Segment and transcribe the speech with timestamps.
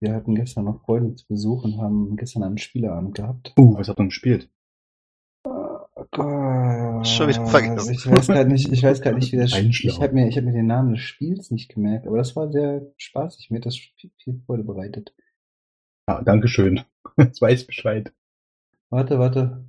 [0.00, 3.52] Wir hatten gestern noch Freunde zu Besuch und haben gestern einen Spieleabend gehabt.
[3.58, 4.50] Uh, was hat man gespielt?
[5.44, 7.06] Oh Gott.
[7.06, 7.92] Schon wieder vergessen.
[7.92, 9.90] Ich weiß gerade nicht, ich weiß gerade nicht, wie das Spiel.
[9.90, 12.50] Ich habe mir, ich habe mir den Namen des Spiels nicht gemerkt, aber das war
[12.50, 13.50] sehr spaßig.
[13.50, 15.12] Mir hat das viel, viel Freude bereitet.
[16.08, 16.80] Ja, Dankeschön.
[17.18, 18.12] Jetzt weiß ich Bescheid.
[18.88, 19.64] Warte, warte.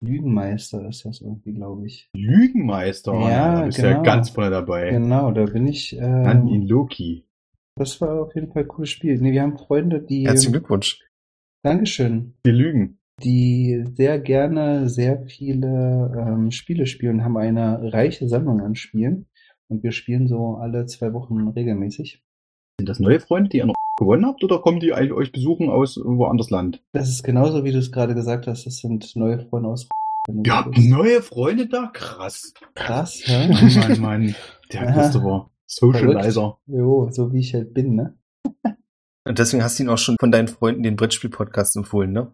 [0.00, 2.10] Lügenmeister ist das irgendwie, glaube ich.
[2.14, 3.14] Lügenmeister.
[3.14, 4.02] Ja, da bist du ja genau.
[4.02, 4.90] ganz vorne dabei.
[4.90, 5.96] Genau, da bin ich.
[5.98, 7.25] Dann ihn Äh, Loki.
[7.76, 9.18] Das war auf jeden Fall ein cooles Spiel.
[9.20, 10.26] Nee, wir haben Freunde, die.
[10.26, 11.00] Herzlichen Glückwunsch.
[11.62, 12.34] Dankeschön.
[12.46, 12.98] Die Lügen.
[13.22, 19.26] die sehr gerne sehr viele ähm, Spiele spielen, haben eine reiche Sammlung an Spielen.
[19.68, 22.22] Und wir spielen so alle zwei Wochen regelmäßig.
[22.78, 25.70] Sind das neue Freunde, die ihr noch gewonnen habt, oder kommen die eigentlich euch besuchen
[25.70, 26.82] aus woanders Land?
[26.92, 28.66] Das ist genauso, wie du es gerade gesagt hast.
[28.66, 29.88] Das sind neue Freunde aus.
[30.28, 31.90] Ihr habt neue Freunde da?
[31.92, 32.52] Krass.
[32.74, 33.48] Krass, ja?
[33.48, 34.34] Mann, Mann, Mann.
[34.72, 34.92] Der.
[34.92, 35.50] Christopher.
[35.66, 36.58] Socializer.
[36.66, 38.16] Jo, so wie ich halt bin, ne?
[39.26, 42.32] Und deswegen hast du ihn auch schon von deinen Freunden den Brettspiel-Podcast empfohlen, ne?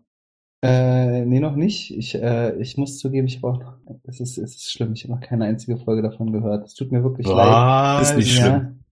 [0.65, 1.97] Äh, nee, noch nicht.
[1.97, 5.05] Ich, äh, ich muss zugeben, ich habe auch noch, es ist, es ist schlimm, ich
[5.05, 6.67] habe noch keine einzige Folge davon gehört.
[6.67, 7.37] Es tut mir wirklich leid.
[7.37, 8.11] Was?
[8.11, 8.85] Ist nicht Ja, schlimm.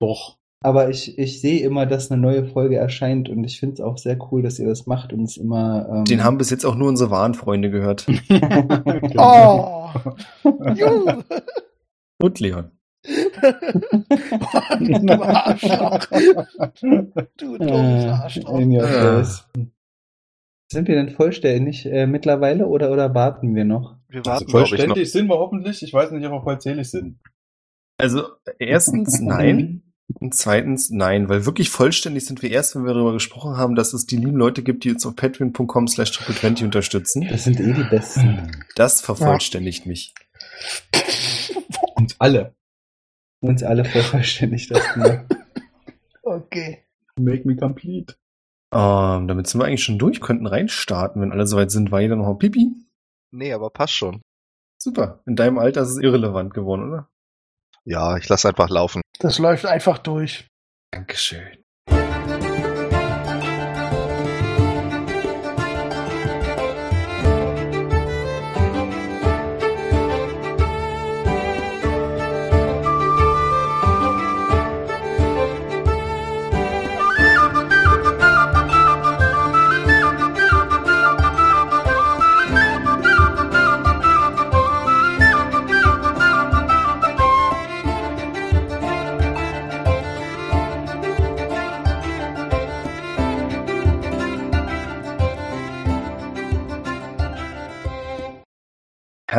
[0.00, 0.36] Doch.
[0.62, 3.96] Aber ich, ich sehe immer, dass eine neue Folge erscheint und ich finde es auch
[3.96, 5.88] sehr cool, dass ihr das macht und es immer.
[5.90, 8.06] Ähm, Den haben bis jetzt auch nur unsere wahren Freunde gehört.
[8.28, 9.90] Genau.
[10.44, 11.24] Oh, Junge.
[12.20, 12.70] Und Leon.
[13.40, 16.06] Du Arschloch.
[17.36, 18.58] Du dummes Äh, Arschloch.
[18.58, 18.88] in your Ah.
[19.22, 19.46] face.
[20.72, 23.96] Sind wir denn vollständig äh, mittlerweile oder, oder warten wir noch?
[24.08, 24.50] Wir Also warten, noch.
[24.52, 25.82] vollständig sind wir hoffentlich.
[25.82, 27.18] Ich weiß nicht, ob wir vollzählig sind.
[27.98, 28.24] Also,
[28.58, 29.82] erstens, nein.
[30.14, 33.92] Und zweitens, nein, weil wirklich vollständig sind wir erst, wenn wir darüber gesprochen haben, dass
[33.92, 37.26] es die lieben Leute gibt, die uns auf patreon.com slash triple20 unterstützen.
[37.30, 38.50] Das sind eh die Besten.
[38.74, 40.12] Das vervollständigt mich.
[41.94, 42.54] Uns alle.
[43.40, 44.68] Uns alle voll vollständig.
[44.68, 45.26] Das ne?
[46.22, 46.84] Okay.
[47.18, 48.14] Make me complete.
[48.72, 51.90] Ähm, damit sind wir eigentlich schon durch, könnten reinstarten, wenn alle soweit sind.
[51.90, 52.72] War jeder noch mal Pipi?
[53.32, 54.22] Nee, aber passt schon.
[54.80, 55.22] Super.
[55.26, 57.08] In deinem Alter ist es irrelevant geworden, oder?
[57.84, 59.02] Ja, ich lasse einfach laufen.
[59.18, 60.46] Das läuft einfach durch.
[60.92, 61.59] Dankeschön.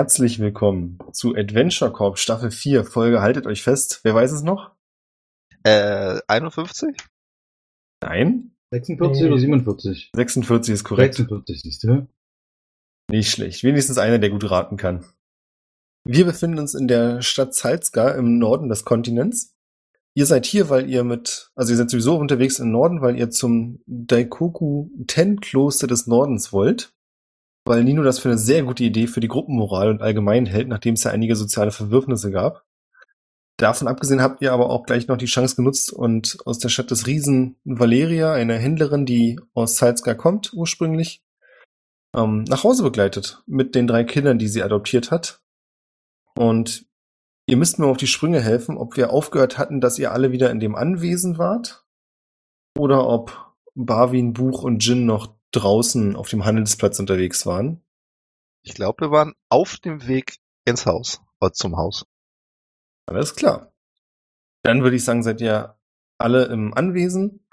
[0.02, 4.00] Herzlich willkommen zu Adventure Corp Staffel 4, Folge Haltet euch fest.
[4.02, 4.72] Wer weiß es noch?
[5.62, 6.98] Äh, 51?
[8.02, 8.56] Nein?
[8.72, 10.10] 46 oder 47?
[10.16, 11.14] 46 ist korrekt.
[11.18, 12.08] 46, siehst du?
[13.12, 13.64] Nicht schlecht.
[13.64, 15.06] Wenigstens einer, der gut raten kann.
[16.04, 19.54] Wir befinden uns in der Stadt Salzga im Norden des Kontinents.
[20.16, 23.30] Ihr seid hier, weil ihr mit, also ihr seid sowieso unterwegs im Norden, weil ihr
[23.30, 26.92] zum Daikoku Ten Kloster des Nordens wollt.
[27.66, 30.96] Weil Nino das für eine sehr gute Idee für die Gruppenmoral und allgemein hält, nachdem
[30.96, 32.66] es ja einige soziale Verwürfnisse gab.
[33.58, 36.90] Davon abgesehen habt ihr aber auch gleich noch die Chance genutzt und aus der Stadt
[36.90, 41.22] des Riesen Valeria, eine Händlerin, die aus Salzga kommt ursprünglich,
[42.16, 45.42] ähm, nach Hause begleitet mit den drei Kindern, die sie adoptiert hat.
[46.36, 46.88] Und
[47.46, 50.50] ihr müsst mir auf die Sprünge helfen, ob wir aufgehört hatten, dass ihr alle wieder
[50.50, 51.86] in dem Anwesen wart
[52.76, 57.82] oder ob Barwin, Buch und Jin noch draußen auf dem Handelsplatz unterwegs waren.
[58.64, 61.22] Ich glaube, wir waren auf dem Weg ins Haus.
[61.40, 62.06] Oder zum Haus.
[63.08, 63.74] Alles klar.
[64.64, 65.76] Dann würde ich sagen, seid ihr
[66.20, 67.46] alle im Anwesen.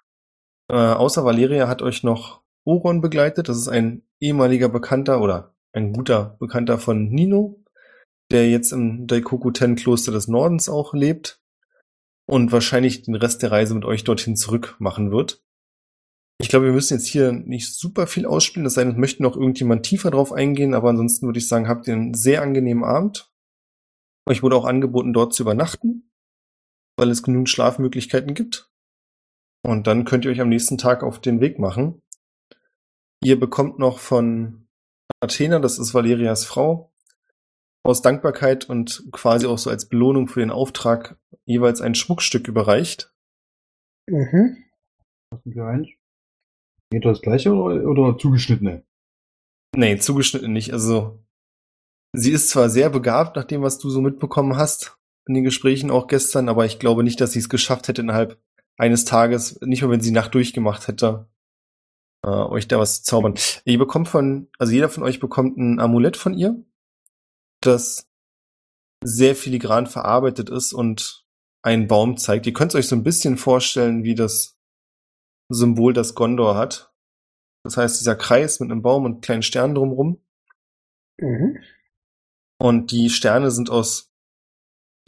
[0.71, 3.49] Äh, außer Valeria hat euch noch Oron begleitet.
[3.49, 7.65] Das ist ein ehemaliger Bekannter oder ein guter Bekannter von Nino,
[8.31, 11.41] der jetzt im Daikoku Ten Kloster des Nordens auch lebt
[12.27, 15.43] und wahrscheinlich den Rest der Reise mit euch dorthin zurück machen wird.
[16.41, 19.25] Ich glaube, wir müssen jetzt hier nicht super viel ausspielen, es sei denn, es möchte
[19.25, 22.85] noch irgendjemand tiefer drauf eingehen, aber ansonsten würde ich sagen, habt ihr einen sehr angenehmen
[22.85, 23.33] Abend.
[24.29, 26.13] Euch wurde auch angeboten, dort zu übernachten,
[26.97, 28.71] weil es genügend Schlafmöglichkeiten gibt.
[29.67, 32.03] Und dann könnt ihr euch am nächsten Tag auf den Weg machen.
[33.21, 34.69] Ihr bekommt noch von
[35.21, 36.93] Athena, das ist Valerias Frau,
[37.83, 43.13] aus Dankbarkeit und quasi auch so als Belohnung für den Auftrag jeweils ein Schmuckstück überreicht.
[44.07, 44.65] Mhm.
[45.31, 45.89] Was denn für eins?
[46.91, 48.85] Geht das gleiche oder, oder zugeschnittene?
[49.77, 50.73] Nee, zugeschnitten nicht.
[50.73, 51.19] Also,
[52.13, 55.91] sie ist zwar sehr begabt, nach dem, was du so mitbekommen hast, in den Gesprächen
[55.91, 58.41] auch gestern, aber ich glaube nicht, dass sie es geschafft hätte, innerhalb
[58.79, 61.29] eines Tages, nicht mehr wenn sie Nacht durchgemacht hätte,
[62.25, 63.35] äh, euch da was zu zaubern.
[63.65, 66.65] Ihr bekommt von, also jeder von euch bekommt ein Amulett von ihr,
[67.61, 68.09] das
[69.05, 71.27] sehr filigran verarbeitet ist und
[71.63, 72.47] einen Baum zeigt.
[72.47, 74.58] Ihr könnt euch so ein bisschen vorstellen, wie das
[75.49, 76.93] Symbol, das Gondor hat.
[77.65, 80.21] Das heißt, dieser Kreis mit einem Baum und kleinen Sternen drumrum.
[81.21, 81.59] Mhm.
[82.61, 84.13] Und die Sterne sind aus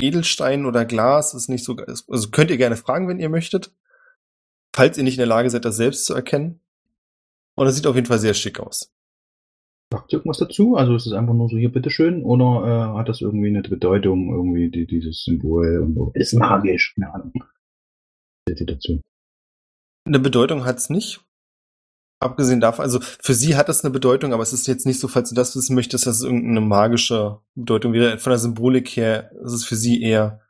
[0.00, 1.34] Edelstein oder Glas.
[1.34, 3.75] Ist nicht so, also könnt ihr gerne fragen, wenn ihr möchtet.
[4.75, 6.60] Falls ihr nicht in der Lage seid, das selbst zu erkennen.
[7.56, 8.92] Und es sieht auf jeden Fall sehr schick aus.
[9.92, 10.76] Sagt ihr irgendwas dazu?
[10.76, 14.32] Also ist es einfach nur so hier, bitteschön, oder äh, hat das irgendwie eine Bedeutung,
[14.32, 16.12] irgendwie die, dieses Symbol?
[16.14, 17.32] Ist magisch, keine Ahnung.
[18.48, 19.00] Seht ihr dazu?
[20.06, 21.25] Eine Bedeutung hat's nicht.
[22.23, 25.08] Abgesehen davon, also für sie hat es eine Bedeutung, aber es ist jetzt nicht so,
[25.08, 28.19] falls du das wissen möchtest, dass es irgendeine magische Bedeutung wäre.
[28.19, 30.41] Von der Symbolik her ist es für sie eher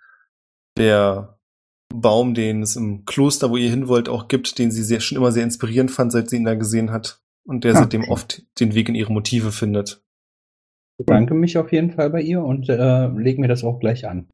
[0.77, 1.39] der
[1.95, 5.17] Baum, den es im Kloster, wo ihr hin wollt, auch gibt, den sie sehr, schon
[5.17, 7.23] immer sehr inspirierend fand, seit sie ihn da gesehen hat.
[7.45, 8.11] Und der Ah, seitdem okay.
[8.11, 10.03] oft den Weg in ihre Motive findet.
[10.99, 14.29] bedanke mich auf jeden Fall bei ihr und äh, lege mir das auch gleich an.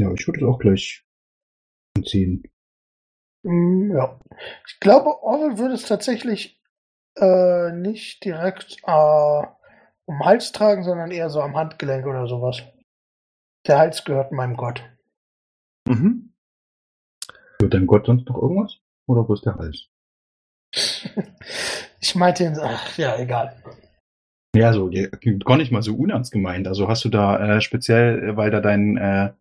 [0.00, 1.04] Ja, ich würde es auch gleich
[1.96, 2.42] anziehen.
[3.42, 4.18] Mm, Ja.
[4.66, 6.60] Ich glaube, Orwell würde es tatsächlich
[7.16, 8.90] äh, nicht direkt äh,
[10.06, 12.62] um den Hals tragen, sondern eher so am Handgelenk oder sowas.
[13.66, 14.82] Der Hals gehört meinem Gott.
[15.86, 16.32] Mhm.
[17.60, 18.78] Wird dein Gott sonst noch irgendwas?
[19.06, 19.88] Oder bloß der Hals?
[22.02, 23.62] Ich meinte, ihn- ach, ja, egal.
[24.56, 24.90] Ja, so,
[25.44, 26.66] gar nicht mal so unernst gemeint.
[26.66, 29.32] Also hast du da äh, speziell, äh, weil da dein, äh,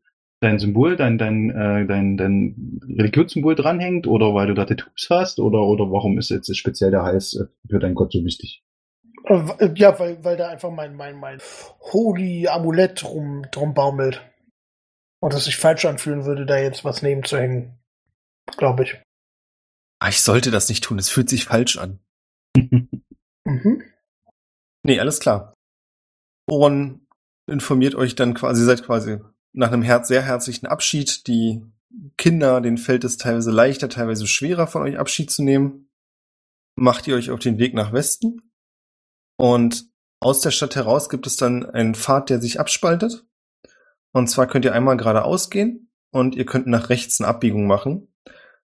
[0.42, 5.40] dein Symbol, dein, dein, äh, dein, dein Religionssymbol dranhängt oder weil du da Tattoos hast
[5.40, 8.64] oder, oder warum ist jetzt speziell der Hals äh, für deinen Gott so wichtig?
[9.26, 11.40] Äh, w- Ja, weil, weil da einfach mein, mein, mein
[11.92, 14.26] Holy Amulett rum, drum baumelt.
[15.22, 17.78] Und es sich falsch anfühlen würde, da jetzt was neben zu hängen.
[18.58, 18.98] Glaube ich.
[20.02, 22.00] Ah, ich sollte das nicht tun, es fühlt sich falsch an.
[23.46, 23.84] Mhm.
[24.84, 25.54] Nee, alles klar.
[26.48, 27.08] Oron
[27.48, 29.18] informiert euch dann quasi, ihr seid quasi
[29.54, 31.28] nach einem herz sehr herzlichen Abschied.
[31.28, 31.62] Die
[32.18, 35.90] Kinder, denen fällt es teilweise leichter, teilweise schwerer, von euch Abschied zu nehmen.
[36.76, 38.42] Macht ihr euch auf den Weg nach Westen.
[39.38, 43.26] Und aus der Stadt heraus gibt es dann einen Pfad, der sich abspaltet.
[44.12, 48.14] Und zwar könnt ihr einmal geradeaus gehen und ihr könnt nach rechts eine Abbiegung machen.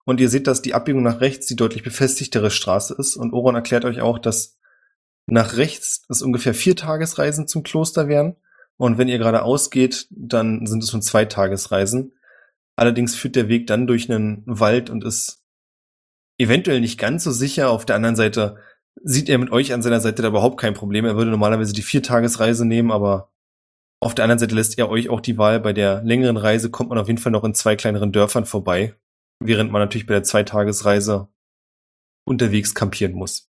[0.05, 3.15] Und ihr seht, dass die Abbiegung nach rechts die deutlich befestigtere Straße ist.
[3.15, 4.57] Und Oron erklärt euch auch, dass
[5.27, 8.35] nach rechts es ungefähr vier Tagesreisen zum Kloster wären.
[8.83, 12.17] Und wenn ihr geradeaus geht, dann sind es schon zwei Tagesreisen.
[12.75, 15.41] Allerdings führt der Weg dann durch einen Wald und ist
[16.37, 17.69] eventuell nicht ganz so sicher.
[17.69, 18.57] Auf der anderen Seite
[19.01, 21.05] sieht er mit euch an seiner Seite da überhaupt kein Problem.
[21.05, 23.31] Er würde normalerweise die vier Tagesreise nehmen, aber
[24.01, 25.61] auf der anderen Seite lässt er euch auch die Wahl.
[25.61, 28.95] Bei der längeren Reise kommt man auf jeden Fall noch in zwei kleineren Dörfern vorbei,
[29.39, 31.29] während man natürlich bei der Zweitagesreise
[32.25, 33.49] unterwegs kampieren muss.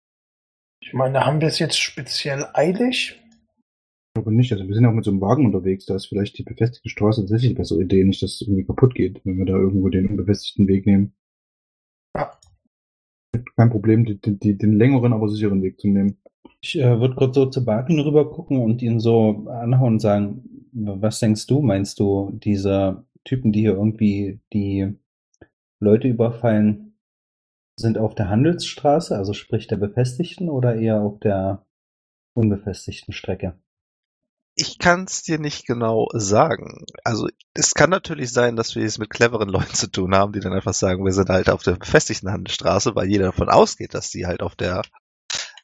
[0.80, 3.21] Ich meine, haben wir es jetzt speziell eilig?
[4.14, 4.52] Ich glaube nicht.
[4.52, 5.86] Also wir sind auch mit so einem Wagen unterwegs.
[5.86, 8.94] Da ist vielleicht die befestigte Straße tatsächlich eine bessere Idee, nicht, dass es irgendwie kaputt
[8.94, 11.14] geht, wenn wir da irgendwo den unbefestigten Weg nehmen.
[12.14, 12.38] Ja.
[13.56, 16.18] Kein Problem, die, die, den längeren, aber sicheren Weg zu nehmen.
[16.60, 20.68] Ich äh, würde kurz so zu Barkin rüber gucken und ihn so anhauen und sagen,
[20.72, 21.62] was denkst du?
[21.62, 24.94] Meinst du, diese Typen, die hier irgendwie die
[25.80, 26.98] Leute überfallen,
[27.80, 31.64] sind auf der Handelsstraße, also sprich der befestigten oder eher auf der
[32.36, 33.58] unbefestigten Strecke?
[34.54, 36.84] Ich kann es dir nicht genau sagen.
[37.04, 40.40] Also es kann natürlich sein, dass wir es mit cleveren Leuten zu tun haben, die
[40.40, 44.10] dann einfach sagen, wir sind halt auf der befestigten Handelsstraße, weil jeder davon ausgeht, dass
[44.10, 44.82] die halt auf der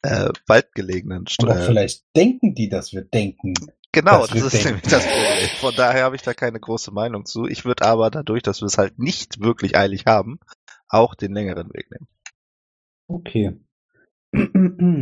[0.01, 1.65] äh, waldgelegenen Aber Straße.
[1.65, 3.53] vielleicht denken die, dass wir denken.
[3.91, 4.67] Genau, das ist denken.
[4.67, 5.49] nämlich das Problem.
[5.59, 7.45] Von daher habe ich da keine große Meinung zu.
[7.45, 10.39] Ich würde aber dadurch, dass wir es halt nicht wirklich eilig haben,
[10.87, 12.07] auch den längeren Weg nehmen.
[13.07, 13.59] Okay.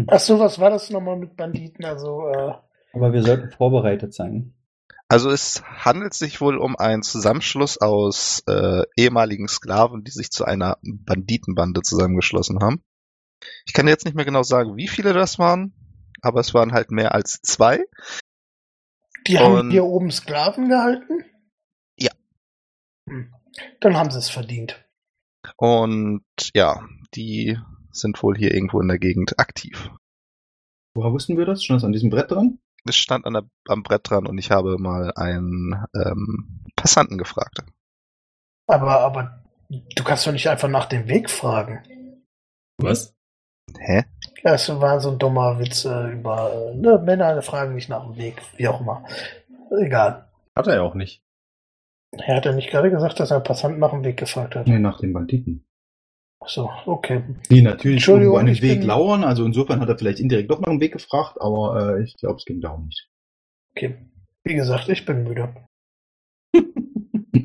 [0.08, 1.84] Ach so, was war das nochmal mit Banditen?
[1.84, 2.54] Also, äh,
[2.94, 4.54] Aber wir sollten vorbereitet sein.
[5.10, 10.44] Also es handelt sich wohl um einen Zusammenschluss aus äh, ehemaligen Sklaven, die sich zu
[10.44, 12.84] einer Banditenbande zusammengeschlossen haben.
[13.66, 15.74] Ich kann jetzt nicht mehr genau sagen, wie viele das waren,
[16.22, 17.86] aber es waren halt mehr als zwei.
[19.28, 21.24] die haben Und- hier oben Sklaven gehalten?
[21.98, 22.12] Ja.
[23.10, 23.34] Hm.
[23.80, 24.84] Dann haben sie es verdient.
[25.56, 27.58] Und ja, die
[27.92, 29.90] sind wohl hier irgendwo in der Gegend aktiv.
[30.96, 31.64] Woher wussten wir das?
[31.64, 32.60] Schon das an diesem Brett dran?
[32.90, 37.64] Es stand an der, am Brett dran und ich habe mal einen ähm, Passanten gefragt.
[38.68, 41.84] Aber, aber du kannst doch nicht einfach nach dem Weg fragen.
[42.78, 43.16] Was?
[43.78, 44.06] Hä?
[44.44, 48.18] Das war so ein dummer Witz äh, über äh, ne, Männer fragen nicht nach dem
[48.18, 49.04] Weg, wie auch immer.
[49.82, 50.30] Egal.
[50.56, 51.22] Hat er ja auch nicht.
[52.12, 54.68] Er hat ja nicht gerade gesagt, dass er einen Passanten nach dem Weg gefragt hat.
[54.68, 55.67] Nee, nach den Banditen.
[56.46, 57.24] So, okay.
[57.50, 60.20] Die natürlich Entschuldigung, irgendwo an den ich Weg bin- lauern, also insofern hat er vielleicht
[60.20, 63.08] indirekt doch nach dem Weg gefragt, aber äh, ich glaube, es ging darum nicht.
[63.76, 63.98] Okay.
[64.44, 65.54] Wie gesagt, ich bin müde.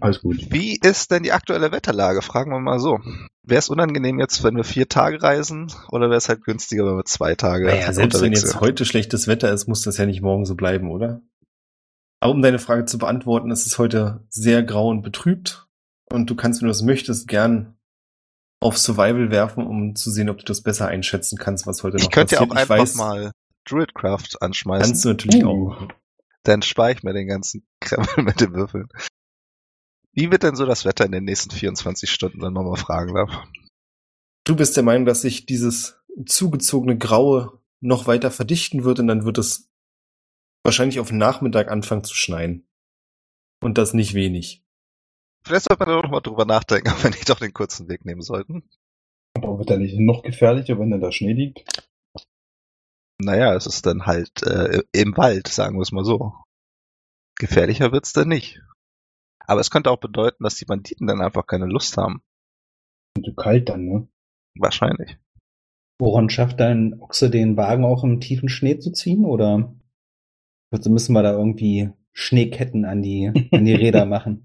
[0.01, 0.37] Alles gut.
[0.51, 2.23] Wie ist denn die aktuelle Wetterlage?
[2.23, 2.99] Fragen wir mal so.
[3.43, 6.97] Wäre es unangenehm jetzt, wenn wir vier Tage reisen, oder wäre es halt günstiger, wenn
[6.97, 8.61] wir zwei Tage Naja, selbst wenn jetzt sind?
[8.61, 11.21] heute schlechtes Wetter ist, muss das ja nicht morgen so bleiben, oder?
[12.21, 15.67] Aber um deine Frage zu beantworten, es ist heute sehr grau und betrübt.
[16.11, 17.77] Und du kannst, wenn du das möchtest, gern
[18.63, 22.05] auf Survival werfen, um zu sehen, ob du das besser einschätzen kannst, was heute noch
[22.05, 22.71] Ich könnte ja auch passiert.
[22.71, 23.33] einfach ich weiß, mal
[23.67, 24.87] Druidcraft anschmeißen.
[24.87, 25.49] Kannst du natürlich Uh.
[25.49, 25.93] auch machen.
[26.45, 28.89] Dann spare ich mir den ganzen Krempel mit den Würfeln.
[30.13, 33.31] Wie wird denn so das Wetter in den nächsten 24 Stunden dann nochmal fragen darf?
[34.45, 39.25] Du bist der Meinung, dass sich dieses zugezogene Graue noch weiter verdichten wird und dann
[39.25, 39.71] wird es
[40.65, 42.67] wahrscheinlich auf den Nachmittag anfangen zu schneien.
[43.61, 44.65] Und das nicht wenig.
[45.45, 48.05] Vielleicht sollte man da noch mal drüber nachdenken, ob wir nicht doch den kurzen Weg
[48.05, 48.69] nehmen sollten.
[49.35, 51.65] Aber wird er nicht noch gefährlicher, wenn dann da Schnee liegt?
[53.19, 56.35] Naja, es ist dann halt äh, im Wald, sagen wir es mal so.
[57.39, 58.61] Gefährlicher wird's dann nicht.
[59.47, 62.23] Aber es könnte auch bedeuten, dass die Banditen dann einfach keine Lust haben.
[63.17, 64.09] Und so kalt dann, ne?
[64.55, 65.19] Wahrscheinlich.
[66.01, 69.25] Woran schafft dein Ochse den Wagen auch im tiefen Schnee zu ziehen?
[69.25, 69.75] Oder
[70.71, 74.45] also müssen wir da irgendwie Schneeketten an die, an die Räder machen?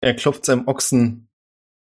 [0.00, 1.28] Er klopft seinem Ochsen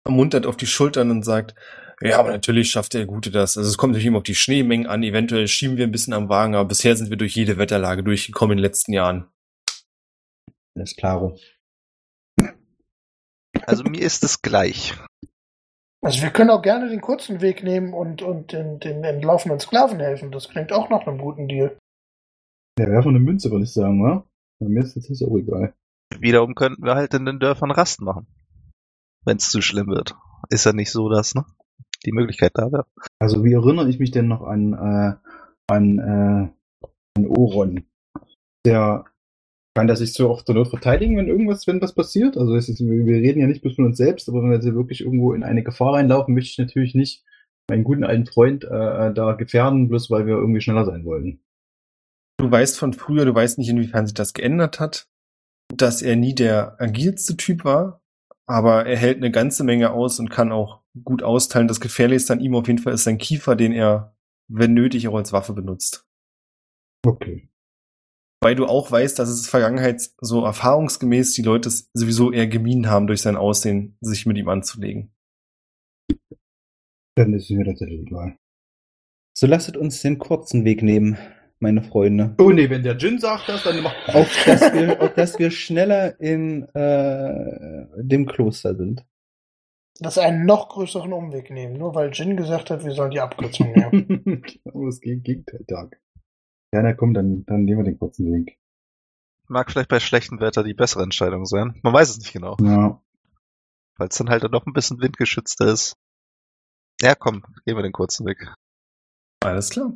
[0.05, 1.55] ermuntert auf die Schultern und sagt,
[2.01, 3.59] ja, aber natürlich schafft der Gute das.
[3.59, 5.03] Also es kommt natürlich immer auf die Schneemengen an.
[5.03, 8.53] Eventuell schieben wir ein bisschen am Wagen, aber bisher sind wir durch jede Wetterlage durchgekommen
[8.53, 9.27] in den letzten Jahren.
[10.77, 11.37] Alles klaro.
[13.67, 14.95] Also mir ist es gleich.
[16.01, 19.99] Also wir können auch gerne den kurzen Weg nehmen und, und den, den entlaufenden Sklaven
[19.99, 20.31] helfen.
[20.31, 21.77] Das klingt auch nach einem guten Deal.
[22.79, 24.25] Der wäre von eine Münze, würde ich sagen, oder?
[24.61, 25.75] Bei mir ist das jetzt auch egal.
[26.19, 28.27] Wiederum könnten wir halt in den Dörfern Rast machen.
[29.25, 30.15] Wenn es zu schlimm wird.
[30.51, 31.45] Ist ja nicht so, dass ne,
[32.07, 32.87] die Möglichkeit da wäre.
[33.19, 35.15] Also wie erinnere ich mich denn noch an, äh,
[35.67, 36.87] an, äh,
[37.19, 37.85] an Oron?
[38.65, 39.05] Der
[39.79, 42.37] kann der sich so auch zur Not verteidigen, wenn irgendwas, wenn was passiert?
[42.37, 44.57] Also es ist, wir wir reden ja nicht bloß von uns selbst, aber wenn wir
[44.57, 47.25] jetzt wirklich irgendwo in eine Gefahr reinlaufen, möchte ich natürlich nicht
[47.71, 51.41] meinen guten alten Freund äh, da gefährden, bloß weil wir irgendwie schneller sein wollen.
[52.39, 55.07] Du weißt von früher, du weißt nicht, inwiefern sich das geändert hat,
[55.75, 58.03] dass er nie der agilste Typ war,
[58.47, 61.69] aber er hält eine ganze Menge aus und kann auch gut austeilen.
[61.69, 64.17] Das Gefährlichste an ihm auf jeden Fall ist sein Kiefer, den er,
[64.49, 66.07] wenn nötig, auch als Waffe benutzt.
[67.07, 67.49] Okay.
[68.41, 72.89] Weil du auch weißt, dass es Vergangenheit so erfahrungsgemäß die Leute es sowieso eher gemieden
[72.89, 75.13] haben, durch sein Aussehen sich mit ihm anzulegen.
[77.17, 78.37] Dann ist es mir tatsächlich egal.
[79.37, 81.19] So lasset uns den kurzen Weg nehmen,
[81.61, 82.35] meine Freunde.
[82.39, 85.51] Oh nee, wenn der Jin sagt das, dann macht Auf dass wir, auf dass wir
[85.51, 89.05] schneller in äh, dem Kloster sind.
[90.01, 93.21] Dass wir einen noch größeren Umweg nehmen, nur weil Jin gesagt hat, wir sollen die
[93.21, 94.45] Abkürzung nehmen.
[94.65, 96.01] Aber es geht Gegenteiltag.
[96.73, 98.59] Ja, na komm, dann, dann nehmen wir den kurzen Weg.
[99.49, 101.81] Mag vielleicht bei schlechtem Wetter die bessere Entscheidung sein.
[101.83, 102.57] Man weiß es nicht genau.
[102.61, 103.03] Ja.
[103.97, 105.97] Weil es dann halt noch ein bisschen windgeschützter ist.
[107.01, 108.53] Ja, komm, gehen wir den kurzen Weg.
[109.43, 109.93] Alles klar.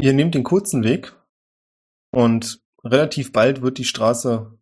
[0.00, 1.16] Ihr nehmt den kurzen Weg
[2.12, 4.58] und relativ bald wird die Straße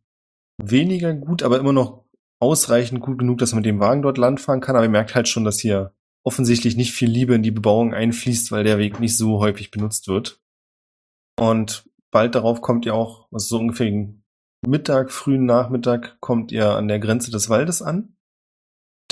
[0.59, 2.07] weniger gut, aber immer noch
[2.41, 4.77] ausreichend gut genug, dass man mit dem Wagen dort landfahren kann.
[4.77, 8.51] Aber ihr merkt halt schon, dass hier offensichtlich nicht viel Liebe in die Bebauung einfließt,
[8.51, 10.41] weil der Weg nicht so häufig benutzt wird.
[11.39, 13.93] Und bald darauf kommt ihr auch, also so ungefähr
[14.67, 18.17] Mittag, frühen Nachmittag, kommt ihr an der Grenze des Waldes an,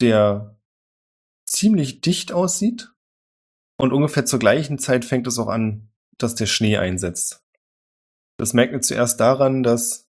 [0.00, 0.58] der
[1.46, 2.92] ziemlich dicht aussieht.
[3.76, 7.44] Und ungefähr zur gleichen Zeit fängt es auch an, dass der Schnee einsetzt.
[8.38, 10.08] Das merkt ihr zuerst daran, dass,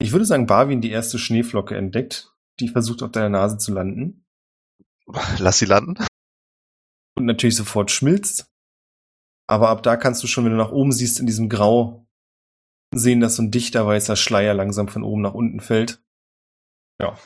[0.00, 4.24] ich würde sagen, Barwin die erste Schneeflocke entdeckt, die versucht auf deiner Nase zu landen
[5.38, 5.94] Lass sie landen.
[7.16, 8.50] und natürlich sofort schmilzt.
[9.48, 12.06] Aber ab da kannst du schon, wenn du nach oben siehst, in diesem Grau
[12.94, 16.02] sehen, dass so ein dichter weißer Schleier langsam von oben nach unten fällt.
[17.00, 17.18] Ja.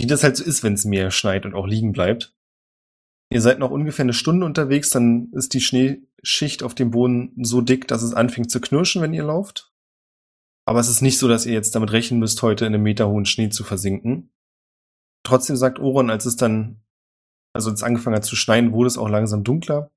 [0.00, 2.36] Wie das halt so ist, wenn es mehr schneit und auch liegen bleibt.
[3.30, 7.60] Ihr seid noch ungefähr eine Stunde unterwegs, dann ist die Schneeschicht auf dem Boden so
[7.60, 9.72] dick, dass es anfängt zu knirschen, wenn ihr lauft.
[10.64, 13.08] Aber es ist nicht so, dass ihr jetzt damit rechnen müsst, heute in einem Meter
[13.08, 14.30] hohen Schnee zu versinken.
[15.24, 16.82] Trotzdem sagt Oron, als es dann,
[17.54, 19.90] also als es angefangen hat zu schneien, wurde es auch langsam dunkler.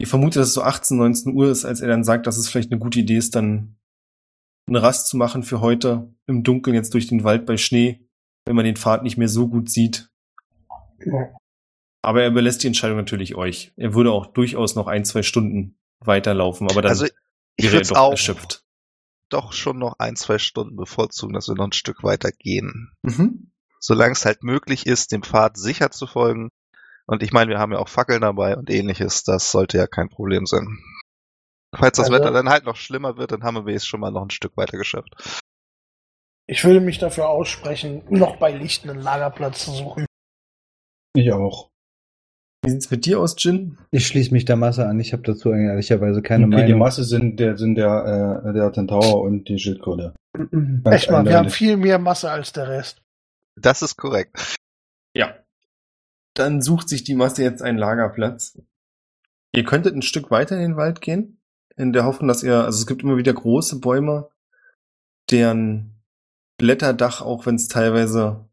[0.00, 2.48] Ihr vermutet, dass es so 18, 19 Uhr ist, als er dann sagt, dass es
[2.48, 3.76] vielleicht eine gute Idee ist, dann
[4.68, 8.06] eine Rast zu machen für heute im Dunkeln jetzt durch den Wald bei Schnee,
[8.44, 10.10] wenn man den Pfad nicht mehr so gut sieht.
[12.02, 13.72] Aber er überlässt die Entscheidung natürlich euch.
[13.76, 17.12] Er würde auch durchaus noch ein, zwei Stunden weiterlaufen, aber dann Also ich
[17.64, 18.62] wäre er würde doch auch, erschöpft.
[19.30, 22.92] doch schon noch ein, zwei Stunden bevorzugen, dass wir noch ein Stück weiter gehen.
[23.02, 23.50] Mhm.
[23.80, 26.50] Solange es halt möglich ist, dem Pfad sicher zu folgen.
[27.06, 29.24] Und ich meine, wir haben ja auch Fackeln dabei und ähnliches.
[29.24, 30.78] Das sollte ja kein Problem sein.
[31.74, 34.10] Falls das Also- Wetter dann halt noch schlimmer wird, dann haben wir wenigstens schon mal
[34.10, 35.40] noch ein Stück weiter geschafft.
[36.46, 40.06] Ich würde mich dafür aussprechen, noch bei Licht einen Lagerplatz zu suchen.
[41.14, 41.70] Ich auch.
[42.64, 43.78] Wie sieht's mit dir aus, Jin?
[43.90, 44.98] Ich schließe mich der Masse an.
[44.98, 46.78] Ich habe dazu ehrlicherweise keine okay, die Meinung.
[46.80, 50.14] Masse sind der, sind der, äh, der Tentaur und die Schildkröte.
[50.32, 53.02] Ganz Echt mal, wir haben viel mehr Masse als der Rest.
[53.56, 54.56] Das ist korrekt.
[55.14, 55.34] Ja.
[56.34, 58.60] Dann sucht sich die Masse jetzt einen Lagerplatz.
[59.52, 61.40] Ihr könntet ein Stück weiter in den Wald gehen,
[61.76, 64.28] in der Hoffnung, dass ihr, also es gibt immer wieder große Bäume,
[65.30, 66.02] deren
[66.58, 68.48] Blätterdach, auch wenn es teilweise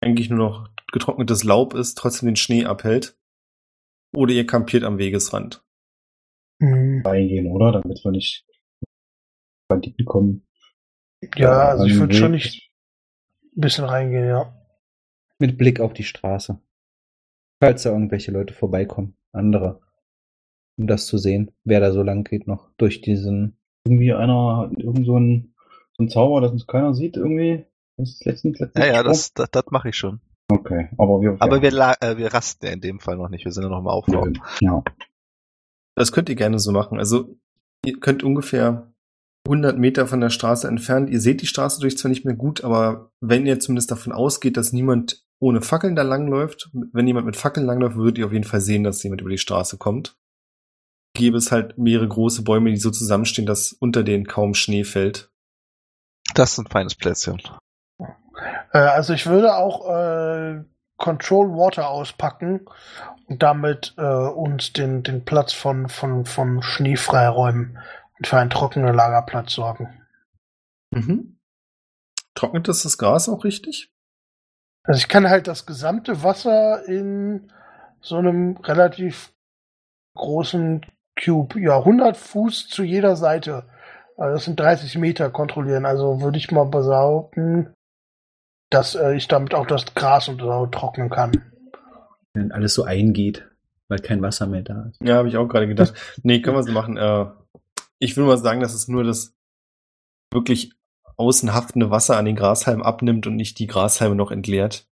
[0.00, 3.16] eigentlich nur noch getrocknetes Laub ist, trotzdem den Schnee abhält.
[4.14, 5.64] Oder ihr kampiert am Wegesrand.
[6.60, 7.02] Hm.
[7.04, 7.72] reingehen, oder?
[7.72, 8.46] Damit wir nicht
[9.68, 10.46] Banditen kommen.
[11.36, 12.70] Ja, also ich würde schon nicht
[13.56, 14.54] ein bisschen reingehen, ja.
[15.38, 16.60] Mit Blick auf die Straße.
[17.60, 19.16] Falls da irgendwelche Leute vorbeikommen.
[19.32, 19.80] Andere.
[20.76, 23.58] Um das zu sehen, wer da so lang geht noch durch diesen.
[23.86, 25.54] Irgendwie einer, hat irgend so ein,
[25.96, 27.66] so ein Zauber, das uns keiner sieht, irgendwie.
[27.96, 30.20] Das ist letztens, letztens Ja, ja, das, das, das mache ich schon.
[30.54, 31.36] Okay, aber wir.
[31.40, 31.62] Aber ja.
[31.62, 33.44] wir, äh, wir rasten ja in dem Fall noch nicht.
[33.44, 34.28] Wir sind ja noch im Aufbau.
[34.60, 34.82] Ja.
[35.96, 36.98] Das könnt ihr gerne so machen.
[36.98, 37.36] Also
[37.84, 38.92] ihr könnt ungefähr
[39.46, 41.10] 100 Meter von der Straße entfernt.
[41.10, 44.56] Ihr seht die Straße durch zwar nicht mehr gut, aber wenn ihr zumindest davon ausgeht,
[44.56, 48.44] dass niemand ohne Fackeln da langläuft, wenn jemand mit Fackeln langläuft, würdet ihr auf jeden
[48.44, 50.16] Fall sehen, dass jemand über die Straße kommt.
[51.16, 55.30] Gäbe es halt mehrere große Bäume, die so zusammenstehen, dass unter denen kaum Schnee fällt.
[56.34, 57.42] Das ist ein feines Plätzchen.
[58.72, 60.64] Äh, also ich würde auch äh,
[60.96, 62.66] Control Water auspacken
[63.26, 67.78] und damit äh, uns den, den Platz von, von, von Schnee freiräumen
[68.18, 70.00] und für einen trockenen Lagerplatz sorgen.
[70.90, 71.38] Mhm.
[72.34, 73.92] Trocknet das das Gras auch richtig?
[74.84, 77.50] Also ich kann halt das gesamte Wasser in
[78.00, 79.32] so einem relativ
[80.14, 80.84] großen
[81.18, 83.64] Cube, ja, 100 Fuß zu jeder Seite,
[84.16, 85.86] also das sind 30 Meter kontrollieren.
[85.86, 87.74] Also würde ich mal behaupten,
[88.74, 91.32] dass äh, ich damit auch das Gras und so trocknen kann.
[92.34, 93.48] Wenn alles so eingeht,
[93.88, 95.00] weil kein Wasser mehr da ist.
[95.00, 95.94] Ja, habe ich auch gerade gedacht.
[96.22, 96.96] Nee, können wir so machen.
[96.96, 97.26] Äh,
[98.00, 99.32] ich will mal sagen, dass es nur das
[100.32, 100.72] wirklich
[101.16, 104.88] außen haftende Wasser an den Grashalmen abnimmt und nicht die Grashalme noch entleert.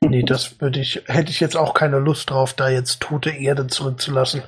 [0.00, 3.68] Nee, das würde ich, hätte ich jetzt auch keine Lust drauf, da jetzt tote Erde
[3.68, 4.42] zurückzulassen.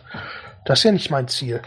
[0.64, 1.62] Das ist ja nicht mein Ziel.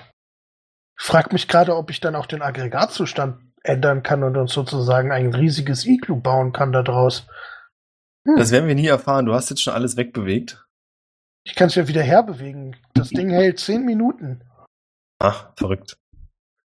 [1.00, 5.12] Ich frag mich gerade, ob ich dann auch den Aggregatzustand ändern kann und uns sozusagen
[5.12, 7.28] ein riesiges Iglu bauen kann daraus.
[8.28, 8.36] Hm.
[8.38, 9.26] Das werden wir nie erfahren.
[9.26, 10.66] Du hast jetzt schon alles wegbewegt.
[11.46, 12.76] Ich kann es ja wieder herbewegen.
[12.94, 14.44] Das Ding hält zehn Minuten.
[15.20, 15.98] Ach, verrückt.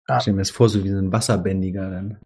[0.08, 0.18] Ja.
[0.18, 2.20] Ich stelle mir das vor, so wie so ein Wasserbändiger dann.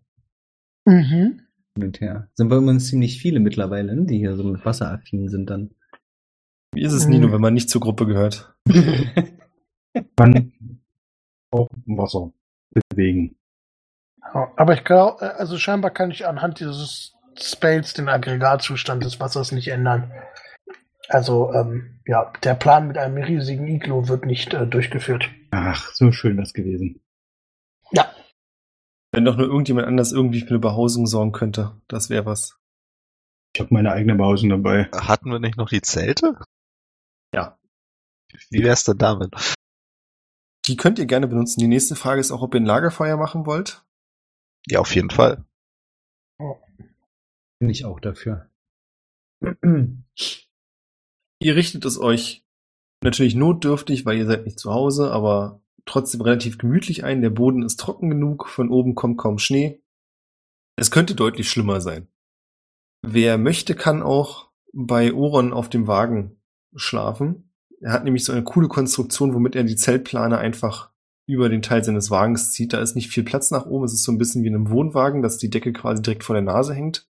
[0.87, 1.41] Mhm.
[1.79, 2.29] und her.
[2.35, 5.71] Sind wir immer ziemlich viele mittlerweile, ne, die hier so mit wasseraffin sind dann.
[6.73, 7.11] Wie ist es, Mhm.
[7.11, 8.55] Nino, wenn man nicht zur Gruppe gehört?
[10.15, 10.53] Kann
[11.51, 12.31] auch im Wasser
[12.89, 13.35] bewegen.
[14.35, 19.69] Aber ich glaube, also scheinbar kann ich anhand dieses Spells den Aggregatzustand des Wassers nicht
[19.69, 20.11] ändern.
[21.07, 25.29] Also, ähm, ja, der Plan mit einem riesigen Iglo wird nicht äh, durchgeführt.
[25.51, 27.01] Ach, so schön das gewesen.
[27.91, 28.11] Ja,
[29.11, 31.79] Wenn doch nur irgendjemand anders irgendwie für eine Behausung sorgen könnte.
[31.87, 32.57] Das wäre was.
[33.53, 34.89] Ich habe meine eigene Behausung dabei.
[34.93, 36.37] Hatten wir nicht noch die Zelte?
[37.33, 37.57] Ja.
[38.49, 39.31] Wie wär's denn damit?
[40.65, 41.61] Die könnt ihr gerne benutzen.
[41.61, 43.85] Die nächste Frage ist auch, ob ihr ein Lagerfeuer machen wollt.
[44.67, 45.45] Ja, auf jeden Fall.
[47.59, 48.49] Bin ich auch dafür.
[51.39, 52.45] Ihr richtet es euch
[53.03, 57.21] natürlich notdürftig, weil ihr seid nicht zu Hause, aber trotzdem relativ gemütlich ein.
[57.21, 59.81] Der Boden ist trocken genug, von oben kommt kaum Schnee.
[60.75, 62.07] Es könnte deutlich schlimmer sein.
[63.01, 66.41] Wer möchte, kann auch bei Oron auf dem Wagen
[66.75, 67.53] schlafen.
[67.79, 70.91] Er hat nämlich so eine coole Konstruktion, womit er die Zeltplane einfach
[71.27, 72.73] über den Teil seines Wagens zieht.
[72.73, 73.85] Da ist nicht viel Platz nach oben.
[73.85, 76.35] Es ist so ein bisschen wie in einem Wohnwagen, dass die Decke quasi direkt vor
[76.35, 77.07] der Nase hängt.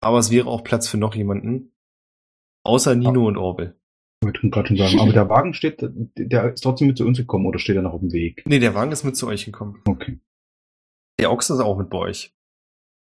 [0.00, 1.72] Aber es wäre auch Platz für noch jemanden.
[2.64, 3.76] Außer Nino und Orbel.
[4.20, 5.00] Ich wollte gerade schon sagen.
[5.00, 7.92] Aber der Wagen steht, der ist trotzdem mit zu uns gekommen oder steht er noch
[7.92, 8.42] auf dem Weg?
[8.46, 9.80] Nee, der Wagen ist mit zu euch gekommen.
[9.84, 10.20] Okay.
[11.18, 12.34] Der Ochse ist auch mit bei euch.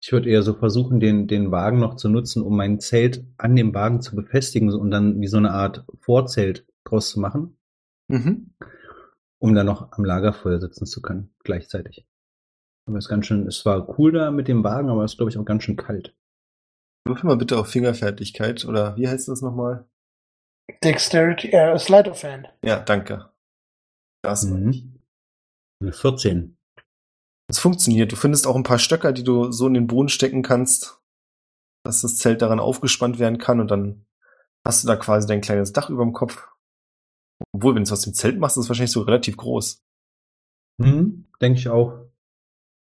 [0.04, 3.56] Ich würde eher so versuchen, den, den Wagen noch zu nutzen, um mein Zelt an
[3.56, 7.58] dem Wagen zu befestigen und dann wie so eine Art Vorzelt draus zu machen,
[8.08, 8.52] Mhm.
[9.40, 12.06] Um dann noch am Lagerfeuer sitzen zu können, gleichzeitig.
[12.88, 15.18] Aber es ist ganz schön, es war cool da mit dem Wagen, aber es ist,
[15.18, 16.16] glaube ich, auch ganz schön kalt.
[17.08, 19.88] Würfel mal bitte auf Fingerfertigkeit oder wie heißt das nochmal?
[20.84, 22.48] Dexterity, äh, Sleight of Hand.
[22.64, 23.30] Ja, danke.
[24.24, 25.00] Das Mhm.
[25.82, 26.58] Eine 14.
[27.48, 28.12] Es funktioniert.
[28.12, 31.00] Du findest auch ein paar Stöcker, die du so in den Boden stecken kannst,
[31.84, 34.06] dass das Zelt daran aufgespannt werden kann und dann
[34.66, 36.48] hast du da quasi dein kleines Dach über dem Kopf.
[37.52, 39.84] Obwohl, wenn du es aus dem Zelt machst, ist es wahrscheinlich so relativ groß.
[40.82, 42.06] Hm, denke ich auch.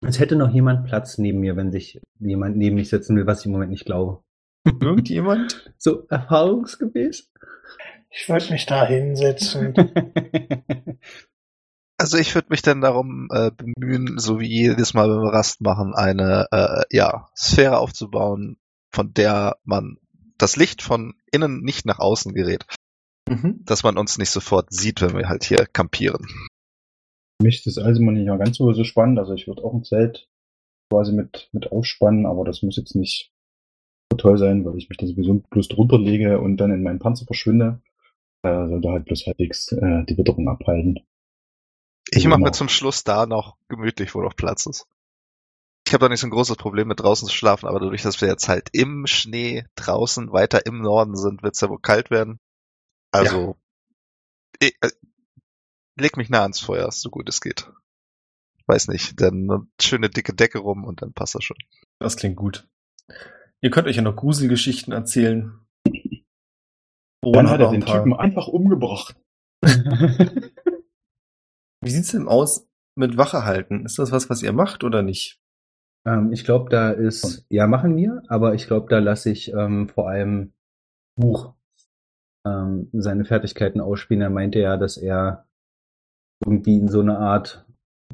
[0.05, 3.40] Es hätte noch jemand Platz neben mir, wenn sich jemand neben mich setzen will, was
[3.40, 4.22] ich im Moment nicht glaube.
[4.81, 5.72] Irgendjemand?
[5.78, 7.31] So erfahrungsgemäß?
[8.11, 9.74] Ich würde mich da hinsetzen.
[11.98, 15.61] Also ich würde mich dann darum äh, bemühen, so wie jedes Mal, wenn wir Rast
[15.61, 18.57] machen, eine äh, ja, Sphäre aufzubauen,
[18.90, 19.98] von der man
[20.37, 22.66] das Licht von innen nicht nach außen gerät.
[23.28, 23.61] Mhm.
[23.64, 26.26] Dass man uns nicht sofort sieht, wenn wir halt hier kampieren.
[27.40, 29.18] Für mich ist das also nicht mal ganz so, so spannend.
[29.18, 30.28] Also ich würde auch ein Zelt
[30.90, 33.32] quasi mit, mit aufspannen, aber das muss jetzt nicht
[34.12, 36.98] so toll sein, weil ich mich da sowieso bloß drunter lege und dann in meinen
[36.98, 37.80] Panzer verschwinde.
[38.42, 41.00] Äh, sollte halt bloß halbwegs äh, die Witterung abhalten.
[42.11, 42.56] Ich mache mir genau.
[42.56, 44.87] zum Schluss da noch gemütlich, wo noch Platz ist.
[45.87, 48.20] Ich habe doch nicht so ein großes Problem mit draußen zu schlafen, aber dadurch, dass
[48.20, 52.11] wir jetzt halt im Schnee draußen weiter im Norden sind, wird es ja wohl kalt
[52.11, 52.38] werden.
[53.12, 53.57] Also,
[54.59, 54.90] ich, äh,
[55.96, 57.70] leg mich nah ans Feuer, so gut es geht.
[58.66, 61.59] Weiß nicht, dann eine schöne dicke Decke rum und dann passt das schon.
[61.98, 62.68] Das klingt gut.
[63.61, 65.59] Ihr könnt euch ja noch Gruselgeschichten erzählen.
[65.85, 66.25] Dann
[67.22, 67.98] Oren hat er ein den paar.
[67.98, 69.16] Typen einfach umgebracht.
[71.81, 73.85] Wie sieht's denn aus mit Wache halten?
[73.85, 75.42] Ist das was, was ihr macht oder nicht?
[76.05, 79.88] ähm, ich glaube, da ist, ja, machen wir, aber ich glaube, da lasse ich ähm,
[79.88, 80.53] vor allem
[81.16, 81.55] Buch
[82.46, 84.22] ähm, seine Fertigkeiten ausspielen.
[84.22, 85.46] Er meinte ja, dass er
[86.44, 87.64] irgendwie in so eine Art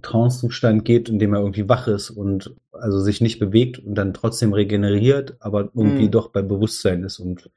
[0.03, 4.15] Trancezustand geht, in dem er irgendwie wach ist und also sich nicht bewegt und dann
[4.15, 6.11] trotzdem regeneriert, aber irgendwie Hm.
[6.11, 7.51] doch bei Bewusstsein ist und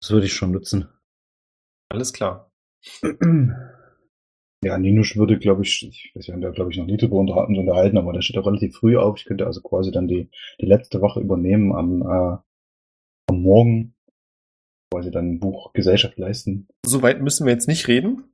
[0.00, 0.88] das würde ich schon nutzen.
[1.90, 2.50] Alles klar.
[4.64, 7.16] Ja, Ninusch würde, glaube ich, ich weiß, wir haben da, glaube ich, noch nie drüber
[7.16, 9.18] unterhalten, aber der steht auch relativ früh auf.
[9.18, 12.36] Ich könnte also quasi dann die, die letzte Woche übernehmen am, äh,
[13.26, 13.91] am Morgen,
[14.92, 16.68] quasi dann ein Buch Gesellschaft leisten.
[16.84, 18.24] Soweit müssen wir jetzt nicht reden.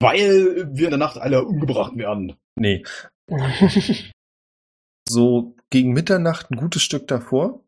[0.00, 2.36] Weil wir in der Nacht alle umgebracht werden.
[2.56, 2.82] Nee.
[5.08, 7.62] So gegen Mitternacht, ein gutes Stück davor,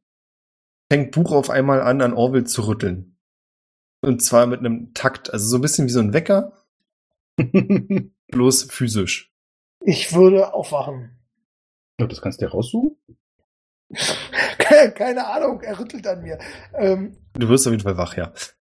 [0.93, 3.17] fängt Buch auf einmal an, an Orwell zu rütteln.
[4.01, 6.53] Und zwar mit einem Takt, also so ein bisschen wie so ein Wecker,
[8.33, 9.33] bloß physisch.
[9.85, 11.17] ich würde aufwachen.
[12.01, 12.97] Ja, das kannst du dir raussuchen.
[14.95, 16.39] Keine, Ahnung, er rüttelt an mir.
[16.75, 18.33] Ähm, Du wirst auf jeden Fall wach, ja.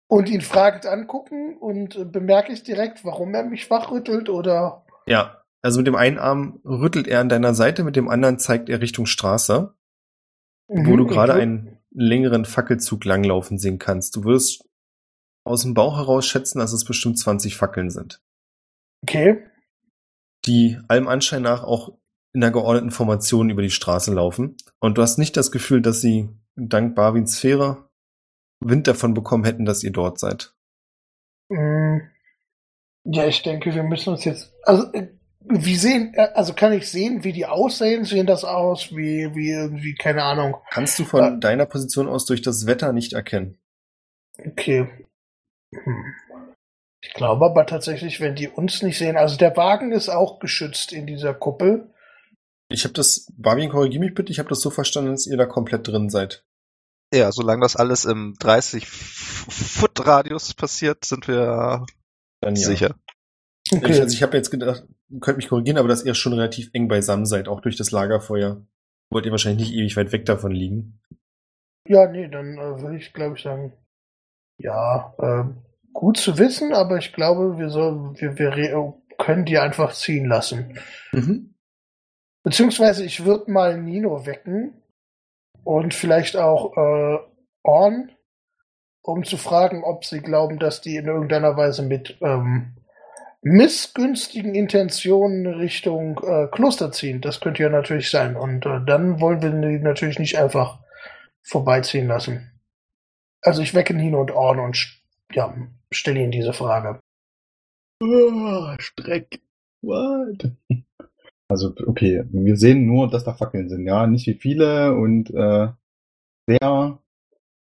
[0.09, 4.85] und ihn fragend angucken und äh, bemerke ich direkt, warum er mich wachrüttelt oder.
[5.07, 8.69] Ja, also mit dem einen Arm rüttelt er an deiner Seite, mit dem anderen zeigt
[8.69, 9.75] er Richtung Straße,
[10.69, 14.17] wo Mhm, du gerade einen längeren Fackelzug langlaufen sehen kannst.
[14.17, 14.65] Du wirst
[15.47, 18.23] aus dem Bauch heraus schätzen, dass es bestimmt 20 Fackeln sind,
[19.03, 19.45] Okay.
[20.47, 21.93] die allem Anschein nach auch
[22.35, 24.57] in einer geordneten Formation über die Straße laufen.
[24.81, 27.89] Und du hast nicht das Gefühl, dass sie dank Barwins Sphäre
[28.61, 30.55] Wind davon bekommen hätten, dass ihr dort seid.
[31.49, 31.99] Mm,
[33.05, 34.53] Ja, ich denke, wir müssen uns jetzt.
[34.63, 35.09] Also, äh,
[35.41, 38.05] wie sehen, äh, also kann ich sehen, wie die aussehen?
[38.07, 40.57] Sehen das aus wie, wie irgendwie, keine Ahnung.
[40.71, 41.31] Kannst du von Ja.
[41.37, 43.59] deiner Position aus durch das Wetter nicht erkennen.
[44.39, 44.89] Okay.
[45.75, 46.15] Hm.
[47.03, 50.93] Ich glaube aber tatsächlich, wenn die uns nicht sehen, also der Wagen ist auch geschützt
[50.93, 51.93] in dieser Kuppel.
[52.69, 55.47] Ich habe das, Barwin, korrigier mich bitte, ich habe das so verstanden, dass ihr da
[55.47, 56.45] komplett drin seid.
[57.13, 61.85] Ja, solange das alles im 30 Foot Radius passiert, sind wir
[62.41, 62.67] Dann ja.
[62.67, 62.95] sicher.
[62.97, 63.05] Ich,
[63.73, 64.01] Okay.
[64.01, 66.89] also ich habe jetzt gedacht, ihr könnt mich korrigieren, aber dass ihr schon relativ eng
[66.89, 68.63] beisammen seid, auch durch das Lagerfeuer.
[69.11, 71.01] Wollt ihr wahrscheinlich nicht ewig weit weg davon liegen.
[71.87, 73.73] Ja, nee, dann äh, würde ich, glaube ich, sagen,
[74.59, 79.93] ja, ähm, gut zu wissen, aber ich glaube, wir sollen, wir, wir können die einfach
[79.93, 80.79] ziehen lassen.
[81.13, 81.54] Mhm.
[82.45, 84.75] Beziehungsweise ich würde mal Nino wecken
[85.65, 87.19] und vielleicht auch äh,
[87.63, 88.13] Orn,
[89.03, 92.77] um zu fragen, ob sie glauben, dass die in irgendeiner Weise mit ähm,
[93.41, 97.23] missgünstigen Intentionen Richtung äh, Kloster ziehen.
[97.23, 98.37] Das könnte ja natürlich sein.
[98.37, 100.79] Und äh, dann wollen wir die natürlich nicht einfach
[101.43, 102.51] vorbeiziehen lassen.
[103.41, 105.01] Also ich wecke Nino und Orn und
[105.33, 105.55] ja,
[105.91, 107.01] stelle ihnen diese Frage.
[108.03, 109.41] Ah, Streck.
[109.81, 110.53] What?
[111.55, 115.69] Also, okay, wir sehen nur, dass da Fackeln sind, ja, nicht wie viele und äh,
[116.49, 116.99] sehr.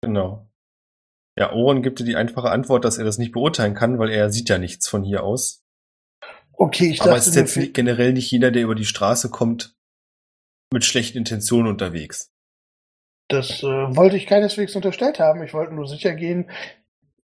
[0.02, 0.50] Genau.
[1.38, 4.30] Ja, Oren gibt dir die einfache Antwort, dass er das nicht beurteilen kann, weil er
[4.30, 5.64] sieht ja nichts von hier aus.
[6.52, 9.30] Okay, ich Aber es dachte ist jetzt nicht- generell nicht jeder, der über die Straße
[9.30, 9.74] kommt,
[10.70, 12.34] mit schlechten Intentionen unterwegs.
[13.28, 13.66] Das äh,
[13.96, 15.42] wollte ich keineswegs unterstellt haben.
[15.42, 16.50] Ich wollte nur sicher gehen.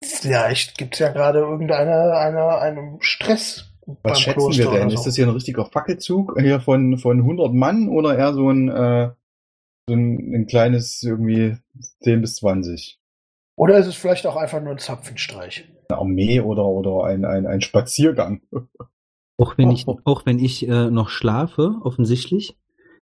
[0.04, 3.71] Vielleicht gibt's ja gerade irgendeine eine, einen Stress
[4.02, 4.90] Was schätzen Kloster wir denn?
[4.90, 4.96] so.
[4.96, 8.68] Ist das hier ein richtiger Fackelzug hier von, von 100 Mann oder eher so ein,
[8.68, 9.10] äh,
[9.88, 11.56] so ein, ein kleines irgendwie
[12.02, 13.00] 10 bis 20?
[13.56, 15.68] Oder ist es vielleicht auch einfach nur ein Zapfenstreich?
[15.88, 18.42] Eine Armee oder, oder ein, ein, ein Spaziergang?
[19.36, 22.56] Auch wenn ich, auch wenn ich äh, noch schlafe, offensichtlich,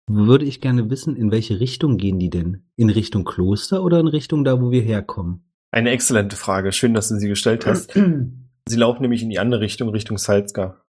[0.08, 2.64] würde ich gerne wissen, in welche Richtung gehen die denn?
[2.76, 5.44] In Richtung Kloster oder in Richtung da, wo wir herkommen?
[5.72, 6.72] Eine exzellente Frage.
[6.72, 7.94] Schön, dass du sie gestellt hast.
[8.68, 10.86] Sie laufen nämlich in die andere Richtung, Richtung Salzgar.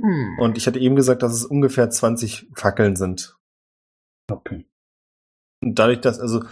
[0.00, 0.38] Hm.
[0.38, 3.36] Und ich hatte eben gesagt, dass es ungefähr 20 Fackeln sind.
[4.30, 4.66] Okay.
[5.62, 6.44] Und dadurch, dass, also,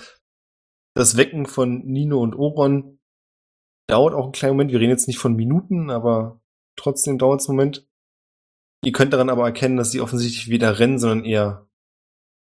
[0.94, 2.98] das Wecken von Nino und Oron
[3.88, 4.72] dauert auch einen kleinen Moment.
[4.72, 6.40] Wir reden jetzt nicht von Minuten, aber
[6.76, 7.88] trotzdem dauert es einen Moment.
[8.84, 11.68] Ihr könnt daran aber erkennen, dass sie offensichtlich weder rennen, sondern eher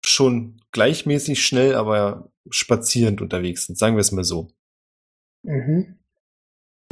[0.05, 3.79] schon gleichmäßig schnell, aber spazierend unterwegs sind.
[3.79, 4.49] Sagen wir es mal so.
[5.43, 5.99] Mhm.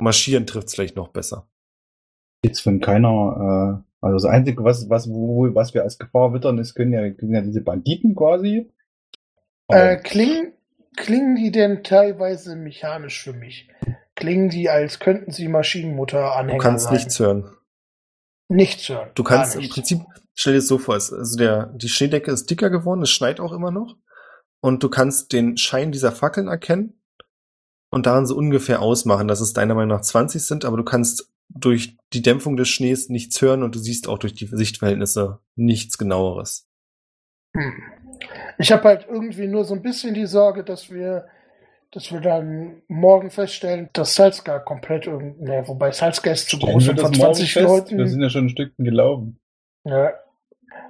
[0.03, 1.49] Marschieren trifft es vielleicht noch besser.
[2.45, 6.59] Jetzt von keiner, äh, also das Einzige, was, was, wo, was wir als Gefahr wittern,
[6.59, 8.69] ist, können ja, können ja diese Banditen quasi.
[9.69, 10.53] Äh, klingen,
[10.97, 13.69] klingen die denn teilweise mechanisch für mich?
[14.17, 16.95] Klingen die, als könnten sie Du Maschinenmotor-Anhänger kannst sein?
[16.95, 17.57] nichts hören.
[18.49, 19.11] Nichts hören.
[19.15, 19.69] Du kannst im.
[19.69, 20.01] Prinzip,
[20.35, 23.53] stell dir das so vor, also der, die Schneedecke ist dicker geworden, es schneit auch
[23.53, 23.97] immer noch.
[24.61, 27.02] Und du kannst den Schein dieser Fackeln erkennen
[27.93, 31.31] und daran so ungefähr ausmachen, dass es deiner Meinung nach 20 sind, aber du kannst
[31.51, 35.99] durch die Dämpfung des Schnees nichts hören und du siehst auch durch die Sichtverhältnisse nichts
[35.99, 36.67] genaueres.
[37.55, 37.83] Hm.
[38.59, 41.27] Ich habe halt irgendwie nur so ein bisschen die Sorge, dass wir,
[41.91, 46.73] dass wir dann morgen feststellen, dass Salzgar komplett irgend, ne, wobei Salzgar ist zu Stellen
[46.73, 47.67] groß und von morgen 20 fest?
[47.67, 47.99] Leuten.
[47.99, 49.39] Wir sind ja schon ein Stückchen gelaufen.
[49.85, 50.13] Ja.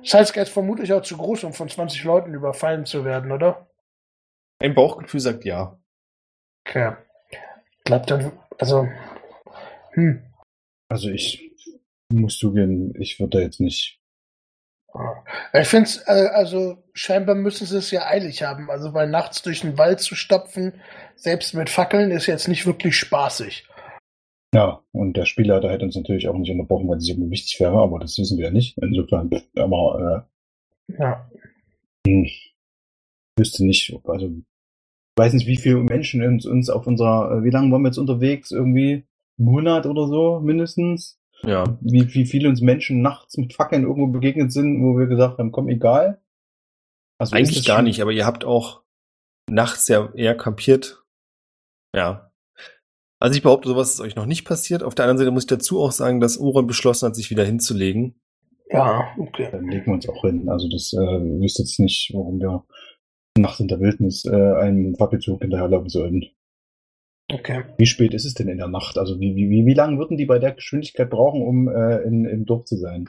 [0.04, 3.66] Salzgar ist vermutlich auch zu groß, um von 20 Leuten überfallen zu werden, oder?
[4.60, 5.81] Ein Bauchgefühl sagt ja.
[6.64, 6.92] Okay.
[7.30, 8.88] Ich glaube dann, also,
[9.92, 10.22] hm.
[10.88, 11.50] Also ich
[12.12, 13.98] muss zugeben, ich würde da jetzt nicht.
[15.54, 18.70] Ich finde es, äh, also scheinbar müssen sie es ja eilig haben.
[18.70, 20.80] Also weil nachts durch den Wald zu stapfen,
[21.16, 23.66] selbst mit Fackeln, ist jetzt nicht wirklich spaßig.
[24.54, 27.78] Ja, und der Spielleiter hätte uns natürlich auch nicht unterbrochen, weil es irgendwie wichtig wäre,
[27.78, 28.76] aber das wissen wir ja nicht.
[28.82, 30.28] Insofern, aber
[30.88, 31.30] Ja.
[32.04, 32.54] äh, hm, ich
[33.38, 34.30] wüsste nicht, also
[35.16, 37.98] weiß nicht, wie viele Menschen uns, uns auf unserer, äh, wie lange waren wir jetzt
[37.98, 38.50] unterwegs?
[38.50, 39.04] Irgendwie
[39.38, 41.18] einen Monat oder so mindestens?
[41.44, 41.64] Ja.
[41.80, 45.52] Wie, wie viele uns Menschen nachts mit Fackeln irgendwo begegnet sind, wo wir gesagt haben,
[45.52, 46.20] komm, egal.
[47.18, 48.82] Also Eigentlich gar nicht, aber ihr habt auch
[49.50, 51.04] nachts ja eher kampiert.
[51.94, 52.32] Ja.
[53.20, 54.82] Also ich behaupte, sowas ist euch noch nicht passiert.
[54.82, 57.44] Auf der anderen Seite muss ich dazu auch sagen, dass Oron beschlossen hat, sich wieder
[57.44, 58.20] hinzulegen.
[58.70, 59.48] Ja, okay.
[59.52, 60.48] Dann legen wir uns auch hin.
[60.48, 62.64] Also das äh, wüsste jetzt nicht, warum wir
[63.38, 66.24] nachts in der Wildnis äh, einen Fackelzug hinterherlaufen sollten.
[67.32, 67.64] Okay.
[67.78, 68.98] Wie spät ist es denn in der Nacht?
[68.98, 72.24] Also wie, wie, wie, wie lange würden die bei der Geschwindigkeit brauchen, um äh, in,
[72.26, 73.08] im Dorf zu sein?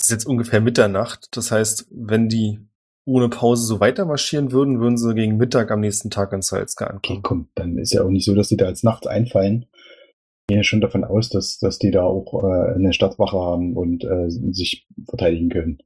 [0.00, 1.28] Es ist jetzt ungefähr Mitternacht.
[1.36, 2.60] Das heißt, wenn die
[3.04, 6.86] ohne Pause so weiter marschieren würden, würden sie gegen Mittag am nächsten Tag an Salzka
[6.86, 7.22] Okay, ankommen.
[7.22, 9.66] komm, dann ist ja auch nicht so, dass die da jetzt nachts einfallen.
[9.72, 13.76] Ich gehe ja schon davon aus, dass, dass die da auch äh, eine Stadtwache haben
[13.76, 15.78] und äh, sich verteidigen können.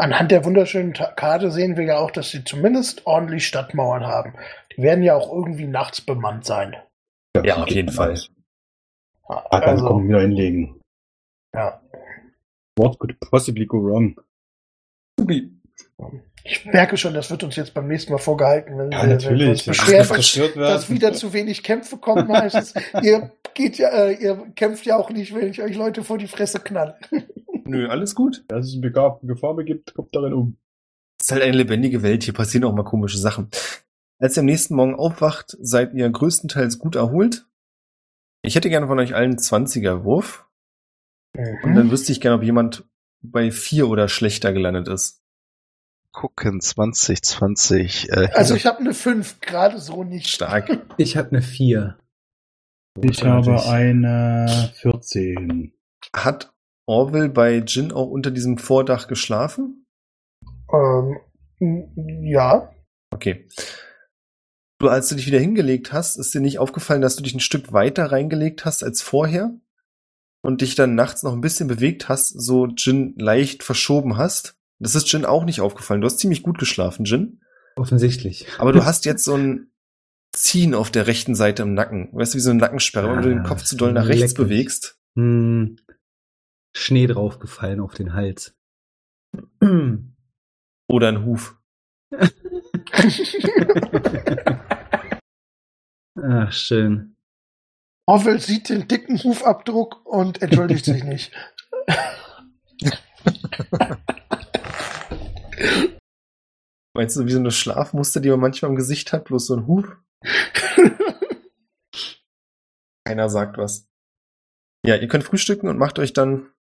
[0.00, 4.34] Anhand der wunderschönen Karte sehen wir ja auch, dass sie zumindest ordentlich Stadtmauern haben.
[4.76, 6.74] Die werden ja auch irgendwie nachts bemannt sein.
[7.44, 8.18] Ja, auf jeden Fall.
[9.28, 10.80] Ah, dann Also, kommen wir hinlegen.
[11.54, 11.80] ja.
[12.76, 14.18] What could possibly go wrong?
[16.44, 19.08] Ich merke schon, das wird uns jetzt beim nächsten Mal vorgehalten, wenn, Ja, wir, wenn
[19.08, 19.48] wir natürlich.
[19.50, 22.32] uns Das beschweren, dass, dass wieder zu wenig Kämpfe kommen.
[22.32, 26.02] Heißt es, ihr geht ja, äh, ihr kämpft ja auch nicht, wenn ich euch Leute
[26.02, 26.98] vor die Fresse knall.
[27.70, 28.44] Nö, alles gut.
[28.48, 30.56] Dass es Gefahr, Gefahr begibt, kommt darin um.
[31.20, 32.24] Es ist halt eine lebendige Welt.
[32.24, 33.48] Hier passieren auch mal komische Sachen.
[34.18, 37.46] Als ihr am nächsten Morgen aufwacht, seid ihr größtenteils gut erholt.
[38.42, 40.46] Ich hätte gerne von euch allen 20er Wurf.
[41.62, 42.84] Und dann wüsste ich gerne, ob jemand
[43.22, 45.22] bei vier oder schlechter gelandet ist.
[46.12, 48.10] Gucken 2020.
[48.10, 50.28] Äh, Also ich habe eine 5, gerade so nicht.
[50.28, 50.68] Stark.
[50.96, 51.98] Ich habe eine 4.
[53.02, 55.72] Ich habe eine 14.
[56.14, 56.52] Hat
[56.90, 59.86] Orville bei Jin auch unter diesem Vordach geschlafen?
[60.72, 61.16] Ähm,
[62.24, 62.70] ja.
[63.12, 63.46] Okay.
[64.78, 67.40] Du, als du dich wieder hingelegt hast, ist dir nicht aufgefallen, dass du dich ein
[67.40, 69.54] Stück weiter reingelegt hast als vorher?
[70.42, 74.56] Und dich dann nachts noch ein bisschen bewegt hast, so Jin leicht verschoben hast?
[74.78, 76.00] Das ist Jin auch nicht aufgefallen.
[76.00, 77.40] Du hast ziemlich gut geschlafen, Jin.
[77.76, 78.46] Offensichtlich.
[78.58, 79.70] Aber du hast jetzt so ein
[80.34, 82.08] Ziehen auf der rechten Seite im Nacken.
[82.12, 84.30] Weißt du, wie so eine Nackensperre, wenn du den Ah, Kopf zu doll nach rechts
[84.30, 84.48] leck mich.
[84.48, 84.96] bewegst.
[85.16, 85.76] Hm,
[86.74, 88.56] Schnee draufgefallen auf den Hals.
[90.88, 91.56] Oder ein Huf.
[96.22, 97.16] Ach, schön.
[98.06, 101.32] Orwell sieht den dicken Hufabdruck und entschuldigt sich nicht.
[106.92, 109.68] Meinst du, wie so eine Schlafmuster, die man manchmal im Gesicht hat, bloß so ein
[109.68, 109.96] Huf?
[113.06, 113.86] Keiner sagt was.
[114.84, 116.52] Ja, ihr könnt frühstücken und macht euch dann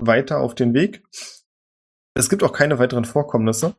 [0.00, 1.02] weiter auf den Weg.
[2.14, 3.76] Es gibt auch keine weiteren Vorkommnisse.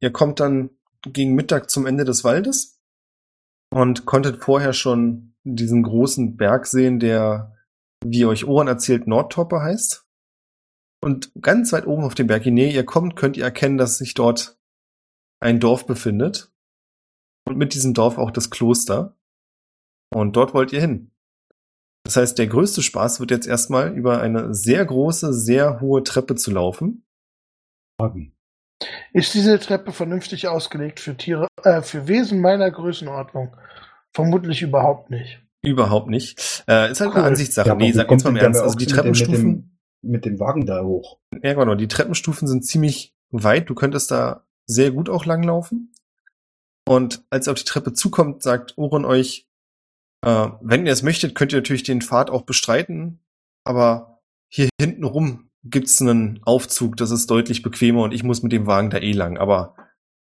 [0.00, 0.70] Ihr kommt dann
[1.02, 2.80] gegen Mittag zum Ende des Waldes
[3.70, 7.56] und konntet vorher schon diesen großen Berg sehen, der,
[8.04, 10.06] wie euch Ohren erzählt, Nordtoppe heißt.
[11.02, 13.98] Und ganz weit oben auf dem Berg, je näher ihr kommt, könnt ihr erkennen, dass
[13.98, 14.58] sich dort
[15.40, 16.52] ein Dorf befindet.
[17.46, 19.16] Und mit diesem Dorf auch das Kloster.
[20.12, 21.12] Und dort wollt ihr hin.
[22.06, 26.36] Das heißt, der größte Spaß wird jetzt erstmal über eine sehr große, sehr hohe Treppe
[26.36, 27.04] zu laufen.
[29.12, 33.56] Ist diese Treppe vernünftig ausgelegt für Tiere, äh, für Wesen meiner Größenordnung?
[34.14, 35.42] Vermutlich überhaupt nicht.
[35.64, 36.64] Überhaupt nicht.
[36.68, 37.16] Äh, ist halt Cool.
[37.16, 37.68] eine Ansichtssache.
[37.68, 38.60] Ja, nee, sag kommt jetzt mal im Ernst.
[38.60, 39.42] Also die mit dem- mit Treppenstufen,
[40.02, 41.18] dem- Mit dem Wagen da hoch.
[41.42, 43.68] ja genau, die Treppenstufen sind ziemlich weit.
[43.68, 45.92] Du könntest da sehr gut auch langlaufen.
[46.86, 49.48] Und als ihr auf die Treppe zukommt, sagt Oron euch,
[50.26, 53.20] äh, wenn ihr es möchtet, könnt ihr natürlich den Pfad auch bestreiten.
[53.64, 58.52] Aber hier hinten rum gibt's einen Aufzug, das ist deutlich bequemer und ich muss mit
[58.52, 59.38] dem Wagen da eh lang.
[59.38, 59.76] Aber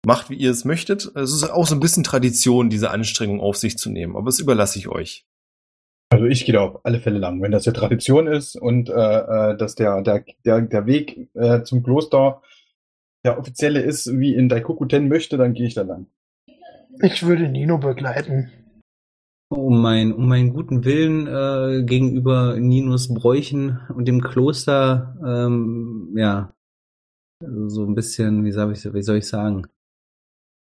[0.04, 1.10] macht, wie ihr es möchtet.
[1.14, 4.16] Es ist auch so ein bisschen Tradition, diese Anstrengung auf sich zu nehmen.
[4.16, 5.26] Aber das überlasse ich euch.
[6.10, 7.40] Also ich gehe da auf alle Fälle lang.
[7.40, 11.62] Wenn das ja Tradition ist und äh, äh, dass der, der, der, der Weg äh,
[11.62, 12.42] zum Kloster
[13.24, 16.06] der offizielle ist, wie in Daikokuten möchte, dann gehe ich da lang.
[17.02, 18.52] Ich würde Nino begleiten.
[19.48, 26.52] Um, mein, um meinen guten Willen äh, gegenüber Ninos Bräuchen und dem Kloster, ähm, ja,
[27.40, 29.68] so ein bisschen, wie soll ich, wie soll ich sagen,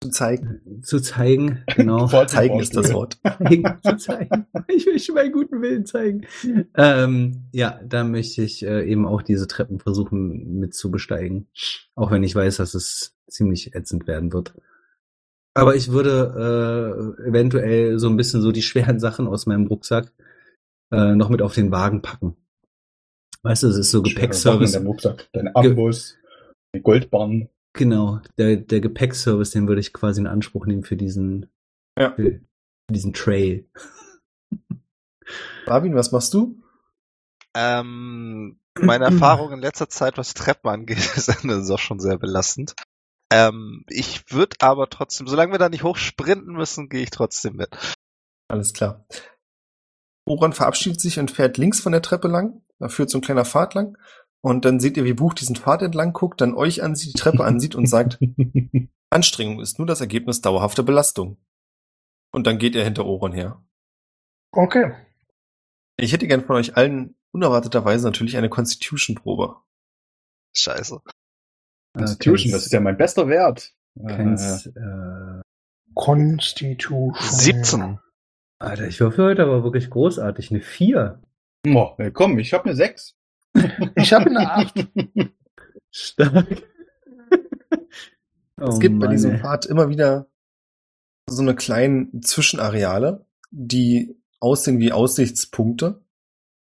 [0.01, 0.81] Zu zeigen.
[0.83, 2.07] zu zeigen, genau.
[2.27, 3.19] Zeigen ist das Wort.
[3.85, 4.47] zu zeigen.
[4.69, 6.27] Ich möchte meinen guten Willen zeigen.
[6.77, 11.49] Ähm, ja, da möchte ich äh, eben auch diese Treppen versuchen mit zu besteigen.
[11.97, 14.55] Auch wenn ich weiß, dass es ziemlich ätzend werden wird.
[15.59, 20.13] Aber ich würde äh, eventuell so ein bisschen so die schweren Sachen aus meinem Rucksack
[20.93, 22.37] äh, noch mit auf den Wagen packen.
[23.43, 24.73] Weißt du, es ist so Gepäckservice.
[24.73, 26.17] Dein Rucksack, dein Armbus,
[26.75, 27.49] die Goldbahn.
[27.73, 31.47] Genau, der, der Gepäckservice, den würde ich quasi in Anspruch nehmen für diesen,
[31.99, 32.13] Ja.
[32.15, 32.41] für
[32.91, 33.67] diesen Trail.
[35.67, 36.61] Marvin, was machst du?
[37.55, 42.75] Ähm, meine Erfahrung in letzter Zeit, was Treppen angeht, ist ist auch schon sehr belastend.
[43.31, 47.71] Ähm, ich würde aber trotzdem, solange wir da nicht hochsprinten müssen, gehe ich trotzdem mit.
[48.49, 49.07] Alles klar.
[50.25, 52.63] Oran verabschiedet sich und fährt links von der Treppe lang.
[52.79, 53.99] Da führt so ein kleiner Pfad lang.
[54.41, 57.45] Und dann seht ihr, wie Buch diesen Pfad entlang guckt, dann euch ansieht, die Treppe
[57.45, 58.19] ansieht und sagt,
[59.11, 61.39] Anstrengung ist nur das Ergebnis dauerhafter Belastung.
[62.31, 63.63] Und dann geht er hinter Oron her.
[64.53, 64.95] Okay.
[65.97, 69.57] Ich hätte gern von euch allen unerwarteterweise natürlich eine Constitution-Probe.
[70.55, 71.01] Scheiße.
[71.97, 73.75] Constitution, das ist ja mein bester Wert.
[74.07, 75.41] Keins, äh,
[75.95, 77.15] Constitution.
[77.19, 77.99] 17.
[78.61, 80.51] Alter, ich würfel heute aber wirklich großartig.
[80.51, 81.21] Eine 4.
[81.65, 83.17] Äh, oh, komm, ich habe eine 6.
[83.97, 84.89] Ich habe eine 8.
[85.91, 86.47] Stark.
[88.61, 89.39] Es Oh gibt bei Mann, diesem.
[89.39, 90.29] Pfad immer wieder
[91.29, 96.03] so eine kleinen Zwischenareale, die aussehen wie Aussichtspunkte.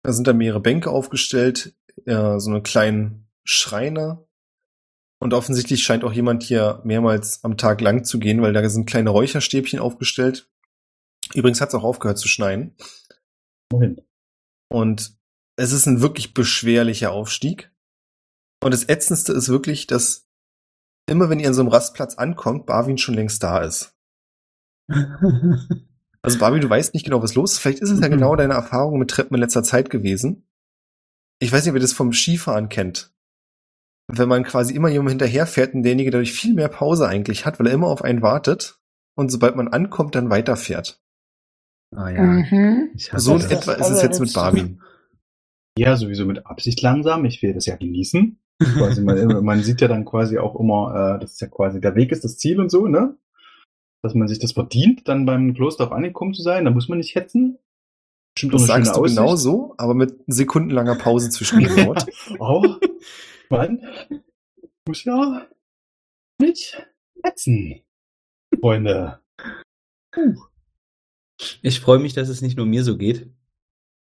[0.03, 4.25] Da sind da mehrere Bänke aufgestellt, äh, so eine kleinen Schreine.
[5.23, 8.89] Und offensichtlich scheint auch jemand hier mehrmals am Tag lang zu gehen, weil da sind
[8.89, 10.51] kleine Räucherstäbchen aufgestellt.
[11.33, 12.75] Übrigens hat es auch aufgehört zu schneien.
[13.71, 14.01] Wohin?
[14.69, 15.15] Und
[15.55, 17.71] es ist ein wirklich beschwerlicher Aufstieg.
[18.61, 20.27] Und das Ätzendste ist wirklich, dass
[21.09, 23.95] immer wenn ihr an so einem Rastplatz ankommt, Barwin schon längst da ist.
[26.25, 27.59] Also Barwin, du weißt nicht genau, was los ist.
[27.59, 28.13] Vielleicht ist es ja Mhm.
[28.13, 30.47] genau deine Erfahrung mit Treppen in letzter Zeit gewesen.
[31.39, 33.12] Ich weiß nicht, ob ihr das vom Skifahren kennt.
[34.07, 37.67] Wenn man quasi immer jemandem hinterherfährt und derjenige dadurch viel mehr Pause eigentlich hat, weil
[37.67, 38.79] er immer auf einen wartet
[39.15, 41.01] und sobald man ankommt, dann weiterfährt.
[41.95, 42.21] ah ja.
[42.21, 42.89] Mhm.
[42.95, 44.81] Ich hasse So in etwa ist es jetzt mit Barwin.
[45.77, 47.25] Ja, sowieso mit Absicht langsam.
[47.25, 48.37] Ich will das ja genießen.
[48.61, 51.95] Quasi man, man sieht ja dann quasi auch immer, äh, das ist ja quasi der
[51.95, 53.17] Weg ist das Ziel und so, ne?
[54.03, 56.65] Dass man sich das verdient, dann beim Kloster auf angekommen zu sein.
[56.65, 57.57] Da muss man nicht hetzen.
[58.35, 59.43] Bestimmt Das auch sagst du schöne genau Aussicht.
[59.43, 62.05] so, aber mit sekundenlanger Pause zwischen jedem Wort.
[62.39, 62.65] Oh,
[63.53, 63.79] man
[64.87, 65.47] muss ja
[66.41, 66.83] nicht
[67.23, 67.83] hetzen,
[68.59, 69.21] Freunde.
[71.61, 73.29] Ich freue mich, dass es nicht nur mir so geht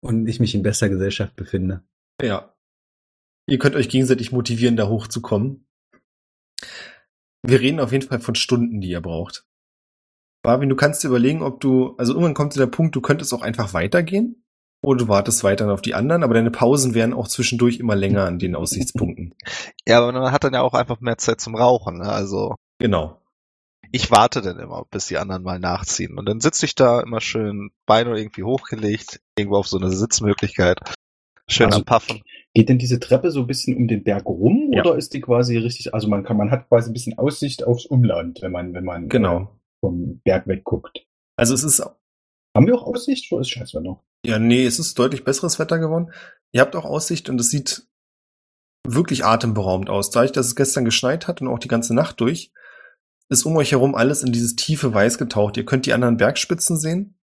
[0.01, 1.84] und ich mich in bester Gesellschaft befinde.
[2.21, 2.55] Ja.
[3.47, 5.67] Ihr könnt euch gegenseitig motivieren, da hochzukommen.
[7.45, 9.45] Wir reden auf jeden Fall von Stunden, die ihr braucht.
[10.43, 13.41] Barwin, du kannst dir überlegen, ob du, also irgendwann kommt der Punkt, du könntest auch
[13.41, 14.43] einfach weitergehen.
[14.84, 18.25] Oder du wartest weiter auf die anderen, aber deine Pausen werden auch zwischendurch immer länger
[18.25, 19.34] an den Aussichtspunkten.
[19.88, 21.97] Ja, aber man hat dann ja auch einfach mehr Zeit zum Rauchen.
[21.97, 22.05] Ne?
[22.09, 23.19] Also Genau.
[23.91, 26.17] ich warte dann immer, bis die anderen mal nachziehen.
[26.17, 30.79] Und dann sitze ich da immer schön Beine irgendwie hochgelegt, irgendwo auf so eine Sitzmöglichkeit.
[31.47, 32.21] Schön Also- am Puffen.
[32.53, 34.81] Geht denn diese Treppe so ein bisschen um den Berg rum Ja.
[34.81, 37.86] oder ist die quasi richtig, also man kann, man hat quasi ein bisschen Aussicht aufs
[37.86, 39.59] Umland, wenn man, wenn man äh, Genau.
[39.81, 41.05] vom Berg wegguckt.
[41.36, 41.84] Also es ist,
[42.56, 44.04] Haben wir auch Aussicht oder ist scheiße noch?
[44.26, 46.12] ja, nee, es ist deutlich besseres Wetter geworden.
[46.51, 47.88] Ihr habt auch Aussicht und es sieht
[48.88, 50.12] wirklich atemberaubend aus.
[50.12, 52.51] Dadurch, dass es gestern geschneit hat und auch die ganze Nacht durch,
[53.30, 55.58] ist um euch herum alles in dieses tiefe Weiß getaucht.
[55.58, 57.18] Ihr könnt die anderen Bergspitzen sehen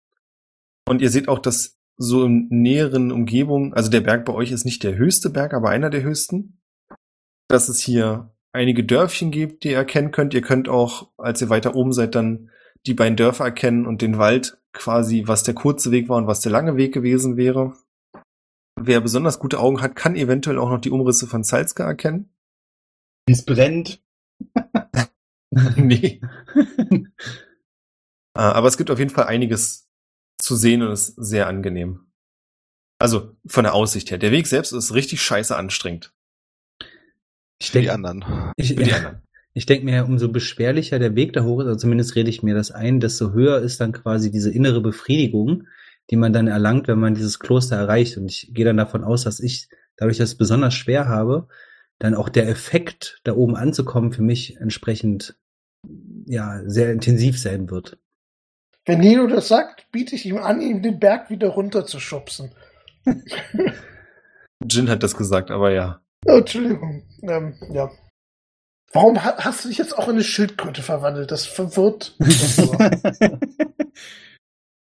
[0.88, 4.64] und ihr seht auch, dass so in näheren Umgebungen, also der Berg bei euch ist
[4.64, 6.60] nicht der höchste Berg, aber einer der höchsten,
[7.48, 10.32] dass es hier einige Dörfchen gibt, die ihr erkennen könnt.
[10.32, 12.50] Ihr könnt auch, als ihr weiter oben seid, dann
[12.86, 16.40] die beiden Dörfer erkennen und den Wald quasi, was der kurze Weg war und was
[16.40, 17.76] der lange Weg gewesen wäre.
[18.80, 22.32] Wer besonders gute Augen hat, kann eventuell auch noch die Umrisse von Salzka erkennen.
[23.26, 24.02] Es brennt.
[25.76, 26.20] nee.
[28.34, 29.88] Äh, Aber es gibt auf jeden Fall einiges
[30.40, 32.06] zu sehen und ist sehr angenehm.
[33.00, 34.18] Also von der Aussicht her.
[34.18, 36.14] Der Weg selbst ist richtig scheiße anstrengend.
[37.60, 38.52] Ich Für die denke, anderen.
[38.56, 39.22] ich, Für die anderen.
[39.54, 42.54] Ich denk mir, umso beschwerlicher der Weg da hoch ist, also zumindest rede ich mir
[42.54, 45.64] das ein, desto höher ist dann quasi diese innere Befriedigung,
[46.10, 48.16] die man dann erlangt, wenn man dieses Kloster erreicht.
[48.16, 51.48] Und ich gehe dann davon aus, dass ich, dadurch, dass ich es besonders schwer habe,
[51.98, 55.36] dann auch der Effekt, da oben anzukommen, für mich entsprechend
[56.26, 57.98] ja sehr intensiv sein wird.
[58.86, 62.52] Wenn Nino das sagt, biete ich ihm an, ihm den Berg wieder runterzuschubsen.
[64.64, 66.00] Jin hat das gesagt, aber ja.
[66.26, 67.02] Oh, Entschuldigung.
[67.22, 67.90] Ähm, ja.
[68.92, 71.30] Warum ha hast du dich jetzt auch in eine Schildkröte verwandelt?
[71.30, 72.14] Das verwirrt.
[72.18, 72.90] mich doch nur.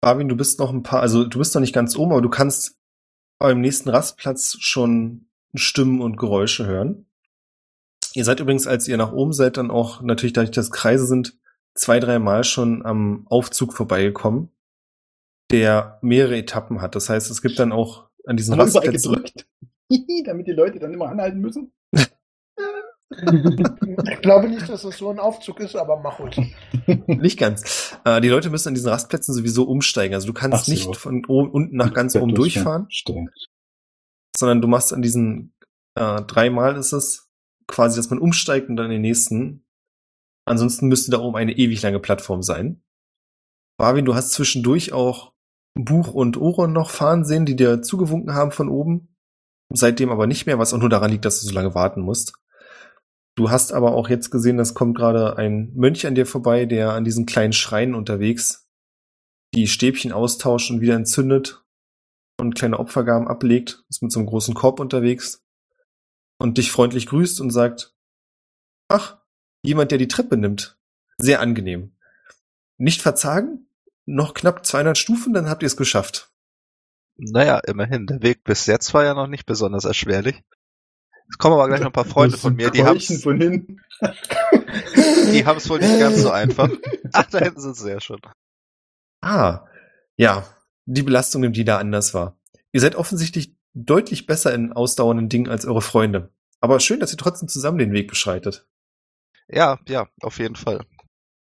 [0.01, 2.29] Barwin, du bist noch ein paar, also du bist noch nicht ganz oben, aber du
[2.29, 2.77] kannst
[3.39, 7.05] beim nächsten Rastplatz schon Stimmen und Geräusche hören.
[8.13, 11.37] Ihr seid übrigens, als ihr nach oben seid, dann auch natürlich dadurch, dass Kreise sind,
[11.75, 14.49] zwei, drei Mal schon am Aufzug vorbeigekommen,
[15.51, 16.95] der mehrere Etappen hat.
[16.95, 19.47] Das heißt, es gibt dann auch an diesen Haben Rastplätzen gedrückt?
[20.25, 21.71] Damit die Leute dann immer anhalten müssen?
[23.11, 26.55] Ich glaube nicht, dass das so ein Aufzug ist, aber mach ruhig.
[27.07, 27.97] Nicht ganz.
[28.05, 30.13] Äh, die Leute müssen an diesen Rastplätzen sowieso umsteigen.
[30.13, 30.71] Also du kannst so.
[30.71, 32.85] nicht von oben, unten nach ganz oben durchfahren.
[32.89, 33.31] Stimmt.
[34.37, 35.53] sondern du machst an diesen
[35.95, 37.29] äh, dreimal ist es
[37.67, 39.65] quasi, dass man umsteigt und dann den nächsten.
[40.45, 42.81] Ansonsten müsste da oben eine ewig lange Plattform sein.
[43.77, 45.33] Barwin, du hast zwischendurch auch
[45.75, 49.15] Buch und Oron noch fahren sehen, die dir zugewunken haben von oben.
[49.71, 52.38] Seitdem aber nicht mehr, was auch nur daran liegt, dass du so lange warten musst.
[53.35, 56.93] Du hast aber auch jetzt gesehen, das kommt gerade ein Mönch an dir vorbei, der
[56.93, 58.69] an diesen kleinen Schreinen unterwegs
[59.53, 61.63] die Stäbchen austauscht und wieder entzündet
[62.39, 65.43] und kleine Opfergaben ablegt, ist mit so einem großen Korb unterwegs
[66.37, 67.95] und dich freundlich grüßt und sagt,
[68.87, 69.17] ach,
[69.63, 70.77] jemand, der die Treppe nimmt.
[71.17, 71.97] Sehr angenehm.
[72.77, 73.67] Nicht verzagen?
[74.05, 76.31] Noch knapp 200 Stufen, dann habt ihr es geschafft.
[77.17, 78.07] Naja, immerhin.
[78.07, 80.41] Der Weg bis jetzt war ja noch nicht besonders erschwerlich.
[81.29, 83.81] Es kommen aber gleich noch ein paar Freunde von mir, die haben's, von hinten.
[85.31, 86.69] die haben's wohl nicht ganz so einfach.
[87.13, 88.19] Ach, da hinten sind sie ja schon.
[89.21, 89.65] Ah,
[90.17, 90.45] ja,
[90.85, 92.39] die Belastung nimmt jeder anders wahr.
[92.71, 96.33] Ihr seid offensichtlich deutlich besser in ausdauernden Dingen als eure Freunde.
[96.61, 98.67] Aber schön, dass ihr trotzdem zusammen den Weg beschreitet.
[99.47, 100.85] Ja, ja, auf jeden Fall.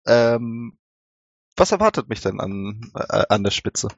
[0.05, 0.77] Ähm,
[1.55, 3.89] was erwartet mich denn an, äh, an der Spitze?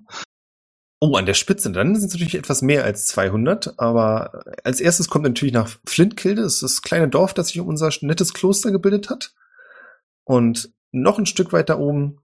[1.04, 5.10] Oh, an der Spitze, dann sind es natürlich etwas mehr als 200, aber als erstes
[5.10, 8.72] kommt natürlich nach Flintkilde, das ist das kleine Dorf, das sich um unser nettes Kloster
[8.72, 9.34] gebildet hat.
[10.26, 12.22] Und noch ein Stück weiter oben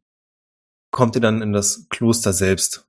[0.91, 2.87] kommt ihr dann in das Kloster selbst.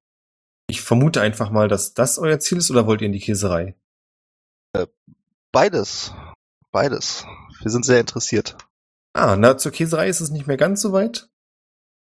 [0.66, 3.74] Ich vermute einfach mal, dass das euer Ziel ist, oder wollt ihr in die Käserei?
[5.52, 6.12] Beides.
[6.70, 7.24] Beides.
[7.62, 8.58] Wir sind sehr interessiert.
[9.14, 11.30] Ah, na, zur Käserei ist es nicht mehr ganz so weit.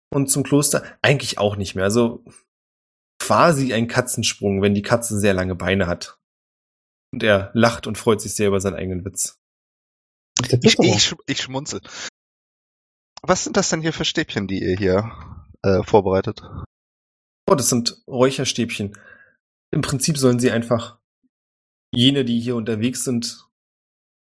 [0.10, 1.86] Und zum Kloster eigentlich auch nicht mehr.
[1.86, 2.26] Also
[3.30, 6.20] quasi ein Katzensprung, wenn die Katze sehr lange Beine hat.
[7.14, 9.40] Und er lacht und freut sich sehr über seinen eigenen Witz.
[10.64, 11.80] Ich, ich, ich schmunzel.
[13.22, 15.12] Was sind das denn hier für Stäbchen, die ihr hier
[15.62, 16.42] äh, vorbereitet?
[17.48, 18.98] Oh, das sind Räucherstäbchen.
[19.72, 20.98] Im Prinzip sollen sie einfach
[21.94, 23.48] jene, die hier unterwegs sind,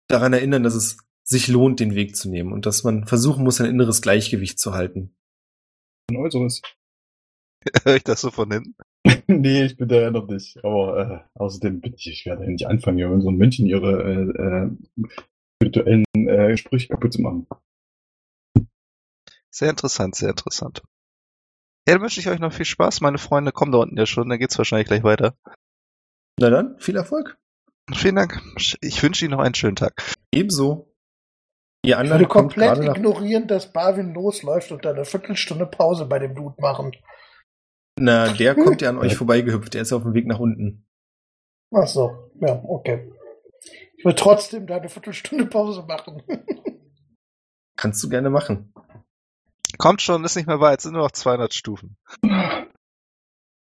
[0.09, 3.63] daran erinnern, dass es sich lohnt, den Weg zu nehmen und dass man versuchen muss,
[3.63, 5.17] ein inneres Gleichgewicht zu halten.
[6.11, 6.61] Ein äußeres.
[7.85, 8.75] Hör ich das so von hinten?
[9.27, 10.63] nee, ich bin da ja noch nicht.
[10.65, 14.67] Aber äh, außerdem bin ich, ich werde ja nicht anfangen, hier unseren Mönchen ihre äh,
[14.67, 14.71] äh,
[15.57, 17.47] spirituellen äh, Sprüche kaputt zu machen.
[19.51, 20.83] Sehr interessant, sehr interessant.
[21.89, 23.01] Ja, dann wünsche ich euch noch viel Spaß.
[23.01, 25.35] Meine Freunde kommen da unten ja schon, dann geht's wahrscheinlich gleich weiter.
[26.39, 27.39] Na dann, viel Erfolg.
[27.93, 28.41] Vielen Dank.
[28.81, 30.15] Ich wünsche Ihnen noch einen schönen Tag.
[30.33, 30.95] Ebenso.
[31.83, 36.07] Ihr Ich anderen würde kommt komplett ignorieren, dass Barwin losläuft und dann eine Viertelstunde Pause
[36.07, 36.93] bei dem Dude machen.
[37.99, 39.75] Na, der kommt ja an euch vorbeigehüpft.
[39.75, 40.87] Der ist auf dem Weg nach unten.
[41.73, 43.13] Ach so, ja, okay.
[43.97, 46.23] Ich will trotzdem da eine Viertelstunde Pause machen.
[47.77, 48.73] Kannst du gerne machen.
[49.79, 51.97] Kommt schon, ist nicht mehr weit, sind nur noch 200 Stufen.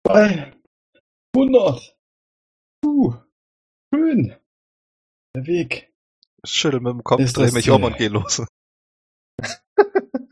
[0.06, 0.54] 200.
[2.84, 3.14] Uh,
[3.92, 4.36] schön.
[5.34, 5.92] Der Weg.
[6.44, 8.42] Schüttel mit dem Kopf, Ist dreh das mich um und geh los.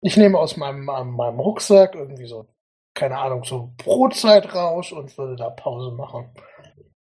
[0.00, 2.46] Ich nehme aus meinem, meinem, Rucksack irgendwie so,
[2.94, 6.30] keine Ahnung, so Brotzeit raus und würde da Pause machen.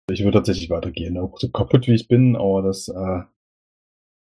[0.10, 2.94] Ich würde tatsächlich weitergehen, auch so kaputt wie ich bin, aber das, äh,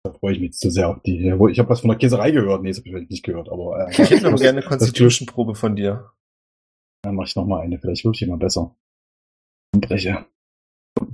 [0.07, 1.19] da freue ich mich jetzt zu sehr auf die.
[1.19, 2.63] Ich habe was von der Käserei gehört.
[2.63, 5.77] Nee, das habe ich nicht gehört, aber äh, Ich hätte aber gerne eine Constitution-Probe von
[5.77, 6.13] dir.
[7.03, 7.79] Dann mache ich noch mal eine.
[7.79, 8.75] Vielleicht wirf ich mal besser.
[9.75, 10.27] Und breche.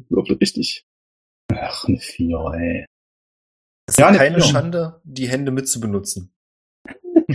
[0.08, 0.86] Würfel richtig.
[1.52, 2.86] Ach, eine Vier, ey.
[3.86, 4.40] Es ist Ja, eine keine.
[4.40, 6.32] Schande, die Hände mitzubenutzen.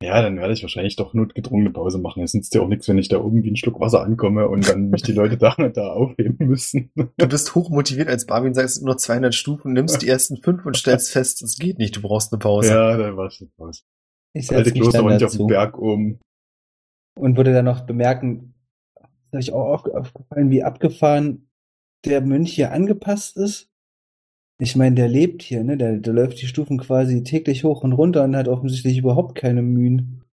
[0.01, 2.23] Ja, dann werde ich wahrscheinlich doch notgedrungene Pause machen.
[2.23, 4.91] Es nützt ja auch nichts, wenn ich da irgendwie einen Schluck Wasser ankomme und dann
[4.91, 6.93] mich die Leute da und da aufheben müssen.
[6.95, 10.65] Du bist hochmotiviert als Barwin, sagst es sind nur 200 Stufen, nimmst die ersten fünf
[10.65, 12.69] und stellst fest, es geht nicht, du brauchst eine Pause.
[12.71, 13.85] Ja, dann war ich raus.
[14.35, 16.21] Ich Alte setze mich Kloster dann war nicht auf dem Berg um.
[17.19, 18.55] und würde dann noch bemerken,
[19.33, 21.51] ist euch auch auf- aufgefallen, wie abgefahren
[22.05, 23.69] der Mönch hier angepasst ist.
[24.61, 25.77] Ich meine, der lebt hier, ne?
[25.77, 29.63] Der, der läuft die Stufen quasi täglich hoch und runter und hat offensichtlich überhaupt keine
[29.63, 30.25] Mühen.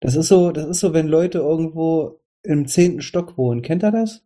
[0.00, 3.62] Das ist so, das ist so, wenn Leute irgendwo im zehnten Stock wohnen.
[3.62, 4.24] Kennt ihr das?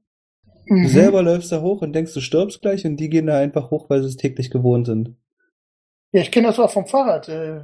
[0.67, 0.89] Du Mhm.
[0.89, 3.91] selber läufst da hoch und denkst, du stirbst gleich und die gehen da einfach hoch,
[3.91, 5.15] weil sie es täglich gewohnt sind.
[6.13, 7.29] Ja, ich kenne das auch vom Fahrrad.
[7.29, 7.61] Äh,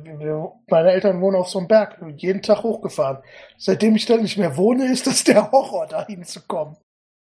[0.69, 3.19] Meine Eltern wohnen auf so einem Berg, jeden Tag hochgefahren.
[3.59, 6.77] Seitdem ich da nicht mehr wohne, ist das der Horror, da hinzukommen.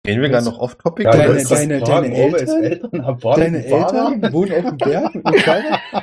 [0.06, 1.04] Gehen wir gerade noch off-topic?
[1.06, 2.62] Ja, Deine- deine- Fragen, deine Eltern?
[2.64, 3.64] Eltern Deine?
[3.64, 5.12] Eltern wohnen auf dem Berg?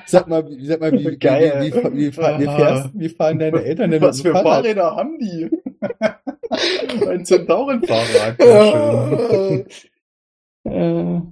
[0.07, 1.53] Sag mal, wie- sag mal, wie, wie, Geil.
[1.61, 2.11] wie, wie, wie, wie,
[2.45, 4.65] fährst, wie fahren deine Eltern denn Was für Fahrrad?
[4.65, 5.51] Fahrräder haben die?
[7.07, 8.37] Ein Zentaurenfahrrad.
[8.39, 9.65] Ja, schön.
[10.63, 11.23] Äh, Ja,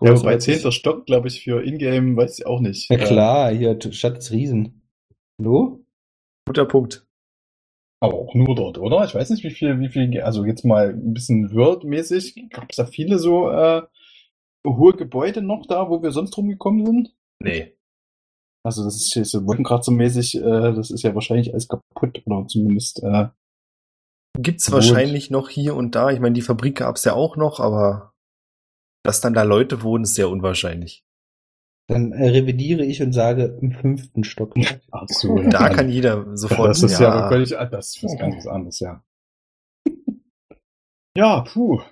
[0.00, 0.40] wobei großartig.
[0.44, 2.90] zehnter Stock, glaube ich, für Ingame, weiß ich auch nicht.
[2.90, 4.82] Na klar, hier, Stadt des Riesen.
[5.40, 5.80] Hallo?
[6.46, 7.06] Guter Punkt.
[8.02, 9.04] Aber auch nur dort, oder?
[9.04, 12.76] Ich weiß nicht, wie viel, wie viel, also jetzt mal ein bisschen World-mäßig, gab es
[12.76, 13.82] da viele so äh,
[14.66, 17.14] hohe Gebäude noch da, wo wir sonst rumgekommen sind?
[17.40, 17.76] Nee.
[18.64, 23.02] Also das ist jetzt Wolkenkratzer mäßig, äh, das ist ja wahrscheinlich alles kaputt, oder zumindest,
[23.04, 23.28] äh,
[24.38, 24.74] Gibt's Gut.
[24.74, 26.10] wahrscheinlich noch hier und da.
[26.10, 28.14] Ich meine, die Fabrik gab's ja auch noch, aber
[29.04, 31.04] dass dann da Leute wohnen, ist sehr unwahrscheinlich.
[31.88, 34.54] Dann äh, revidiere ich und sage im fünften Stock.
[34.90, 35.36] ach so.
[35.36, 35.74] Da ja.
[35.74, 36.70] kann jeder sofort.
[36.70, 39.04] Das ist ja, aber völlig, ah, das ist was ganz anderes, ja.
[41.16, 41.82] Ja, puh.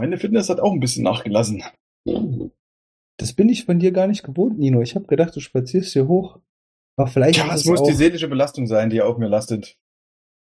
[0.00, 1.64] Meine Fitness hat auch ein bisschen nachgelassen.
[3.18, 4.80] Das bin ich von dir gar nicht gewohnt, Nino.
[4.80, 6.38] Ich habe gedacht, du spazierst hier hoch.
[6.96, 9.78] Aber vielleicht ist es muss auch, die seelische Belastung sein, die auf mir lastet.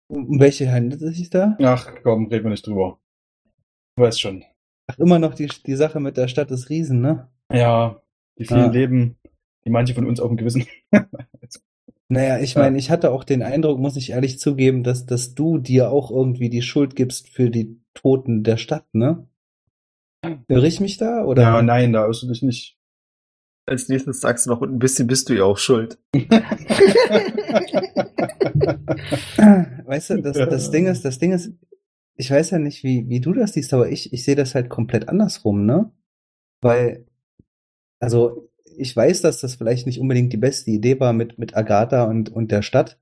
[0.09, 1.57] um um welche handelt es sich da?
[1.61, 2.99] Ach, komm, reden wir nicht drüber.
[3.97, 4.45] Du weißt schon.
[4.87, 7.29] Ach, immer noch die, die Sache mit der Stadt des Riesen, ne?
[7.51, 8.01] Ja,
[8.37, 8.71] die vielen Ah.
[8.71, 9.17] Leben,
[9.65, 10.65] die manche von uns auf dem Gewissen.
[12.07, 12.61] Naja, ich Ja.
[12.61, 16.11] meine, ich hatte auch den Eindruck, muss ich ehrlich zugeben, dass, dass du dir auch
[16.11, 19.27] irgendwie die Schuld gibst für die Toten der Stadt, ne?
[20.47, 21.23] Irre ich mich da?
[21.25, 21.41] Oder?
[21.41, 22.77] ja, nein, da irrst du dich nicht.
[23.65, 25.97] Als nächstes sagst du noch, und ein bisschen bist du ja auch schuld.
[29.85, 31.51] Weißt du, das, das Ding ist, das Ding ist,
[32.15, 34.69] ich weiß ja nicht, wie, wie du das siehst, aber ich, ich sehe das halt
[34.69, 35.91] komplett andersrum, ne?
[36.61, 37.05] Weil,
[38.05, 42.03] also, ich weiß, dass das vielleicht nicht unbedingt die beste Idee war mit, mit Agatha
[42.03, 42.99] und, und der Stadt.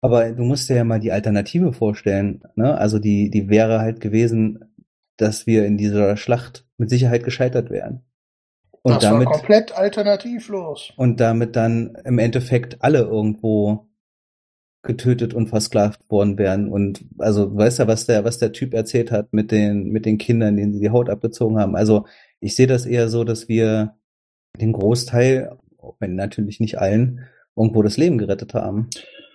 [0.00, 2.76] Aber du musst dir ja mal die Alternative vorstellen, ne?
[2.78, 4.76] Also, die, die wäre halt gewesen,
[5.16, 8.02] dass wir in dieser Schlacht mit Sicherheit gescheitert wären.
[8.82, 10.92] Und das damit, war komplett alternativlos.
[10.96, 13.88] und damit dann im Endeffekt alle irgendwo
[14.82, 16.70] getötet und versklavt worden wären.
[16.70, 20.18] Und also, weißt du, was der, was der Typ erzählt hat mit den, mit den
[20.18, 21.76] Kindern, denen sie die Haut abgezogen haben.
[21.76, 22.06] Also,
[22.40, 23.95] ich sehe das eher so, dass wir
[24.60, 27.20] den Großteil, auch wenn natürlich nicht allen,
[27.56, 28.88] irgendwo das Leben gerettet haben.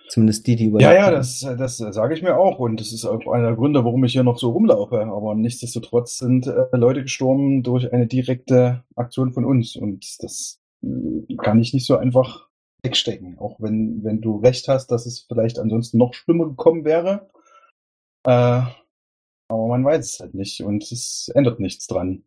[0.08, 1.14] Zumindest die, die Ja, überlebt ja, haben.
[1.14, 2.58] das, das sage ich mir auch.
[2.58, 5.00] Und das ist auch einer der Gründe, warum ich hier noch so rumlaufe.
[5.00, 9.74] Aber nichtsdestotrotz sind äh, Leute gestorben durch eine direkte Aktion von uns.
[9.74, 12.46] Und das äh, kann ich nicht so einfach
[12.82, 13.38] wegstecken.
[13.38, 17.30] Auch wenn, wenn du recht hast, dass es vielleicht ansonsten noch schlimmer gekommen wäre.
[18.26, 18.62] Äh,
[19.48, 20.62] aber man weiß es halt nicht.
[20.62, 22.24] Und es ändert nichts dran.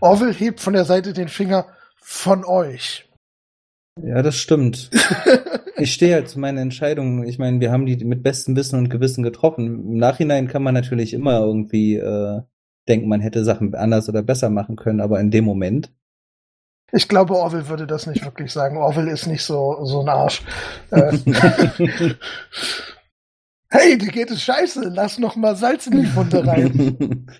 [0.00, 1.66] Orwell hebt von der Seite den Finger
[2.00, 3.08] von euch.
[4.02, 4.90] Ja, das stimmt.
[5.80, 7.24] Ich stehe halt zu meiner Entscheidung.
[7.24, 9.66] Ich meine, wir haben die mit bestem Wissen und Gewissen getroffen.
[9.66, 12.42] Im Nachhinein kann man natürlich immer irgendwie äh,
[12.88, 15.92] denken, man hätte Sachen anders oder besser machen können, aber in dem Moment.
[16.90, 18.76] Ich glaube, Orwell würde das nicht wirklich sagen.
[18.76, 20.42] Orwell ist nicht so, so ein Arsch.
[20.90, 21.16] Äh,
[23.70, 27.26] hey, dir geht es scheiße, lass noch mal Salz in die Wunde rein.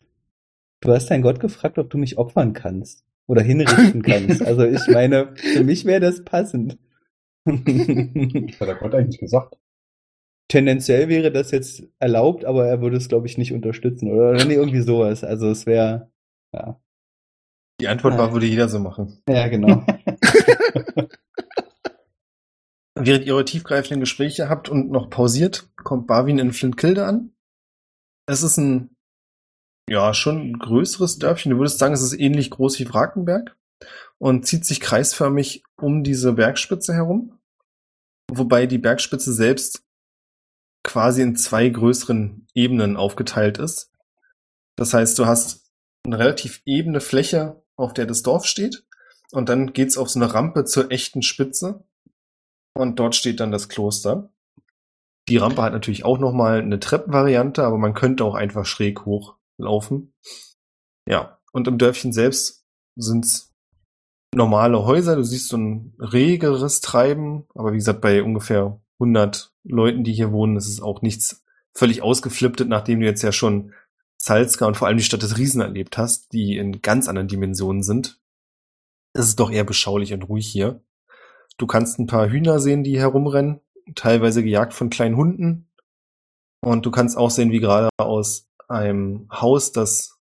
[0.80, 4.43] Du hast deinen Gott gefragt, ob du mich opfern kannst oder hinrichten kannst.
[4.43, 6.79] Also ich meine, für mich wäre das passend.
[7.45, 7.55] Was
[8.61, 9.57] hat der Gott eigentlich gesagt?
[10.49, 14.55] Tendenziell wäre das jetzt erlaubt, aber er würde es, glaube ich, nicht unterstützen oder, nee,
[14.55, 15.22] irgendwie sowas.
[15.22, 16.11] Also es wäre,
[16.55, 16.81] ja.
[17.81, 19.22] Die Antwort war, würde jeder so machen.
[19.29, 19.85] Ja, genau.
[22.97, 27.31] Während ihr eure tiefgreifenden Gespräche habt und noch pausiert, kommt Barwin in Flintkilde an.
[28.26, 28.91] Es ist ein,
[29.89, 31.51] ja, schon ein größeres Dörfchen.
[31.51, 33.57] Du würdest sagen, es ist ähnlich groß wie Wrakenberg
[34.18, 37.39] und zieht sich kreisförmig um diese Bergspitze herum.
[38.30, 39.82] Wobei die Bergspitze selbst
[40.84, 43.93] quasi in zwei größeren Ebenen aufgeteilt ist.
[44.76, 45.70] Das heißt, du hast
[46.05, 48.84] eine relativ ebene Fläche, auf der das Dorf steht.
[49.30, 51.84] Und dann geht's auf so eine Rampe zur echten Spitze.
[52.74, 54.30] Und dort steht dann das Kloster.
[55.28, 59.05] Die Rampe hat natürlich auch nochmal eine Treppenvariante, aber man könnte auch einfach schräg
[59.59, 60.12] hochlaufen.
[61.09, 62.64] Ja, und im Dörfchen selbst
[62.96, 63.54] sind's
[64.34, 65.16] normale Häuser.
[65.16, 70.32] Du siehst so ein regeres Treiben, aber wie gesagt, bei ungefähr 100 Leuten, die hier
[70.32, 71.44] wohnen, ist es auch nichts
[71.74, 73.72] völlig ausgeflipptet, nachdem du jetzt ja schon
[74.20, 77.82] Salzka und vor allem die Stadt des Riesen erlebt hast, die in ganz anderen Dimensionen
[77.82, 78.20] sind.
[79.12, 80.82] Es ist doch eher beschaulich und ruhig hier.
[81.56, 83.61] Du kannst ein paar Hühner sehen, die herumrennen,
[83.94, 85.70] teilweise gejagt von kleinen Hunden.
[86.61, 90.18] Und du kannst auch sehen, wie gerade aus einem Haus, das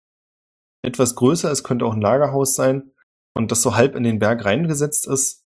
[0.83, 2.91] etwas größer ist, könnte auch ein Lagerhaus sein,
[3.33, 5.45] und das so halb in den Berg reingesetzt ist,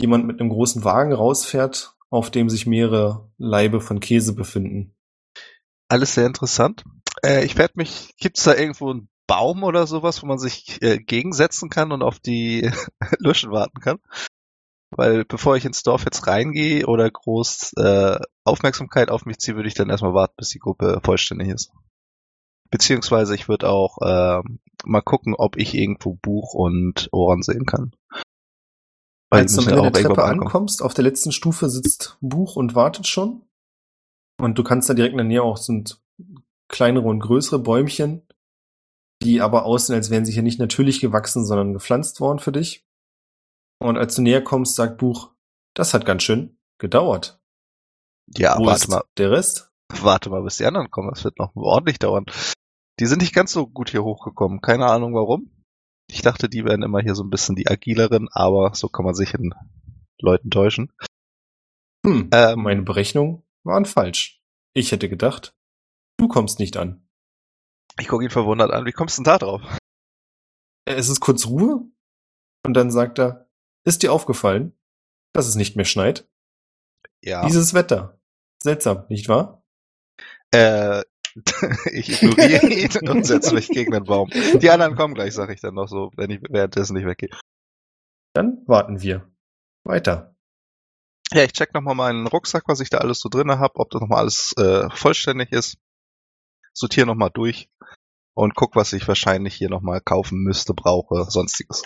[0.00, 4.94] jemand mit einem großen Wagen rausfährt, auf dem sich mehrere Leibe von Käse befinden.
[5.88, 6.84] Alles sehr interessant.
[7.24, 10.98] Äh, ich werde mich, gibt's da irgendwo einen Baum oder sowas, wo man sich äh,
[10.98, 12.70] gegensetzen kann und auf die
[13.18, 13.98] Luschen warten kann?
[14.90, 19.68] Weil bevor ich ins Dorf jetzt reingehe oder groß äh, Aufmerksamkeit auf mich ziehe, würde
[19.68, 21.72] ich dann erstmal warten, bis die Gruppe vollständig ist.
[22.70, 27.92] Beziehungsweise ich würde auch ähm, mal gucken, ob ich irgendwo Buch und Ohren sehen kann.
[29.30, 32.74] Weil Als du am Ende der Treppe ankommst, auf der letzten Stufe sitzt Buch und
[32.74, 33.42] wartet schon.
[34.40, 36.00] Und du kannst da direkt in der Nähe auch sind
[36.68, 38.22] kleinere und größere Bäumchen,
[39.22, 42.86] die aber aussehen, als wären sie hier nicht natürlich gewachsen, sondern gepflanzt worden für dich.
[43.78, 45.32] Und als du näher kommst, sagt Buch,
[45.74, 47.40] das hat ganz schön gedauert.
[48.36, 49.72] Ja, Wo warte mal, der Rest?
[49.88, 51.10] Warte mal, bis die anderen kommen.
[51.10, 52.26] Das wird noch ordentlich dauern.
[52.98, 54.60] Die sind nicht ganz so gut hier hochgekommen.
[54.60, 55.50] Keine Ahnung warum.
[56.08, 59.14] Ich dachte, die wären immer hier so ein bisschen die agileren, aber so kann man
[59.14, 59.52] sich in
[60.20, 60.92] Leuten täuschen.
[62.06, 64.40] Hm, Ähm, meine Berechnungen waren falsch.
[64.74, 65.54] Ich hätte gedacht,
[66.18, 67.08] du kommst nicht an.
[67.98, 68.86] Ich gucke ihn verwundert an.
[68.86, 69.62] Wie kommst du denn da drauf?
[70.84, 71.90] Es ist kurz Ruhe
[72.64, 73.48] und dann sagt er,
[73.84, 74.78] ist dir aufgefallen,
[75.32, 76.28] dass es nicht mehr schneit?
[77.22, 77.44] Ja.
[77.46, 78.20] Dieses Wetter.
[78.62, 79.64] Seltsam, nicht wahr?
[80.52, 81.02] Äh,
[81.92, 84.30] ich ignoriere ihn und setze mich gegen den Baum.
[84.30, 87.30] Die anderen kommen gleich, sage ich dann noch so, wenn ich währenddessen nicht weggehe.
[88.34, 89.30] Dann warten wir.
[89.84, 90.34] Weiter.
[91.32, 94.00] Ja, ich check nochmal meinen Rucksack, was ich da alles so drinne habe, ob das
[94.00, 95.78] nochmal alles äh, vollständig ist.
[96.72, 97.68] Sortiere nochmal durch
[98.34, 101.84] und guck, was ich wahrscheinlich hier nochmal kaufen müsste, brauche, sonstiges.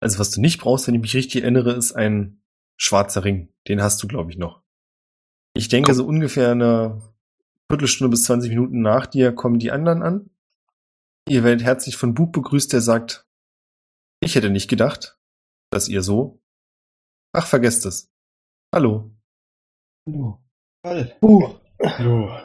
[0.00, 2.42] Also was du nicht brauchst, wenn ich mich richtig erinnere, ist ein
[2.76, 3.52] schwarzer Ring.
[3.68, 4.62] Den hast du, glaube ich, noch.
[5.54, 5.96] Ich denke, Komm.
[5.96, 7.09] so ungefähr eine
[7.70, 10.30] Viertelstunde bis 20 Minuten nach dir kommen die anderen an.
[11.28, 13.28] Ihr werdet herzlich von Bub begrüßt, der sagt,
[14.20, 15.18] ich hätte nicht gedacht,
[15.70, 16.40] dass ihr so...
[17.32, 18.10] Ach, vergesst es.
[18.74, 19.12] Hallo.
[20.04, 20.40] Hallo.
[20.84, 21.06] Hallo.
[21.22, 21.48] Uh,
[21.80, 22.38] Hallo.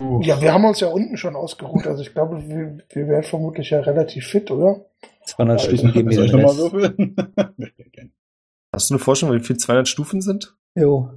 [0.00, 0.22] Uh.
[0.22, 1.86] ja, wir haben uns ja unten schon ausgeruht.
[1.86, 4.86] Also ich glaube, wir, wir wären vermutlich ja relativ fit, oder?
[5.26, 7.16] 200 Stufen geben ich den nochmal würfeln?
[8.74, 10.56] Hast du eine Vorstellung, wie viel 200 Stufen sind?
[10.74, 11.10] Jo.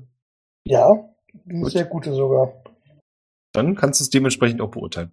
[0.65, 1.09] Ja,
[1.47, 1.71] eine Gut.
[1.71, 2.61] sehr gute sogar.
[3.55, 5.11] Dann kannst du es dementsprechend auch beurteilen.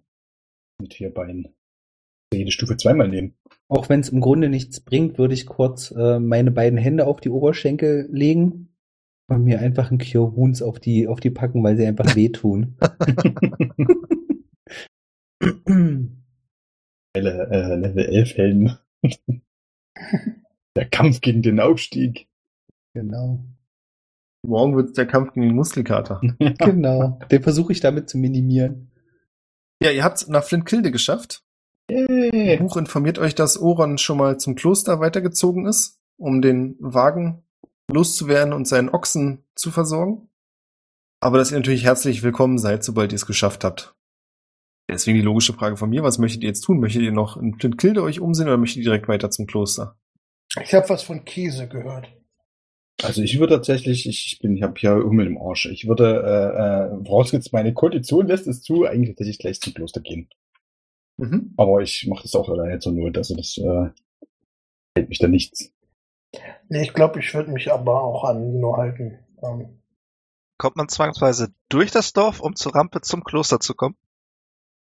[0.81, 1.55] Mit vier Beinen.
[2.33, 3.35] Jede Stufe zweimal nehmen.
[3.69, 7.21] Auch wenn es im Grunde nichts bringt, würde ich kurz äh, meine beiden Hände auf
[7.21, 8.69] die Oberschenkel legen
[9.27, 12.75] und mir einfach ein Cure Wounds auf die, auf die packen, weil sie einfach wehtun.
[17.15, 18.77] Geile, äh, Level 11 Helden.
[20.75, 22.27] Der Kampf gegen den Aufstieg.
[22.93, 23.43] genau.
[24.45, 26.21] Morgen wird der Kampf gegen den Muskelkater.
[26.59, 27.19] Genau.
[27.31, 28.91] Den versuche ich damit zu minimieren.
[29.81, 31.43] Ja, ihr habt nach Flintkilde geschafft.
[31.89, 32.57] Yay.
[32.57, 35.99] Buch informiert euch, dass Oron schon mal zum Kloster weitergezogen ist.
[36.17, 37.41] um den Wagen
[37.91, 40.29] loszuwerden und seinen Ochsen zu versorgen.
[41.19, 43.95] Aber dass ihr natürlich herzlich willkommen seid, sobald ihr es geschafft habt.
[44.89, 46.79] Deswegen die logische Frage von mir, was möchtet ihr jetzt tun?
[46.79, 49.97] Möchtet ihr noch in Plintkilde euch umsehen oder möchtet ihr direkt weiter zum Kloster?
[50.61, 52.07] Ich habe was von Käse gehört.
[53.03, 55.65] Also ich würde tatsächlich, ich bin, ich habe hier Hummel im Arsch.
[55.65, 60.01] Ich würde, äh, äh, vorausgesetzt meine Kondition lässt es zu, eigentlich tatsächlich gleich zum Kloster
[60.01, 60.29] gehen.
[61.17, 61.53] Mhm.
[61.57, 63.89] Aber ich mache das auch alleine zur Not, also das äh,
[64.95, 65.71] hält mich da nichts.
[66.69, 69.19] Nee, ich glaube, ich würde mich aber auch an Nino halten.
[69.43, 69.81] Ähm,
[70.57, 73.95] Kommt man zwangsweise durch das Dorf, um zur Rampe zum Kloster zu kommen?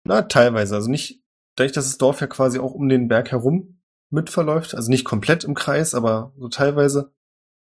[0.04, 0.74] Na, teilweise.
[0.74, 1.22] Also nicht,
[1.56, 5.44] dadurch, dass das Dorf ja quasi auch um den Berg herum mitverläuft, also nicht komplett
[5.44, 7.12] im Kreis, aber so teilweise,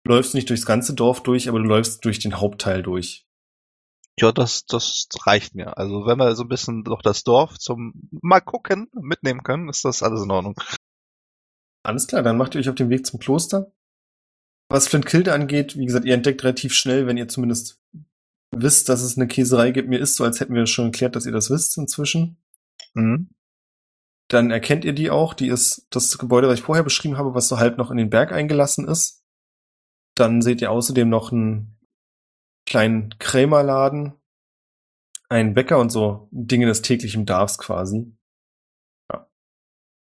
[0.04, 3.26] läufst nicht durchs ganze Dorf durch, aber du läufst durch den Hauptteil durch.
[4.18, 5.76] Ja, das, das reicht mir.
[5.76, 9.84] Also wenn wir so ein bisschen durch das Dorf zum Mal gucken mitnehmen können, ist
[9.84, 10.54] das alles in Ordnung.
[11.82, 13.72] Alles klar, dann macht ihr euch auf den Weg zum Kloster.
[14.70, 17.82] Was Flintkilde angeht, wie gesagt, ihr entdeckt relativ schnell, wenn ihr zumindest
[18.52, 19.88] wisst, dass es eine Käserei gibt.
[19.88, 22.38] Mir ist so, als hätten wir schon erklärt, dass ihr das wisst inzwischen.
[22.94, 23.30] Mhm.
[24.28, 25.34] Dann erkennt ihr die auch.
[25.34, 28.10] Die ist das Gebäude, was ich vorher beschrieben habe, was so halb noch in den
[28.10, 29.23] Berg eingelassen ist.
[30.16, 31.76] Dann seht ihr außerdem noch einen
[32.66, 34.14] kleinen Krämerladen,
[35.28, 38.16] einen Bäcker und so Dinge des täglichen Bedarfs quasi.
[39.12, 39.28] Ja.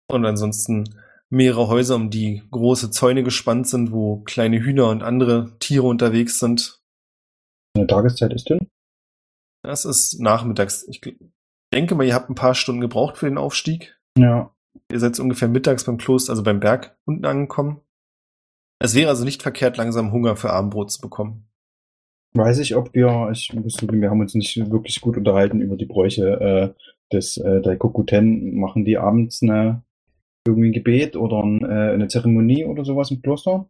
[0.09, 5.57] Und ansonsten mehrere Häuser, um die große Zäune gespannt sind, wo kleine Hühner und andere
[5.59, 6.81] Tiere unterwegs sind.
[7.75, 8.67] Eine Tageszeit ist denn?
[9.63, 10.87] Das ist nachmittags.
[10.87, 11.01] Ich
[11.73, 13.99] denke mal, ihr habt ein paar Stunden gebraucht für den Aufstieg.
[14.17, 14.55] Ja.
[14.91, 17.81] Ihr seid ungefähr mittags beim Kloster, also beim Berg unten angekommen.
[18.79, 21.45] Es wäre also nicht verkehrt, langsam Hunger für Abendbrot zu bekommen.
[22.33, 25.75] Weiß ich, ob wir, ich muss zugeben, wir haben uns nicht wirklich gut unterhalten über
[25.75, 28.55] die Bräuche äh, des äh, der Kokuten.
[28.59, 29.83] Machen die abends eine
[30.47, 33.69] irgendwie ein Gebet oder ein, äh, eine Zeremonie oder sowas im Kloster?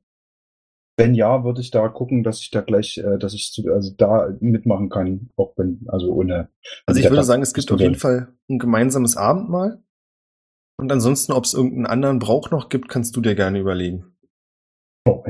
[0.98, 3.94] Wenn ja, würde ich da gucken, dass ich da gleich, äh, dass ich zu, also
[3.98, 6.50] da mitmachen kann, auch wenn, also ohne.
[6.86, 9.82] Also ich würde Tag sagen, es gibt auf jeden Fall ein gemeinsames Abendmahl.
[10.78, 14.16] Und ansonsten, ob es irgendeinen anderen Brauch noch gibt, kannst du dir gerne überlegen.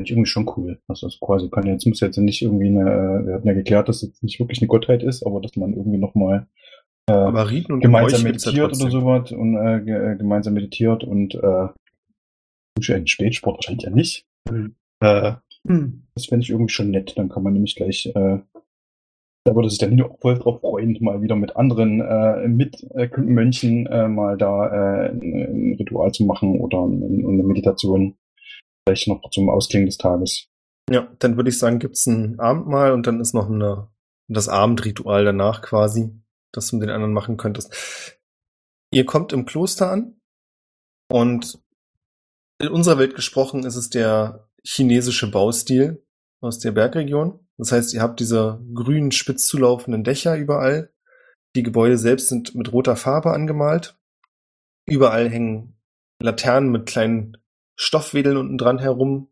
[0.10, 0.80] Eigentlich irgendwie schon cool.
[0.88, 3.90] Also das quasi kann jetzt muss jetzt nicht irgendwie eine, äh, wir hatten ja geklärt,
[3.90, 6.48] dass es nicht wirklich eine Gottheit ist, aber dass man irgendwie nochmal
[7.08, 11.36] äh, Aber Riten und gemeinsam meditiert oder sowas und äh, ge äh, gemeinsam meditiert und
[11.36, 11.68] äh,
[12.94, 14.26] ein Spätsport wahrscheinlich ja nicht.
[15.02, 15.34] Äh,
[16.16, 17.18] das fände ich irgendwie schon nett.
[17.18, 18.40] Dann kann man nämlich gleich, äh,
[19.44, 23.88] da würde sich der Nino auch voll drauf freuen, mal wieder mit anderen äh, Mitmönchen
[23.88, 28.16] äh, mal da äh, ein, ein Ritual zu machen oder ein, eine Meditation.
[28.90, 30.48] Vielleicht noch zum Ausklingen des Tages.
[30.90, 33.90] Ja, dann würde ich sagen, gibt's ein Abendmahl und dann ist noch eine,
[34.28, 36.10] das Abendritual danach quasi,
[36.52, 38.18] das du mit den anderen machen könntest.
[38.92, 40.20] Ihr kommt im Kloster an
[41.12, 41.60] und
[42.60, 46.04] in unserer Welt gesprochen ist es der chinesische Baustil
[46.42, 47.48] aus der Bergregion.
[47.58, 50.92] Das heißt, ihr habt diese grünen, spitz zulaufenden Dächer überall.
[51.56, 54.00] Die Gebäude selbst sind mit roter Farbe angemalt.
[54.88, 55.80] Überall hängen
[56.20, 57.38] Laternen mit kleinen
[57.82, 59.30] Stoffwedeln unten dran herum,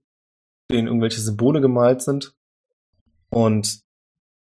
[0.72, 2.34] denen irgendwelche Symbole gemalt sind.
[3.30, 3.82] Und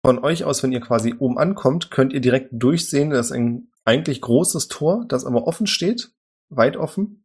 [0.05, 4.21] von euch aus, wenn ihr quasi oben ankommt, könnt ihr direkt durchsehen, dass ein eigentlich
[4.21, 6.13] großes Tor, das aber offen steht,
[6.51, 7.25] weit offen.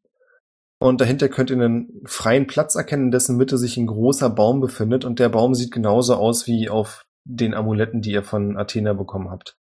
[0.79, 4.61] Und dahinter könnt ihr einen freien Platz erkennen, in dessen Mitte sich ein großer Baum
[4.61, 5.03] befindet.
[5.03, 9.29] Und der Baum sieht genauso aus wie auf den Amuletten, die ihr von Athena bekommen
[9.29, 9.57] habt.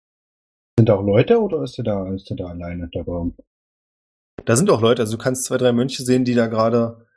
[0.78, 3.36] Sind da auch Leute oder ist der da, ist der da alleine, der Baum?
[4.44, 7.08] Da sind auch Leute, also du kannst zwei, drei Mönche sehen, die da gerade,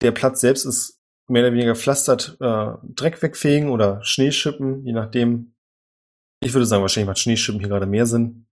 [0.00, 5.54] der Platz selbst ist mehr oder weniger pflastert, äh, Dreck wegfegen oder Schneeschippen, je nachdem.
[6.42, 8.46] Ich würde sagen, wahrscheinlich macht Schneeschippen hier gerade mehr Sinn.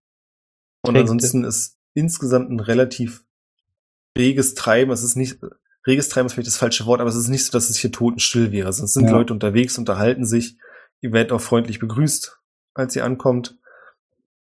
[0.82, 1.12] Und Trägste.
[1.12, 3.24] ansonsten ist insgesamt ein relativ
[4.16, 4.92] reges Treiben.
[4.92, 5.38] Es ist nicht,
[5.86, 7.90] reges Treiben ist vielleicht das falsche Wort, aber es ist nicht so, dass es hier
[7.90, 8.72] totenstill wäre.
[8.72, 9.12] Sonst sind Ja.
[9.12, 10.58] Leute unterwegs, unterhalten sich.
[11.00, 12.38] Ihr werdet auch freundlich begrüßt,
[12.74, 13.58] als ihr ankommt.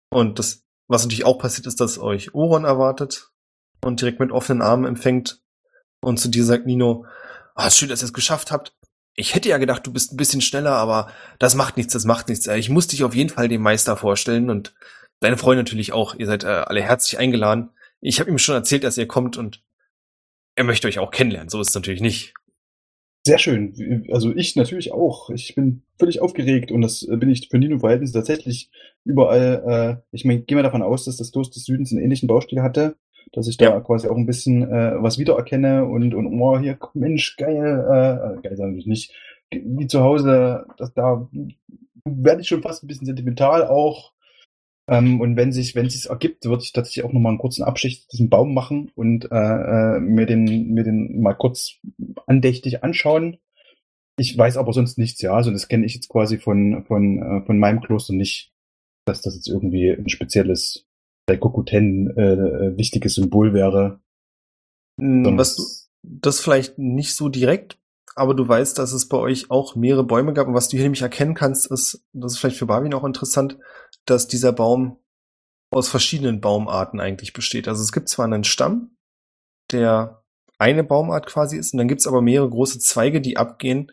[0.09, 3.32] Und das, was natürlich auch passiert, ist, dass euch Oron erwartet
[3.86, 5.41] und direkt mit offenen Armen empfängt.
[6.01, 7.05] Und zu dir sagt Nino,
[7.55, 8.75] ah, schön, dass ihr es geschafft habt.
[9.15, 11.09] Ich hätte ja gedacht, du bist ein bisschen schneller, aber
[11.39, 12.47] das macht nichts, das macht nichts.
[12.47, 14.73] Äh, Ich muss dich auf jeden Fall dem Meister vorstellen und
[15.21, 16.15] deine Freunde natürlich auch.
[16.15, 17.69] Ihr seid äh, alle herzlich eingeladen.
[18.01, 19.63] Ich habe ihm schon erzählt, dass ihr kommt und
[20.55, 21.49] er möchte euch auch kennenlernen.
[21.49, 22.33] So ist es natürlich nicht.
[23.25, 24.05] Sehr schön.
[24.11, 25.29] Also ich natürlich auch.
[25.31, 28.69] Ich bin völlig aufgeregt und das äh, bin ich für Nino Verhältnisse tatsächlich
[29.03, 30.01] überall.
[30.11, 32.61] Äh, ich meine, gehe mal davon aus, dass das Los des Südens einen ähnlichen Baustil
[32.61, 32.97] hatte,
[33.34, 33.80] dass ich da Ja.
[33.82, 38.57] quasi auch ein bisschen äh, was wiedererkenne und und oh hier Mensch geil, äh, geil
[38.57, 39.13] sagen natürlich nicht
[39.51, 40.65] wie zu Hause.
[40.78, 41.28] Das da
[42.05, 44.13] werde ich schon fast ein bisschen sentimental auch.
[44.88, 48.11] Ähm, und wenn sich, wenn sich's ergibt, würde ich tatsächlich auch nochmal einen kurzen Abschicht
[48.11, 51.80] diesen Baum machen und äh, äh, mir den, mir den mal kurz
[52.28, 53.38] andächtig anschauen.
[54.17, 55.34] Ich weiß aber sonst nichts, ja.
[55.34, 58.53] Also das kenne ich jetzt quasi von, von, äh, von meinem Kloster nicht,
[59.05, 60.86] dass das jetzt irgendwie ein spezielles
[61.26, 63.99] bei Kokuten äh, äh, wichtiges Symbol wäre.
[64.99, 65.63] Hm, Was du,
[66.03, 67.80] das vielleicht nicht so direkt,
[68.15, 70.47] aber du weißt, dass es bei euch auch mehrere Bäume gab.
[70.47, 73.57] Und was du hier nämlich erkennen kannst, ist, das ist vielleicht für Barwin auch interessant,
[74.05, 74.97] dass dieser Baum
[75.71, 77.67] aus verschiedenen Baumarten eigentlich besteht.
[77.67, 78.95] Also es gibt zwar einen Stamm,
[79.71, 80.23] der
[80.57, 83.91] eine Baumart quasi ist, und dann gibt es aber mehrere große Zweige, die abgehen,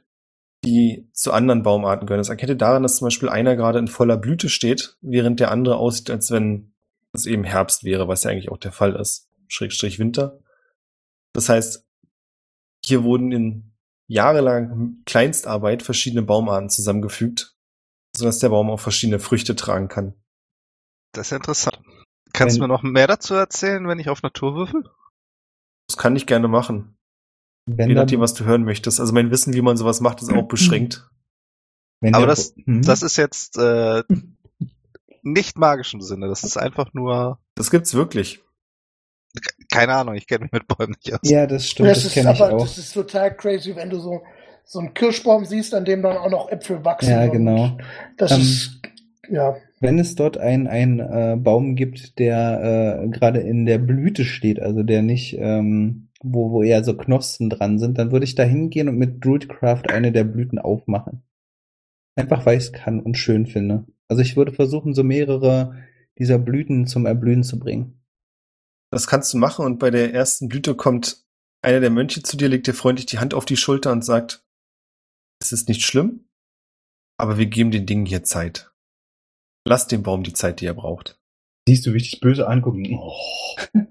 [0.65, 2.21] die zu anderen Baumarten gehören.
[2.21, 5.51] Das erkennt ihr daran, dass zum Beispiel einer gerade in voller Blüte steht, während der
[5.51, 6.72] andere aussieht, als wenn
[7.13, 9.29] es eben Herbst wäre, was ja eigentlich auch der Fall ist.
[9.49, 10.39] Schrägstrich Winter.
[11.35, 11.87] Das heißt,
[12.85, 13.73] hier wurden in
[14.09, 17.55] jahrelang Kleinstarbeit verschiedene Baumarten zusammengefügt,
[18.17, 20.15] sodass der Baum auch verschiedene Früchte tragen kann.
[21.13, 21.81] Das ist ja interessant.
[22.33, 24.85] Kannst du Wenn- mir noch mehr dazu erzählen, wenn ich auf Natur würfel?
[25.89, 26.97] Das kann ich gerne machen.
[27.67, 28.99] Wenn Je nachdem, was du hören möchtest.
[29.01, 31.09] Also mein Wissen, wie man sowas macht, ist auch beschränkt.
[32.01, 32.83] wenn Aber der- das, Hm?
[32.83, 34.03] das ist jetzt äh,
[35.23, 36.29] nicht magisch im Sinne.
[36.29, 38.41] Das ist einfach nur, Das gibt's wirklich.
[39.71, 41.21] keine Ahnung, ich kenne mich mit Bäumen nicht aus.
[41.23, 42.61] Ja, das stimmt, das das, ist kenne ich auch.
[42.61, 44.23] das ist total crazy, wenn du so,
[44.65, 47.11] so einen Kirschbaum siehst, an dem dann auch noch Äpfel wachsen.
[47.11, 47.77] Ja, genau.
[48.17, 48.81] Das Ähm, ist,
[49.29, 49.57] ja.
[49.81, 54.61] Wenn es dort einen ein, äh, Baum gibt, der äh, gerade in der Blüte steht,
[54.61, 58.45] also der nicht, ähm, wo, wo eher so Knospen dran sind, dann würde ich da
[58.45, 61.23] hingehen und mit Druidcraft eine der Blüten aufmachen.
[62.15, 63.87] Einfach weil ich es kann und schön finde.
[64.13, 65.75] Also ich würde versuchen, so mehrere
[66.19, 67.99] dieser Blüten zum Erblühen zu bringen.
[68.91, 71.25] Das kannst du machen und bei der ersten Blüte kommt
[71.63, 74.45] einer der Mönche zu dir, legt dir freundlich die Hand auf die Schulter und sagt,
[75.41, 76.27] es ist nicht schlimm,
[77.19, 78.71] aber wir geben den Dingen hier Zeit.
[79.67, 81.19] Lass dem Baum die Zeit, die er braucht.
[81.67, 82.87] Siehst du richtig böse angucken.
[82.93, 83.17] Oh.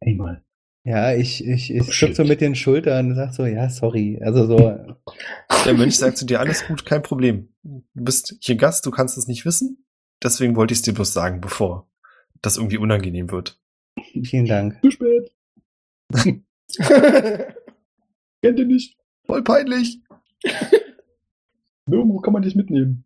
[0.00, 0.44] Einmal.
[0.84, 4.20] Ja, ich, ich, ich Oh, zuck so mit den Schultern und sag so, ja, sorry.
[4.22, 4.78] Also so,
[5.64, 7.48] Der Mönch sagt zu dir, alles gut, kein Problem.
[7.68, 9.84] Du bist hier Gast, du kannst es nicht wissen.
[10.22, 11.86] Deswegen wollte ich es dir bloß sagen, bevor
[12.40, 13.60] das irgendwie unangenehm wird.
[14.22, 14.80] vielen Dank.
[14.82, 15.32] Zu spät.
[18.42, 18.96] Kennt ihr nicht.
[19.26, 20.00] Voll peinlich.
[21.86, 23.04] Nirgendwo kann man dich mitnehmen.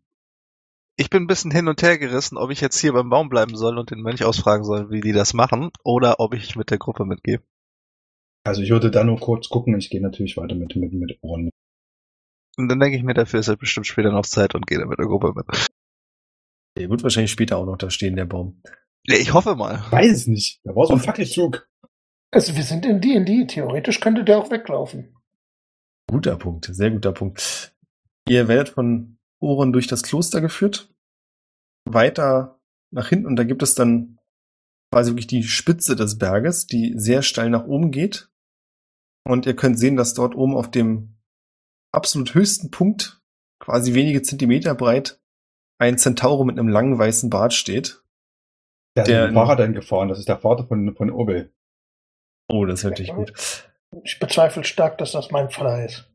[0.95, 3.57] Ich bin ein bisschen hin und her gerissen, ob ich jetzt hier beim Baum bleiben
[3.57, 6.77] soll und den Mönch ausfragen soll, wie die das machen, oder ob ich mit der
[6.77, 7.41] Gruppe mitgehe.
[8.45, 9.77] Also ich würde da nur kurz gucken.
[9.77, 11.49] Ich gehe natürlich weiter mit, mit, mit Ohren.
[12.57, 14.89] Und dann denke ich mir, dafür ist er bestimmt später noch Zeit und gehe dann
[14.89, 15.69] mit der Gruppe mit.
[16.77, 18.61] Der wird wahrscheinlich später auch noch da stehen, der Baum.
[19.05, 19.83] Ja, ich hoffe mal.
[19.91, 20.61] Weiß es nicht.
[20.63, 21.67] Da war so ein Fackelzug.
[22.31, 23.45] Also wir sind in D&D.
[23.47, 25.15] Theoretisch könnte der auch weglaufen.
[26.07, 27.75] Guter Punkt, sehr guter Punkt.
[28.27, 30.93] Ihr werdet von Oren durch das Kloster geführt,
[31.85, 32.59] weiter
[32.91, 34.19] nach hinten und da gibt es dann
[34.91, 38.29] quasi wirklich die Spitze des Berges, die sehr steil nach oben geht.
[39.25, 41.15] Und ihr könnt sehen, dass dort oben auf dem
[41.93, 43.21] absolut höchsten Punkt,
[43.59, 45.19] quasi wenige Zentimeter breit,
[45.79, 48.03] ein Zentauro mit einem langen weißen Bart steht.
[48.97, 50.09] Der, Der- ist Fahrrad dann gefahren.
[50.09, 51.51] Das ist der Vater von, von Obel.
[52.49, 53.33] Oh, das ist natürlich gut.
[54.03, 56.09] Ich bezweifle stark, dass das mein Vater ist.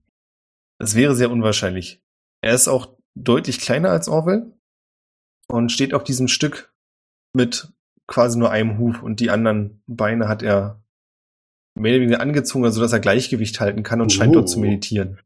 [0.79, 2.03] Das wäre sehr unwahrscheinlich.
[2.43, 4.53] Er ist auch deutlich kleiner als Orwell
[5.49, 6.72] und steht auf diesem Stück
[7.35, 7.72] mit
[8.07, 10.81] quasi nur einem Huf und die anderen Beine hat er
[11.74, 14.35] mehr oder weniger angezogen, sodass er Gleichgewicht halten kann und scheint Oh.
[14.41, 15.20] dort zu meditieren.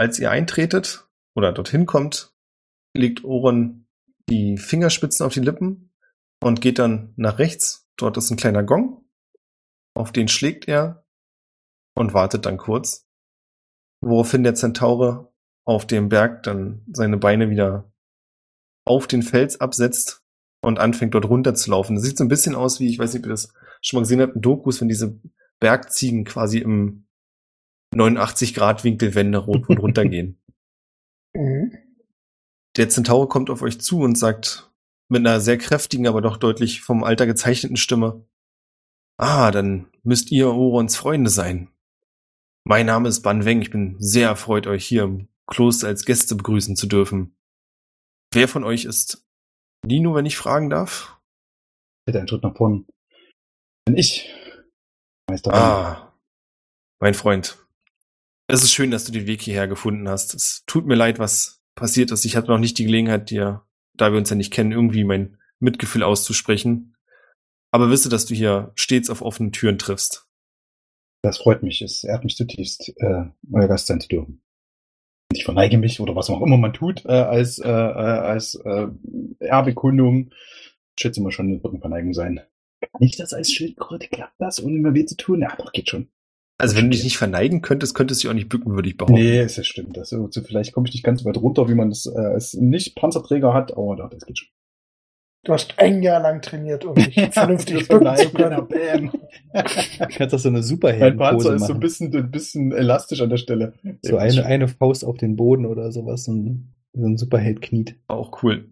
[0.00, 2.34] Als ihr eintretet oder dorthin kommt,
[2.96, 3.86] legt Oren
[4.30, 5.92] die Fingerspitzen auf die Lippen
[6.42, 7.86] und geht dann nach rechts.
[7.98, 9.04] Dort ist ein kleiner Gong.
[9.94, 11.04] Auf den schlägt er
[11.94, 13.10] und wartet dann kurz
[14.00, 15.34] woraufhin der Zentaure
[15.66, 17.92] auf dem Berg dann seine Beine wieder
[18.86, 20.24] auf den Fels absetzt
[20.62, 21.96] und anfängt dort runterzulaufen.
[21.96, 24.04] Das sieht so ein bisschen aus wie, ich weiß nicht, ob ihr das schon mal
[24.04, 25.20] gesehen habt, in Dokus, wenn diese
[25.58, 27.06] Bergziegen quasi im
[27.94, 30.36] 89-Grad-Winkel Wände rot und runtergehen.
[31.32, 31.78] Mhm.
[32.76, 34.68] Der Zentaure kommt auf euch zu und sagt
[35.08, 38.26] mit einer sehr kräftigen, aber doch deutlich vom Alter gezeichneten Stimme,
[39.22, 41.70] Ah, dann müsst ihr Orons Freunde sein.
[42.64, 43.60] Mein Name ist Ban Weng.
[43.60, 47.36] Ich bin sehr erfreut, euch hier im Kloster als Gäste begrüßen zu dürfen.
[48.32, 49.28] Wer von euch ist
[49.84, 51.20] Nino, wenn ich fragen darf?
[52.06, 52.86] Bitte einen Schritt nach vorne.
[53.84, 54.34] Bin ich.
[55.28, 55.52] Meister.
[55.52, 56.14] Ah,
[56.98, 57.58] mein Freund.
[58.52, 60.34] Es ist schön, dass du den Weg hierher gefunden hast.
[60.34, 62.24] Es tut mir leid, was passiert ist.
[62.24, 63.62] Ich hatte noch nicht die Gelegenheit, dir,
[63.94, 66.96] da wir uns ja nicht kennen, irgendwie mein Mitgefühl auszusprechen.
[67.70, 70.26] Aber wisse, dass du hier stets auf offene Türen triffst.
[71.22, 71.80] Das freut mich.
[71.80, 74.42] Es ehrt mich zutiefst, äh, euer Gast sein zu dürfen.
[75.32, 78.88] Ich verneige mich oder was auch immer man tut, äh, als, äh, äh, als äh,
[79.38, 80.32] Erbekundung.
[80.96, 82.40] Ich schätze mal schon, eine Verneigung sein.
[82.80, 84.08] Kann ich das als Schildkröte?
[84.08, 85.42] Klappt das, ohne mir weh zu tun?
[85.42, 86.08] Ja, doch, geht schon.
[86.60, 88.96] Also wenn du dich nicht verneigen könntest, könntest du dich auch nicht bücken, würde ich
[88.96, 89.14] behaupten.
[89.14, 89.96] Nee, ist ja stimmt.
[89.96, 92.54] Das, also, vielleicht komme ich nicht ganz so weit runter, wie man das äh, als
[92.54, 94.48] Nicht-Panzerträger hat, aber doch, das geht schon.
[95.42, 98.68] Du hast ein Jahr lang trainiert, um dich vernünftig bücken zu können.
[98.68, 99.10] Bam.
[99.10, 101.76] Du kannst auch so eine Mein Superheldenpose Panzer ist so machen.
[101.76, 103.72] ein bisschen, ein bisschen elastisch an der Stelle.
[104.02, 106.24] So eine, eine Faust auf den Boden oder sowas.
[106.24, 107.96] So ein, so ein Superheld kniet.
[108.06, 108.70] Auch cool.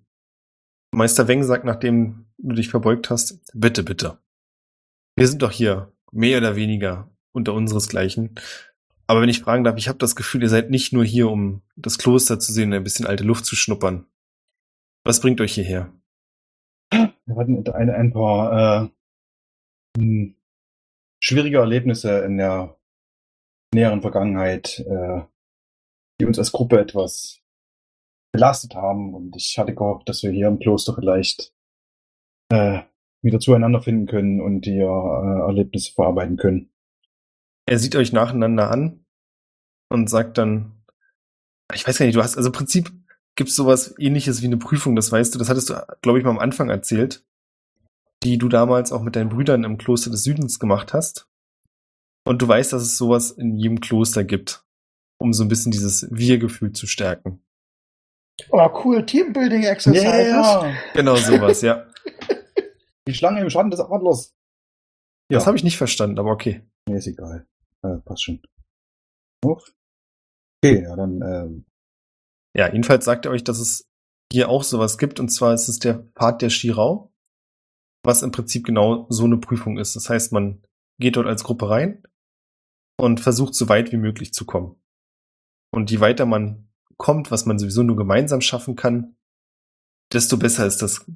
[0.93, 4.19] Meister Weng sagt, nachdem du dich verbeugt hast, bitte, bitte.
[5.17, 8.35] Wir sind doch hier, mehr oder weniger, unter unseresgleichen.
[9.07, 11.63] Aber wenn ich fragen darf, ich habe das Gefühl, ihr seid nicht nur hier, um
[11.77, 14.05] das Kloster zu sehen und ein bisschen alte Luft zu schnuppern.
[15.05, 15.91] Was bringt euch hierher?
[16.91, 20.35] Wir hatten ein, ein paar äh, hm,
[21.21, 22.77] schwierige Erlebnisse in der
[23.75, 25.23] näheren Vergangenheit, äh,
[26.21, 27.41] die uns als Gruppe etwas
[28.33, 29.15] belastet haben.
[29.15, 31.55] Und ich hatte gehofft, dass wir hier im Kloster vielleicht
[32.51, 32.81] äh,
[33.23, 36.71] wieder zueinander finden können und die äh, Erlebnisse verarbeiten können.
[37.69, 39.05] Er sieht euch nacheinander an
[39.91, 40.73] und sagt dann,
[41.75, 42.91] ich weiß gar nicht, du hast, also im Prinzip
[43.37, 46.31] gibt's sowas ähnliches wie eine Prüfung, das weißt du, das hattest du, glaube ich, mal
[46.31, 47.27] am Anfang erzählt,
[48.23, 51.29] die du damals auch mit deinen Brüdern im Kloster des Südens gemacht hast.
[52.25, 54.65] Und du weißt, dass es sowas in jedem Kloster gibt,
[55.19, 57.43] um so ein bisschen dieses Wir-Gefühl zu stärken.
[58.49, 59.05] Oh, cool.
[59.05, 60.75] Teambuilding Exercises.
[60.95, 61.87] Genau sowas, ja.
[63.07, 64.35] Die Schlange im Schatten des Adlers.
[65.29, 66.63] Das habe ich nicht verstanden, aber okay.
[66.89, 67.47] Nee, ist egal.
[67.83, 68.43] Äh, passt schon.
[69.45, 69.73] Auf.
[70.63, 71.65] Okay, ja, dann ähm,
[72.57, 73.89] Ja, jedenfalls sagt er euch, dass es
[74.33, 77.13] hier auch sowas gibt, und zwar ist es der Part der Shirau,
[78.05, 79.97] was im Prinzip genau so eine Prüfung ist.
[79.97, 80.63] Das heißt, man
[81.01, 82.03] geht dort als Gruppe rein
[82.99, 84.77] und versucht so weit wie möglich zu kommen.
[85.73, 89.17] Und je weiter man kommt, was man sowieso nur gemeinsam schaffen kann,
[90.13, 91.11] desto besser ist das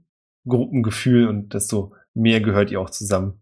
[0.47, 3.42] Gruppengefühl und desto mehr gehört ihr auch zusammen.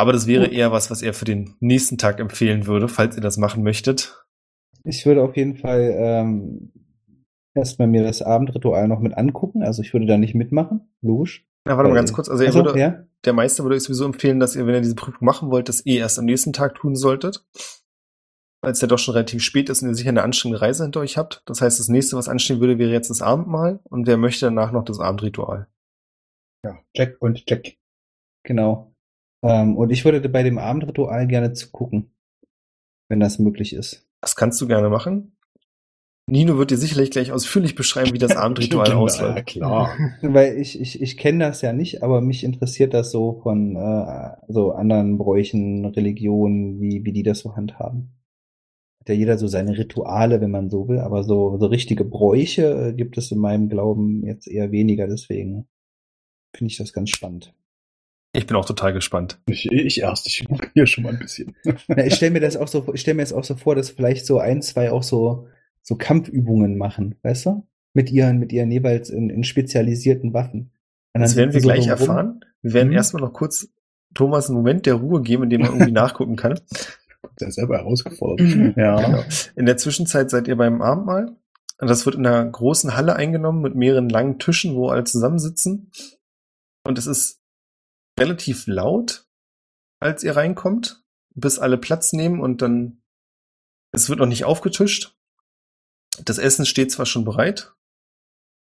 [0.00, 3.20] Aber das wäre eher was, was er für den nächsten Tag empfehlen würde, falls ihr
[3.20, 4.24] das machen möchtet.
[4.82, 6.72] Ich würde auf jeden Fall ähm,
[7.54, 9.62] erstmal mir das Abendritual noch mit angucken.
[9.62, 11.46] Also ich würde da nicht mitmachen, logisch.
[11.66, 12.30] Na, warte mal ganz kurz.
[12.30, 13.04] Also er Ach so, würde, ja?
[13.26, 15.84] der Meister würde euch sowieso empfehlen, dass ihr, wenn ihr diese Prüfung machen wollt, das
[15.84, 17.44] eh erst am nächsten Tag tun solltet.
[18.62, 21.00] Weil es ja doch schon relativ spät ist und ihr sicher eine anstrengende Reise hinter
[21.00, 21.42] euch habt.
[21.44, 24.72] Das heißt, das nächste, was anstehen würde, wäre jetzt das Abendmahl und wer möchte danach
[24.72, 25.66] noch das Abendritual.
[26.64, 27.74] ja, Jack und Jack.
[28.44, 28.89] Genau.
[29.42, 32.12] Ähm, und ich würde bei dem Abendritual gerne zugucken,
[33.08, 34.06] wenn das möglich ist.
[34.20, 35.36] Das kannst du gerne machen.
[36.26, 39.46] Nino wird dir sicherlich gleich ausführlich beschreiben, wie das Abendritual Genau, Ja, ausläuft.
[39.46, 39.96] klar.
[40.22, 44.36] Weil ich, ich, ich kenne das ja nicht, aber mich interessiert das so von äh,
[44.46, 48.12] so anderen Bräuchen, Religionen, wie, wie die das so handhaben.
[49.00, 52.90] Hat ja jeder so seine Rituale, wenn man so will, aber so, so richtige Bräuche
[52.90, 55.66] äh, gibt es in meinem Glauben jetzt eher weniger, deswegen
[56.54, 57.54] finde ich das ganz spannend.
[58.32, 59.40] Ich bin auch total gespannt.
[59.46, 61.56] Ich, ich erst, ich gucke hier schon mal ein bisschen.
[61.88, 63.90] Ja, ich stelle mir das auch so, ich stelle mir jetzt auch so vor, dass
[63.90, 65.48] vielleicht so ein, zwei auch so,
[65.82, 67.66] so Kampfübungen machen, weißt du?
[67.92, 70.70] Mit ihren, mit ihren jeweils in, in spezialisierten Waffen.
[71.12, 71.98] Das werden wir gleich so rum.
[72.00, 72.40] erfahren.
[72.62, 72.94] Wir werden Mhm.
[72.94, 73.68] erstmal noch kurz
[74.14, 76.60] Thomas einen Moment der Ruhe geben, in dem er irgendwie nachgucken kann.
[77.40, 78.76] Der ist selber herausgefordert.
[78.76, 78.96] ja.
[79.00, 79.24] Genau.
[79.56, 81.34] In der Zwischenzeit seid ihr beim Abendmahl.
[81.80, 85.90] Und Das wird in einer großen Halle eingenommen mit mehreren langen Tischen, wo alle zusammensitzen.
[86.84, 87.39] Und es ist
[88.20, 89.26] relativ laut,
[89.98, 91.02] als ihr reinkommt,
[91.34, 93.02] bis alle Platz nehmen und dann,
[93.92, 95.16] es wird noch nicht aufgetischt.
[96.24, 97.72] Das Essen steht zwar schon bereit.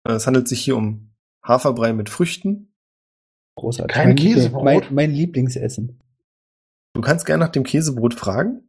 [0.04, 2.74] Es handelt sich hier um Haferbrei mit Früchten.
[3.56, 3.94] Großartig.
[3.94, 4.64] Kein Käsebrot?
[4.64, 6.00] mein, mein Lieblingsessen.
[6.94, 8.67] Du kannst gerne nach dem Käsebrot fragen.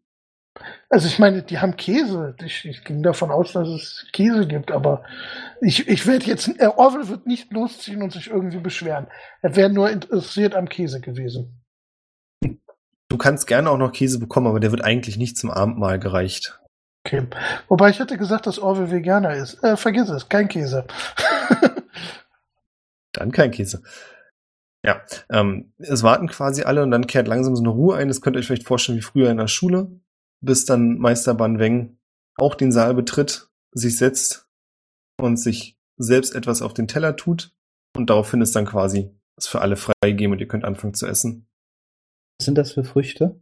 [0.90, 2.34] Also ich meine, die haben Käse.
[2.44, 5.04] Ich, ich ging davon aus, dass es Käse gibt, aber
[5.60, 9.06] ich, ich werde jetzt, äh, Orwell wird nicht losziehen und sich irgendwie beschweren.
[9.42, 11.62] Er wäre nur interessiert am Käse gewesen.
[13.10, 16.60] Du kannst gerne auch noch Käse bekommen, aber der wird eigentlich nicht zum Abendmahl gereicht.
[17.06, 17.26] Okay.
[17.68, 19.62] Wobei ich hätte gesagt, dass Orwell Veganer ist.
[19.64, 20.86] Äh, vergiss es, kein Käse.
[23.12, 23.82] Dann kein Käse.
[24.84, 28.08] Ja, ähm, es warten quasi alle und dann kehrt langsam so eine Ruhe ein.
[28.08, 29.90] Das könnt ihr euch vielleicht vorstellen wie früher in der Schule,
[30.40, 31.98] bis dann Meister Ban Weng
[32.36, 34.48] auch den Saal betritt, sich setzt
[35.20, 37.54] und sich selbst etwas auf den Teller tut
[37.96, 41.46] und daraufhin ist dann quasi es für alle freigegeben und ihr könnt anfangen zu essen.
[42.38, 43.40] Was sind das für Früchte?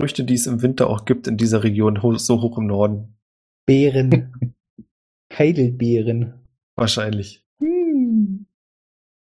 [0.00, 3.18] Früchte, die es im Winter auch gibt in dieser Region, so hoch im Norden.
[3.66, 4.54] Beeren.
[5.32, 6.34] Heidelbeeren.
[6.76, 7.44] Wahrscheinlich.
[7.60, 8.46] Hm.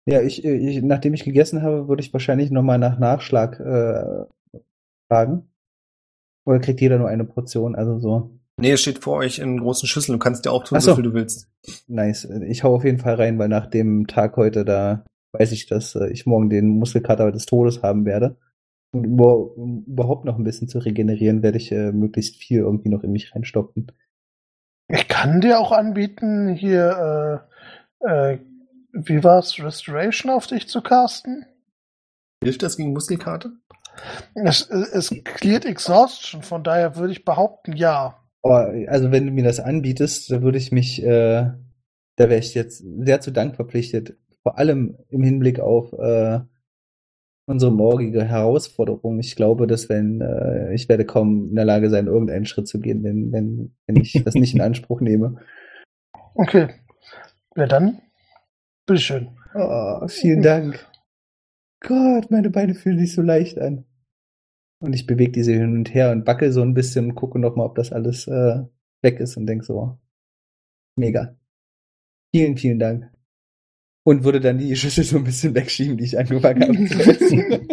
[0.08, 4.26] Ja, ich, ich, nachdem ich gegessen habe, würde ich wahrscheinlich nochmal nach Nachschlag äh,
[5.08, 5.48] fragen.
[6.46, 7.76] Oder kriegt jeder nur eine Portion?
[7.76, 8.40] Also so.
[8.58, 10.18] Nee, es steht vor euch in großen Schüsseln.
[10.18, 10.92] Du kannst dir auch tun, so.
[10.92, 11.50] so viel du willst.
[11.88, 12.26] Nice.
[12.48, 15.96] Ich hau auf jeden Fall rein, weil nach dem Tag heute da weiß ich, dass
[15.96, 18.38] äh, ich morgen den Muskelkater des Todes haben werde.
[18.94, 23.04] Und um überhaupt noch ein bisschen zu regenerieren, werde ich äh, möglichst viel irgendwie noch
[23.04, 23.92] in mich reinstopfen.
[24.88, 27.44] Ich kann dir auch anbieten, hier,
[28.02, 28.40] äh, äh,
[28.94, 31.46] wie war's, Restoration auf dich zu casten?
[32.42, 33.52] Hilft das gegen Muskelkater?
[34.34, 38.18] Es, es cleared Exhaustion, von daher würde ich behaupten, ja.
[38.42, 41.52] Oh, also wenn du mir das anbietest, da würde ich mich, äh,
[42.16, 44.18] da wäre ich jetzt sehr zu Dank verpflichtet.
[44.44, 46.40] Vor allem im Hinblick auf äh,
[47.48, 49.20] unsere morgige Herausforderung.
[49.20, 52.80] Ich glaube, dass wenn äh, ich werde kaum in der Lage sein, irgendeinen Schritt zu
[52.80, 55.38] gehen, wenn, wenn, wenn ich das nicht in Anspruch nehme.
[56.36, 56.70] Okay.
[57.56, 58.02] Ja, dann,
[58.86, 59.30] bitteschön.
[59.54, 60.86] Oh, vielen Dank.
[61.86, 63.86] Gott, meine Beine fühlen sich so leicht an.
[64.80, 67.68] Und ich bewege diese hin und her und backe so ein bisschen und gucke nochmal,
[67.68, 68.64] ob das alles äh,
[69.02, 69.98] weg ist und denke so,
[70.98, 71.38] mega.
[72.36, 73.12] Vielen, vielen Dank.
[74.04, 77.68] Und würde dann die Schüssel so ein bisschen wegschieben, die ich angefangen habe zu essen.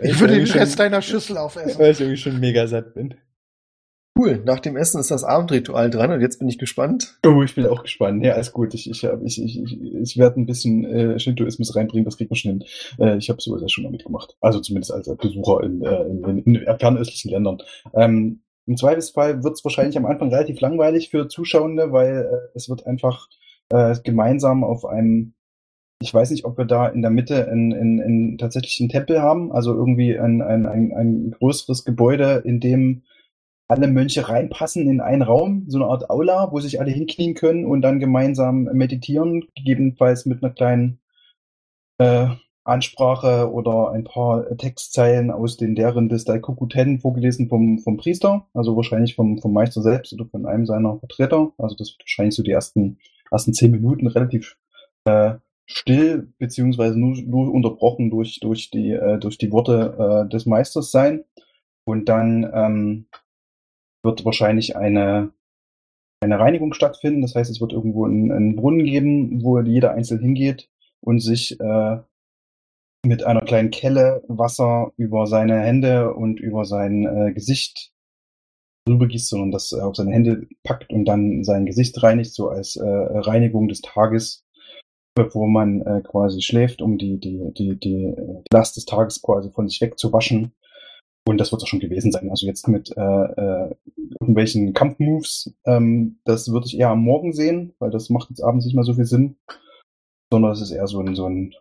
[0.00, 1.78] Ich würde den Rest deiner Schüssel aufessen.
[1.78, 3.14] Weil ich irgendwie schon mega satt bin.
[4.18, 4.42] Cool.
[4.44, 7.18] Nach dem Essen ist das Abendritual dran und jetzt bin ich gespannt.
[7.24, 8.24] Oh, ich bin auch gespannt.
[8.24, 8.74] Ja, alles gut.
[8.74, 12.36] Ich, ich, hab- ich, ich, ich, werde ein bisschen äh, Shintoismus reinbringen, das kriegt man
[12.36, 12.64] schon hin.
[12.98, 14.36] Äh, ich habe sowas ja schon mal mitgemacht.
[14.40, 17.58] Also zumindest als Besucher in, äh, in, in, in fernöstlichen Ländern.
[17.94, 22.68] Ähm, Im Zweifelsfall wird es wahrscheinlich am Anfang relativ langweilig für Zuschauende, weil äh, es
[22.68, 23.28] wird einfach
[23.70, 25.34] äh, gemeinsam auf einem
[26.00, 29.50] ich weiß nicht, ob wir da in der Mitte einen, einen, einen tatsächlichen Tempel haben,
[29.50, 33.02] also irgendwie ein, ein, ein, ein größeres Gebäude, in dem
[33.68, 37.66] alle Mönche reinpassen in einen Raum, so eine Art Aula, wo sich alle hinknien können
[37.66, 41.00] und dann gemeinsam meditieren, gegebenenfalls mit einer kleinen
[41.98, 42.28] äh,
[42.64, 48.46] Ansprache oder ein paar Textzeilen aus den Lehren des Daikoku Ten vorgelesen vom, vom Priester,
[48.54, 51.52] also wahrscheinlich vom, vom Meister selbst oder von einem seiner Vertreter.
[51.58, 52.98] Also das wird wahrscheinlich so die ersten,
[53.30, 54.56] ersten zehn Minuten relativ
[55.04, 55.34] äh,
[55.66, 60.90] still beziehungsweise nur, nur unterbrochen durch, durch, die, äh, durch die Worte äh, des Meisters
[60.90, 61.24] sein.
[61.84, 63.06] Und dann ähm,
[64.02, 65.32] wird wahrscheinlich eine,
[66.20, 67.22] eine Reinigung stattfinden.
[67.22, 70.68] Das heißt, es wird irgendwo einen, einen Brunnen geben, wo jeder einzeln hingeht
[71.00, 71.98] und sich äh,
[73.04, 77.92] mit einer kleinen Kelle Wasser über seine Hände und über sein äh, Gesicht
[78.88, 82.76] rübergießt, sondern das äh, auf seine Hände packt und dann sein Gesicht reinigt, so als
[82.76, 84.44] äh, Reinigung des Tages,
[85.14, 88.14] bevor man äh, quasi schläft, um die, die, die, die
[88.52, 90.52] Last des Tages quasi von sich wegzuwaschen.
[91.28, 92.30] Und das wird auch schon gewesen sein.
[92.30, 93.76] Also jetzt mit äh, äh,
[94.18, 98.64] irgendwelchen Kampfmoves, ähm, das würde ich eher am Morgen sehen, weil das macht jetzt abends
[98.64, 99.36] nicht mehr so viel Sinn.
[100.32, 101.54] Sondern es ist eher so ein, so ein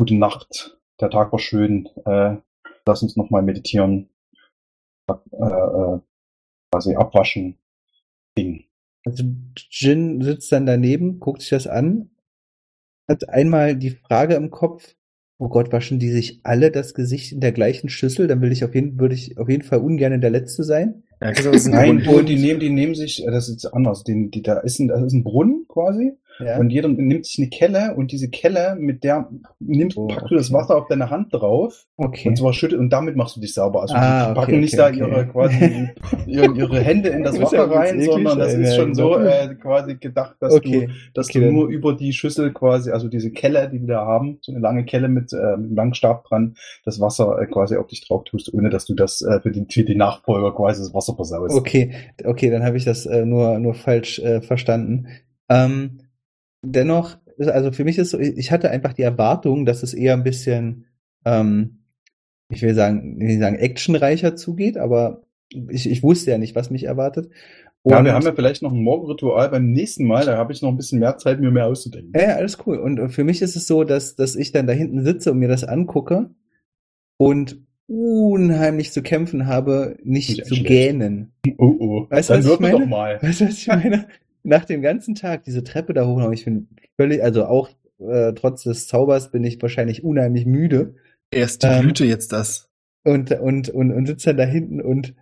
[0.00, 2.36] gute Nacht, der Tag war schön, äh,
[2.84, 4.08] lass uns nochmal meditieren,
[5.08, 6.00] äh, äh,
[6.72, 7.56] quasi abwaschen,
[8.36, 8.64] Ding.
[9.06, 9.22] Also
[9.70, 12.10] Jin sitzt dann daneben, guckt sich das an,
[13.08, 14.96] hat einmal die Frage im Kopf,
[15.38, 18.26] oh Gott, waschen die sich alle das Gesicht in der gleichen Schüssel?
[18.26, 21.02] Dann will ich auf jeden, würde ich auf jeden Fall ungern der Letzte sein.
[21.20, 24.04] Ja, das ist ein Nein, und die nehmen, die nehmen sich, äh, das ist anders,
[24.04, 26.58] den, die, da ist ein, das ist ein Brunnen quasi Ja.
[26.58, 29.28] und jeder nimmt sich eine Kelle und diese Kelle, mit der
[29.60, 30.52] nimmt, Oh, packst du das.
[30.52, 32.28] Wasser auf deine Hand drauf okay.
[32.28, 33.82] und zwar schüttet und damit machst du dich sauber.
[33.82, 35.14] Also Ah, die okay, packen nicht okay, da okay.
[35.14, 35.88] ihre quasi
[36.26, 39.24] ihre, ihre Hände in das Wasser rein, sondern das ist schon so genau.
[39.24, 43.68] äh, quasi gedacht, dass du dass du nur über die Schüssel quasi, also diese Kelle,
[43.70, 46.54] die wir da haben, so eine lange Kelle mit, äh, mit einem langen Stab dran,
[46.84, 49.66] das Wasser äh, quasi auf dich drauf tust, ohne dass du das äh, für, die,
[49.70, 51.54] für die Nachfolger quasi das Wasser versaust.
[51.56, 51.92] Okay,
[52.24, 55.06] okay, dann habe ich das äh, nur, nur falsch äh, verstanden.
[55.48, 56.00] Ähm,
[56.64, 60.22] dennoch, also für mich ist so, ich hatte einfach die Erwartung, dass es eher ein
[60.24, 60.86] bisschen,
[61.24, 61.84] ähm,
[62.48, 65.22] ich will sagen, ich will sagen, actionreicher zugeht, aber
[65.68, 67.30] ich, ich wusste ja nicht, was mich erwartet.
[67.86, 70.62] Ja, Und- wir haben ja vielleicht noch ein Morgenritual beim nächsten Mal, da habe ich
[70.62, 72.12] noch ein bisschen mehr Zeit, mir mehr auszudenken.
[72.14, 72.78] Ja, ja, alles cool.
[72.78, 75.48] Und für mich ist es so, dass, dass ich dann da hinten sitze und mir
[75.48, 76.30] das angucke
[77.18, 81.32] und unheimlich zu kämpfen habe, nicht Nicht zu gähnen.
[81.58, 82.78] Oh oh, Weißt dann was ich würfel meine?
[82.80, 83.22] doch mal.
[83.22, 84.06] Weißt du, was ich meine?
[84.44, 88.62] Nach dem ganzen Tag diese Treppe da hoch, ich bin völlig, also auch äh, trotz
[88.62, 90.94] des Zaubers bin ich wahrscheinlich unheimlich müde
[91.30, 92.68] Erst die Ähm, Blüte jetzt das.
[93.04, 95.14] und, und, und, und sitze dann da hinten und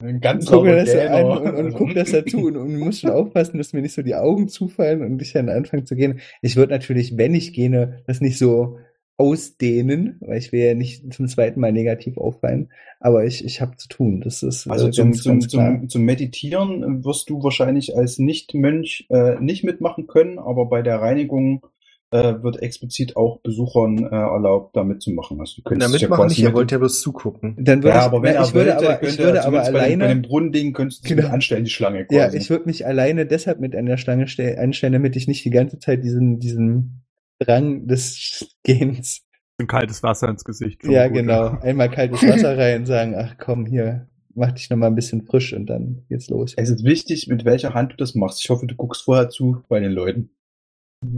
[0.00, 3.10] Ein ganz gucke mir das an und, und gucke das dazu und, und muss schon
[3.10, 6.20] aufpassen, dass mir nicht so die Augen zufallen und ich dann anfange zu gehen.
[6.42, 8.78] Ich würde natürlich, wenn ich gehe, das nicht so
[9.18, 12.70] ausdehnen, weil ich will ja nicht zum zweiten Mal negativ auffallen,
[13.00, 14.20] aber ich, ich habe zu tun.
[14.22, 15.78] Das ist Also äh, zum, ganz, zum, ganz klar.
[15.80, 21.00] zum, zum Meditieren wirst du wahrscheinlich als Nicht-Mönch äh, nicht mitmachen können, aber bei der
[21.00, 21.66] Reinigung
[22.10, 25.38] äh, wird explizit auch Besuchern äh, erlaubt, da mitzumachen.
[25.40, 27.56] Also, du Na, könntest dich ja quasi nicht, ihr mit- wollt ja bloß zugucken.
[27.58, 29.24] Dann würde ja, ich, aber wenn na, er ich würde wollte, aber, könnte ich er
[29.26, 31.28] würde aber zumindest bei dem, bei alleine, dem Brunnending könntest du Genau.
[31.28, 32.16] anstellen, die Schlange quasi.
[32.16, 35.44] ja, ich würde mich alleine deshalb mit an der Schlange stell, anstellen, damit ich nicht
[35.44, 37.02] die ganze Zeit diesen, diesen
[37.38, 39.22] Drang des Gehens.
[39.60, 40.84] Ein kaltes Wasser ins Gesicht.
[40.84, 41.16] Ja, Gut.
[41.16, 41.58] genau.
[41.62, 45.52] Einmal kaltes Wasser rein, sagen, ach komm, hier, mach dich noch mal ein bisschen frisch
[45.52, 46.54] und dann geht's los.
[46.56, 48.40] Es ist wichtig, mit welcher Hand du das machst.
[48.42, 50.30] Ich hoffe, du guckst vorher zu bei den Leuten.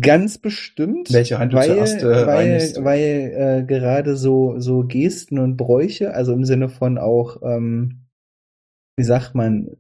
[0.01, 1.13] Ganz bestimmt.
[1.13, 6.13] Welche Hand du weil, zuerst, äh, weil, weil äh, gerade so, so Gesten und Bräuche,
[6.15, 8.07] also im Sinne von auch, ähm,
[9.01, 9.71] wie sagt man,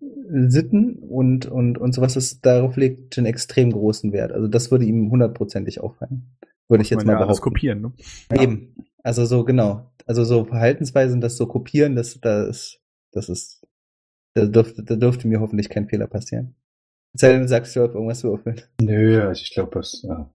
[0.49, 4.33] Sitten und, und, und sowas, ist, darauf legt einen extrem großen Wert.
[4.33, 6.31] Also das würde ihm hundertprozentig auffallen.
[6.69, 7.43] Würde ich jetzt mal ja alles behaupten.
[7.43, 7.93] kopieren, ne?
[8.41, 8.75] Eben.
[9.03, 9.93] Also so, genau.
[10.07, 12.81] Also so Verhaltensweisen, das so kopieren, das, das ist,
[13.13, 13.67] das ist,
[14.33, 16.55] da dürfte, da dürfte mir hoffentlich kein Fehler passieren.
[17.13, 18.63] Es sei denn, du sagst du auf irgendwas würfeln.
[18.81, 20.03] Nö, also ich glaube, das.
[20.03, 20.33] Ja.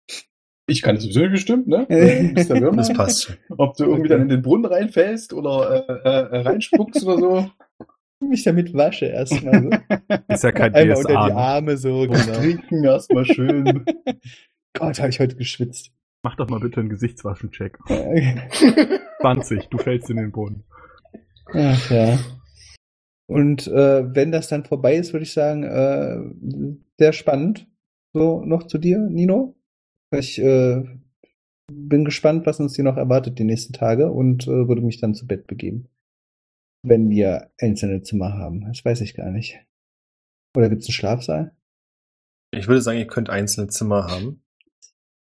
[0.67, 1.87] Ich kann das sowieso nicht bestimmt, ne?
[2.75, 3.37] Das passt.
[3.49, 7.49] Ob du irgendwie dann in den Brunnen reinfällst oder äh, äh, reinspuckst oder so.
[8.19, 9.69] Mich damit wasche erstmal so.
[10.33, 11.27] Ist ja kein Einmal unter DSA.
[11.27, 11.37] die ne?
[11.39, 12.33] Arme so, genau.
[12.33, 13.85] trinken erstmal schön.
[14.73, 15.91] Gott, habe ich heute geschwitzt.
[16.23, 17.77] Mach doch mal bitte einen Gesichtswaschen-Check.
[19.21, 20.63] 20, du fällst in den Boden.
[21.53, 22.17] Ach ja.
[23.27, 27.67] Und äh, wenn das dann vorbei ist, würde ich sagen, äh, sehr spannend.
[28.13, 29.55] So noch zu dir, Nino.
[30.11, 30.83] Ich äh,
[31.71, 35.15] bin gespannt, was uns hier noch erwartet die nächsten Tage und äh, würde mich dann
[35.15, 35.89] zu Bett begeben.
[36.87, 38.61] Wenn wir einzelne Zimmer haben.
[38.67, 39.59] Das weiß ich gar nicht.
[40.55, 41.55] Oder gibt's einen Schlafsaal?
[42.51, 44.43] Ich würde sagen, ihr könnt einzelne Zimmer haben.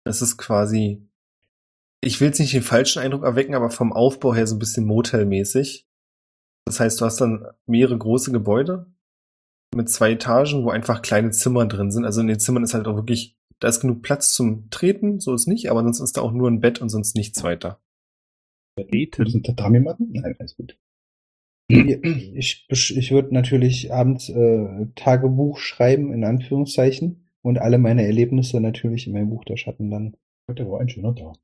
[0.04, 1.08] Es ist quasi,
[2.02, 4.84] ich will jetzt nicht den falschen Eindruck erwecken, aber vom Aufbau her so ein bisschen
[4.84, 5.86] motelmäßig.
[6.66, 8.92] Das heißt, du hast dann mehrere große Gebäude
[9.76, 12.04] mit zwei Etagen, wo einfach kleine Zimmer drin sind.
[12.04, 15.34] Also in den Zimmern ist halt auch wirklich, da ist genug Platz zum Treten, so
[15.34, 17.80] ist nicht, aber sonst ist da auch nur ein Bett und sonst nichts weiter.
[18.76, 20.10] Sind Tatami-Matten?
[20.12, 20.76] Nein, alles gut.
[21.68, 29.06] Ich, ich würde natürlich abends äh, Tagebuch schreiben, in Anführungszeichen, und alle meine Erlebnisse natürlich
[29.06, 30.16] in mein Buch der Schatten dann.
[30.48, 31.36] Heute war ein schöner Tag.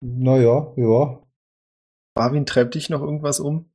[0.00, 1.22] Naja, ja.
[2.16, 3.70] Marvin, treibt dich noch irgendwas um?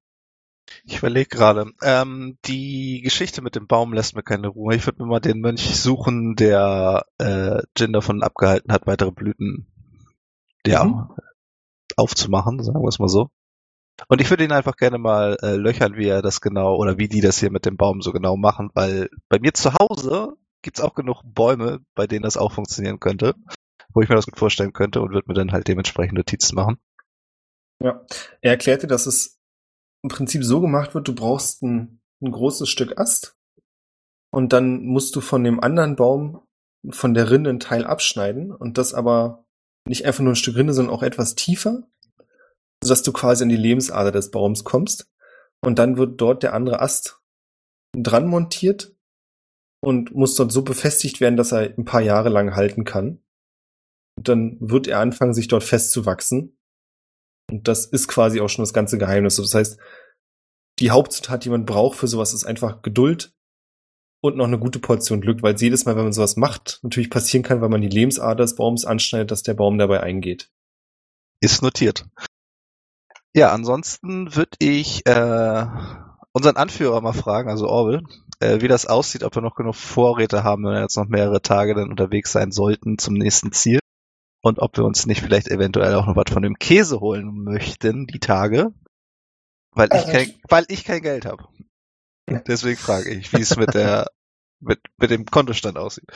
[0.84, 1.72] Ich überlege gerade.
[1.84, 4.76] Ähm, die Geschichte mit dem Baum lässt mir keine Ruhe.
[4.76, 9.68] Ich würde mir mal den Mönch suchen, der äh, Jin davon abgehalten hat, weitere Blüten
[10.66, 11.10] ja, Mhm.
[11.98, 13.30] aufzumachen, sagen wir es mal so.
[14.08, 17.08] Und ich würde ihn einfach gerne mal äh, löchern, wie er das genau oder wie
[17.08, 20.82] die das hier mit dem Baum so genau machen, weil bei mir zu Hause gibt's
[20.82, 23.36] auch genug Bäume, bei denen das auch funktionieren könnte,
[23.94, 26.78] wo ich mir das gut vorstellen könnte und würde mir dann halt dementsprechend Notizen machen.
[27.82, 28.06] Ja.
[28.42, 29.40] Er erklärte, dass es
[30.04, 33.38] im Prinzip so gemacht wird, du brauchst ein, ein großes Stück Ast
[34.32, 36.42] und dann musst du von dem anderen Baum
[36.90, 39.46] von der Rinde einen Teil abschneiden und das aber
[39.88, 41.84] nicht einfach nur ein Stück Rinde, sondern auch etwas tiefer,
[42.86, 45.12] sodass du quasi an die Lebensader des Baums kommst
[45.64, 47.20] und dann wird dort der andere Ast
[47.98, 48.96] dran montiert
[49.84, 53.24] und muss dort so befestigt werden, dass er ein paar Jahre lang halten kann.
[54.18, 56.58] Und dann wird er anfangen, sich dort festzuwachsen.
[57.52, 59.38] Und das ist quasi auch schon das ganze Geheimnis.
[59.38, 59.80] Das heißt,
[60.80, 63.34] die Hauptzutat, die man braucht für sowas, ist einfach Geduld
[64.24, 67.44] und noch eine gute Portion Glück, weil jedes Mal, wenn man sowas macht, natürlich passieren
[67.44, 70.52] kann, weil man die Lebensader des Baums anschneidet, dass der Baum dabei eingeht.
[71.42, 72.06] Ist notiert.
[73.36, 75.66] Ja, ansonsten würde ich äh,
[76.32, 78.02] unseren Anführer mal fragen, also Orwell,
[78.40, 81.42] äh, wie das aussieht, ob wir noch genug Vorräte haben, wenn wir jetzt noch mehrere
[81.42, 83.80] Tage dann unterwegs sein sollten zum nächsten Ziel.
[84.42, 88.08] Und ob wir uns nicht vielleicht eventuell auch noch was von dem Käse holen möchten,
[88.08, 88.72] die Tage.
[89.72, 91.44] Weil ich Also kein, weil ich kein Geld habe.
[92.48, 94.12] Deswegen frage ich, wie es mit der
[94.62, 96.10] mit, mit dem Kontostand aussieht.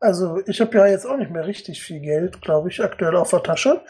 [0.00, 3.30] Also ich habe ja jetzt auch nicht mehr richtig viel Geld, glaube ich, aktuell auf
[3.30, 3.84] der Tasche.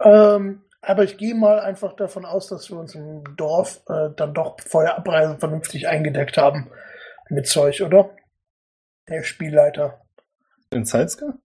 [0.00, 4.34] Ähm, aber ich gehe mal einfach davon aus, dass wir uns im Dorf äh, dann
[4.34, 6.70] doch vor der Abreise vernünftig eingedeckt haben
[7.30, 8.14] mit Zeug, oder?
[9.08, 10.04] Der Spielleiter.
[10.70, 11.38] In Salzka?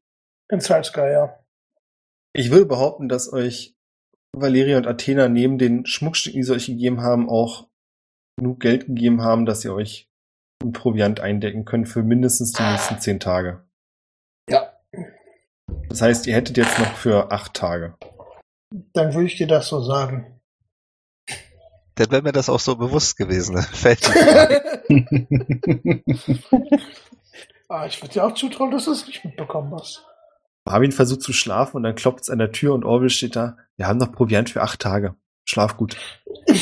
[0.49, 1.39] In Salzka, ja.
[2.34, 3.76] Ich würde behaupten, dass euch
[4.34, 7.68] Valeria und Athena neben den Schmuckstücken, die sie euch gegeben haben, auch
[8.38, 10.09] genug Geld gegeben haben, dass ihr euch
[10.64, 13.64] ein Proviant eindecken könnt für mindestens die nächsten zehn Tage.
[14.49, 14.73] Ja.
[15.89, 17.95] Das heißt, ihr hättet jetzt noch für acht Tage.
[18.69, 20.41] Dann würde ich dir das so sagen.
[21.98, 24.07] Denn wenn mir das auch so bewusst gewesen wäre, fällt
[27.69, 30.06] ah, ich würde dir auch zutrauen, dass du es nicht mitbekommen hast.
[30.65, 33.56] Marvin versucht zu schlafen und dann klopft es an der Tür und Orwell steht da.
[33.77, 35.15] Wir haben noch Proviant für acht Tage.
[35.45, 35.95] Schlaf gut.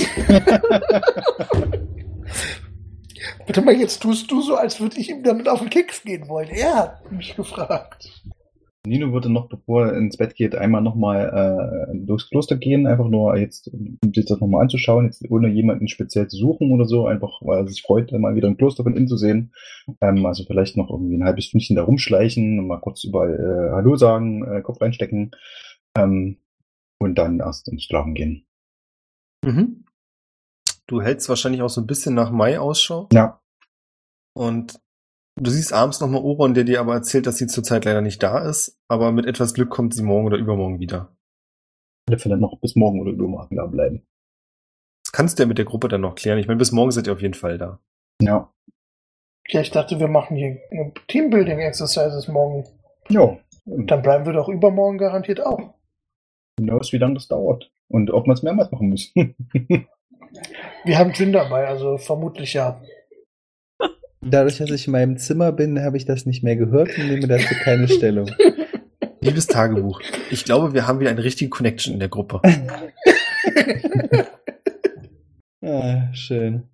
[3.45, 6.30] Warte mal, jetzt tust du so, als würde ich ihm damit auf den Keks gehen
[6.30, 6.49] wollen.
[6.49, 8.07] Er hat mich gefragt.
[8.86, 13.07] Nino würde noch, bevor er ins Bett geht, einmal nochmal äh, durchs Kloster gehen, einfach
[13.07, 17.07] nur jetzt, um sich das nochmal anzuschauen, jetzt ohne jemanden speziell zu suchen oder so,
[17.07, 19.53] einfach weil er sich freut, mal wieder ein Kloster von innen zu sehen.
[20.02, 23.95] Ähm, also vielleicht noch irgendwie ein halbes Stündchen da rumschleichen mal kurz überall äh, Hallo
[23.95, 25.32] sagen, äh, Kopf reinstecken
[25.98, 26.38] ähm,
[26.99, 28.45] und dann erst ins Schlafen gehen.
[29.44, 29.86] Mhm.
[30.88, 33.10] Du hältst wahrscheinlich auch so ein bisschen nach Mai Ausschau.
[33.12, 33.41] Ja.
[34.34, 34.80] Und
[35.36, 38.40] du siehst abends nochmal Oron, der dir aber erzählt, dass sie zurzeit leider nicht da
[38.48, 38.80] ist.
[38.88, 41.16] Aber mit etwas Glück kommt sie morgen oder übermorgen wieder.
[42.07, 44.06] alle Fälle noch bis morgen oder übermorgen da bleiben.
[45.03, 46.40] Das kannst du ja mit der Gruppe dann noch klären.
[46.40, 47.80] Ich meine, bis morgen seid ihr auf jeden Fall da.
[48.22, 48.52] Ja.
[49.48, 50.60] Ja, ich dachte, wir machen hier
[51.07, 52.68] Teambuilding-Exercises morgen.
[53.10, 53.40] Jo.
[53.66, 55.76] Und Dann bleiben wir doch übermorgen garantiert auch.
[56.60, 57.72] knows, wie lange das dauert.
[57.88, 59.14] Und ob man es mehrmals machen muss.
[60.84, 62.82] Wir haben Gin dabei, also vermutlich ja.
[64.27, 67.27] Dadurch, dass ich in meinem Zimmer bin, habe ich das nicht mehr gehört und nehme
[67.27, 68.27] dazu keine Stellung.
[69.22, 72.41] Liebes Tagebuch, ich glaube, wir haben wieder eine richtige Connection in der Gruppe.
[75.61, 76.69] Ah, schön.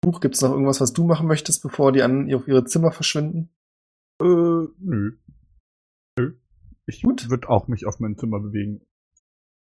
[0.00, 3.50] Buch, gibt's noch irgendwas, was du machen möchtest, bevor die anderen auf ihre Zimmer verschwinden?
[4.22, 5.18] Äh, nö.
[6.18, 6.32] Nö.
[6.86, 8.80] Ich würde auch mich auf mein Zimmer bewegen.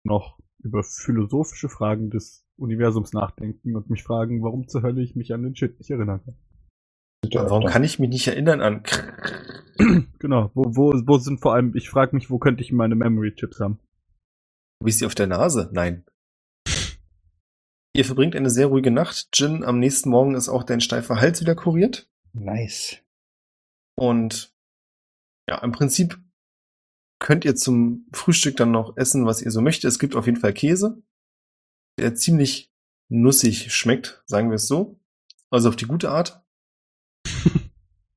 [0.02, 5.34] Noch über philosophische Fragen des Universums nachdenken und mich fragen, warum zur Hölle ich mich
[5.34, 6.36] an den Shit nicht erinnern kann.
[7.30, 8.82] Warum kann ich mich nicht erinnern an?
[10.18, 13.34] Genau, wo, wo, wo sind vor allem, ich frage mich, wo könnte ich meine Memory
[13.34, 13.80] Chips haben?
[14.82, 15.70] Wie ist sie auf der Nase?
[15.72, 16.04] Nein.
[17.94, 19.28] Ihr verbringt eine sehr ruhige Nacht.
[19.34, 22.08] Jin, am nächsten Morgen ist auch dein steifer Hals wieder kuriert.
[22.32, 22.98] Nice.
[23.96, 24.54] Und
[25.48, 26.18] ja, im Prinzip
[27.18, 29.84] könnt ihr zum Frühstück dann noch essen, was ihr so möchtet.
[29.90, 31.02] Es gibt auf jeden Fall Käse,
[31.98, 32.72] der ziemlich
[33.10, 34.98] nussig schmeckt, sagen wir es so.
[35.50, 36.41] Also auf die gute Art.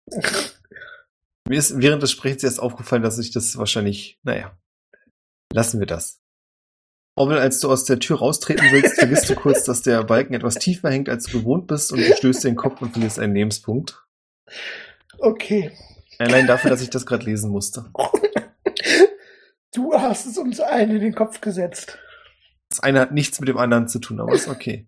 [1.47, 4.57] Mir ist während des Sprechens erst aufgefallen, dass ich das wahrscheinlich, naja,
[5.53, 6.21] lassen wir das.
[7.17, 10.55] Orwell, als du aus der Tür raustreten willst, vergisst du kurz, dass der Balken etwas
[10.55, 14.03] tiefer hängt, als du gewohnt bist und du stößt den Kopf und verlierst einen Lebenspunkt.
[15.19, 15.71] Okay.
[16.17, 17.85] Allein dafür, dass ich das gerade lesen musste.
[19.75, 21.97] Du hast es uns allen in den Kopf gesetzt.
[22.69, 24.87] Das eine hat nichts mit dem anderen zu tun, aber ist okay.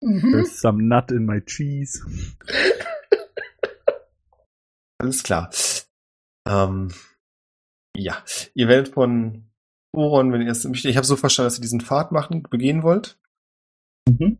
[0.00, 0.30] Mhm.
[0.30, 2.06] There's some nut in my cheese.
[5.02, 5.50] Alles klar.
[6.46, 6.92] Ähm,
[7.96, 8.22] ja,
[8.54, 9.50] ihr werdet von
[9.92, 12.84] Oron, wenn ihr es möchtet, ich habe so verstanden, dass ihr diesen Pfad machen, begehen
[12.84, 13.18] wollt.
[14.08, 14.38] Mhm.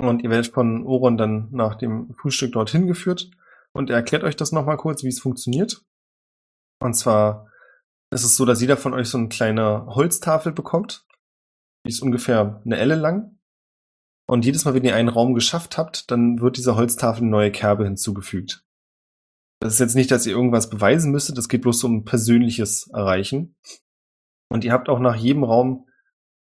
[0.00, 3.30] Und ihr werdet von Oron dann nach dem Frühstück dorthin geführt.
[3.72, 5.84] Und er erklärt euch das nochmal kurz, wie es funktioniert.
[6.80, 7.48] Und zwar
[8.12, 11.06] ist es so, dass jeder von euch so eine kleine Holztafel bekommt.
[11.86, 13.38] Die ist ungefähr eine Elle lang.
[14.28, 17.52] Und jedes Mal, wenn ihr einen Raum geschafft habt, dann wird dieser Holztafel eine neue
[17.52, 18.64] Kerbe hinzugefügt.
[19.62, 23.54] Das ist jetzt nicht, dass ihr irgendwas beweisen müsstet, es geht bloß um persönliches Erreichen.
[24.48, 25.88] Und ihr habt auch nach jedem Raum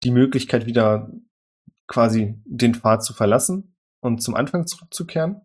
[0.04, 1.10] die Möglichkeit, wieder
[1.88, 5.40] quasi den Pfad zu verlassen und zum Anfang zurückzukehren.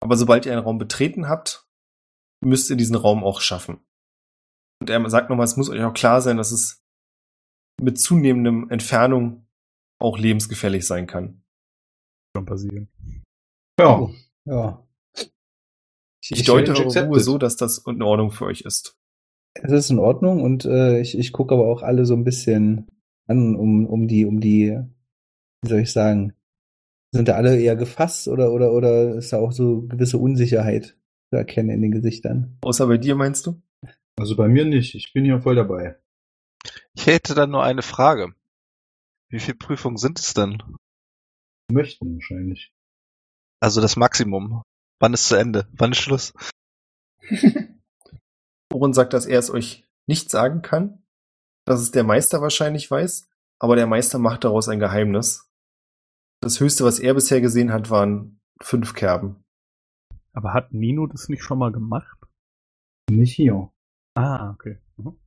[0.00, 1.68] Aber sobald ihr einen Raum betreten habt,
[2.42, 3.84] müsst ihr diesen Raum auch schaffen.
[4.80, 6.82] Und er sagt nochmal, es muss euch auch klar sein, dass es
[7.82, 9.46] mit zunehmendem Entfernung
[10.00, 11.44] auch lebensgefährlich sein kann.
[12.34, 12.88] Schon passieren.
[13.78, 14.08] Ja.
[14.46, 14.88] Ja.
[16.30, 18.96] Ich, deute Ich eure accept Ruhe so, dass das in Ordnung für euch ist.
[19.54, 22.88] Es ist in Ordnung und äh, ich, ich gucke aber auch alle so ein bisschen
[23.26, 24.78] an, um, um die, um die,
[25.62, 26.34] wie soll ich sagen,
[27.12, 30.96] sind da alle eher gefasst oder, oder, oder ist da auch so gewisse Unsicherheit
[31.30, 32.58] zu erkennen in den Gesichtern?
[32.62, 33.62] Außer bei dir, meinst du?
[34.16, 34.94] Also bei mir nicht.
[34.94, 35.96] Ich bin hier voll dabei.
[36.94, 38.34] Ich hätte dann nur eine Frage.
[39.28, 40.62] Wie viele Prüfungen sind es denn?
[41.70, 42.72] Möchten wahrscheinlich.
[43.60, 44.62] Also das Maximum.
[45.00, 45.68] Wann ist zu Ende?
[45.72, 46.32] Wann ist Schluss?
[48.72, 51.04] Oren sagt, dass er es euch nicht sagen kann,
[51.66, 53.30] dass es der Meister wahrscheinlich weiß,
[53.60, 55.50] aber der Meister macht daraus ein Geheimnis.
[56.40, 59.44] Das höchste, was er bisher gesehen hat, waren fünf Kerben.
[60.32, 62.18] Aber hat Nino das nicht schon mal gemacht?
[63.08, 63.70] Nicht hier.
[64.14, 64.78] Ah, okay.
[64.96, 65.18] Mhm.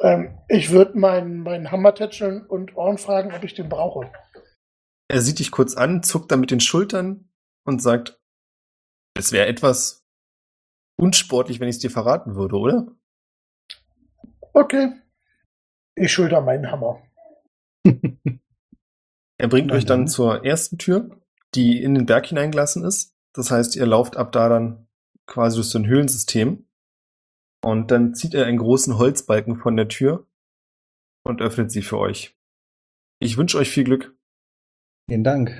[0.00, 4.12] Ähm, ich würde meinen meinen Hammer tätscheln und Ohren fragen, ob ich den brauche.
[5.08, 7.30] Er sieht dich kurz an, zuckt dann mit den Schultern
[7.64, 8.20] und sagt,
[9.16, 10.06] es wäre etwas
[10.98, 12.86] unsportlich, wenn ich es dir verraten würde, oder?
[14.52, 14.92] Okay.
[15.94, 17.02] Ich schulter meinen Hammer.
[19.38, 20.08] Er bringt Na euch dann dann.
[20.08, 21.20] zur ersten Tür,
[21.54, 23.14] die in den Berg hineingelassen ist.
[23.34, 24.88] Das heißt, ihr lauft ab da dann
[25.26, 26.66] quasi durch so ein Höhlensystem.
[27.62, 30.26] Und dann zieht er einen großen Holzbalken von der Tür
[31.22, 32.34] und öffnet sie für euch.
[33.18, 34.16] Ich wünsche euch viel Glück.
[35.08, 35.50] Vielen Dank.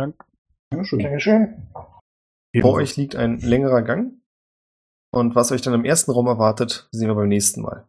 [0.00, 0.98] Ja, schön.
[0.98, 1.68] Dankeschön.
[2.62, 4.14] Vor euch liegt ein längerer Gang.
[5.12, 7.88] Und was euch dann im ersten Raum erwartet, sehen wir beim nächsten Mal.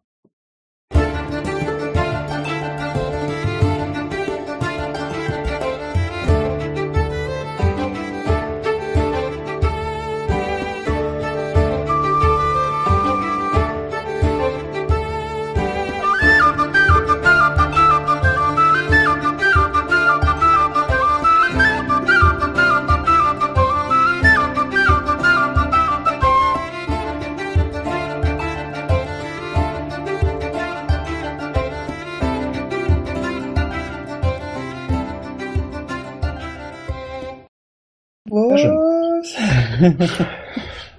[38.37, 40.27] Was?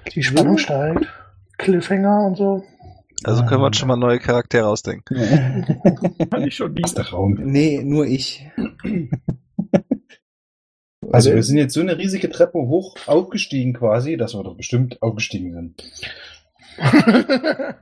[0.13, 1.07] Die Spannung steigt.
[1.57, 2.63] Cliffhanger und so.
[3.23, 5.15] Also können wir uns schon mal neue Charaktere ausdenken.
[6.31, 6.75] Kann ich schon
[7.11, 7.37] Raum.
[7.41, 8.47] nee, nur ich.
[11.11, 15.01] Also wir sind jetzt so eine riesige Treppe hoch aufgestiegen quasi, dass wir doch bestimmt
[15.01, 15.83] aufgestiegen sind.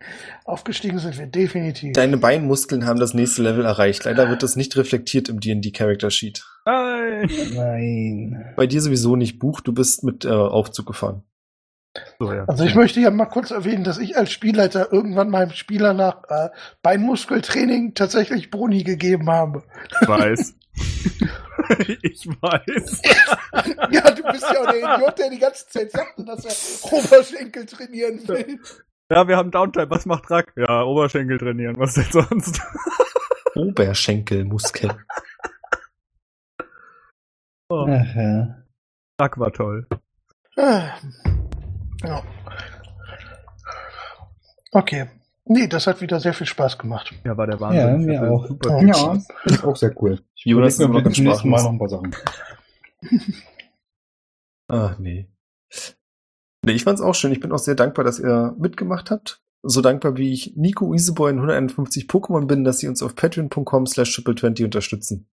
[0.46, 1.94] Aufgestiegen sind wir definitiv.
[1.94, 4.06] Deine Beinmuskeln haben das nächste Level erreicht.
[4.06, 6.44] Leider wird das nicht reflektiert im D&D Character Sheet.
[6.66, 7.30] Nein.
[7.54, 8.54] Nein.
[8.56, 11.24] Bei dir sowieso nicht Buch, du bist mit äh, Aufzug gefahren.
[12.20, 12.46] So, ja.
[12.46, 16.24] Also ich möchte ja mal kurz erwähnen, dass ich als Spielleiter irgendwann meinem Spieler nach
[16.30, 16.50] äh,
[16.82, 19.64] Beinmuskeltraining tatsächlich Boni gegeben habe.
[20.02, 20.56] Ich weiß.
[22.04, 23.02] ich weiß.
[23.92, 27.66] ja, du bist ja auch der Idiot, der die ganze Zeit sagte, dass er Oberschenkel
[27.66, 28.60] trainieren will.
[29.10, 29.90] Ja, wir haben Downtime.
[29.90, 30.54] Was macht Rack?
[30.58, 31.78] Ja, Oberschenkel trainieren.
[31.80, 32.62] Was denn sonst?
[33.56, 34.92] Oberschenkelmuskel.
[37.70, 38.64] Oh, Ach ja.
[39.20, 39.88] Rack war toll.
[40.58, 40.90] Ah,
[42.04, 42.24] Ja.
[44.72, 45.10] Okay.
[45.46, 47.14] Nee, das hat wieder sehr viel Spaß gemacht.
[47.24, 48.12] Ja, war der Wahnsinn.
[48.12, 48.48] Ja, mir auch.
[48.48, 48.94] Super Ja.
[49.14, 50.22] viel Ja, ich auch sehr cool.
[50.36, 52.16] Ich Jonas ist mir noch zum nächsten Mal noch ein paar Sachen.
[54.68, 55.30] Ach nee.
[56.68, 57.32] Nee, ich fand's auch schön.
[57.32, 59.42] Ich bin auch sehr dankbar, dass ihr mitgemacht habt.
[59.64, 63.88] So dankbar, wie ich Nico Iseboy in 151 Pokémon bin, dass sie uns auf patreon.com
[63.88, 65.30] slash triple20 unterstützen.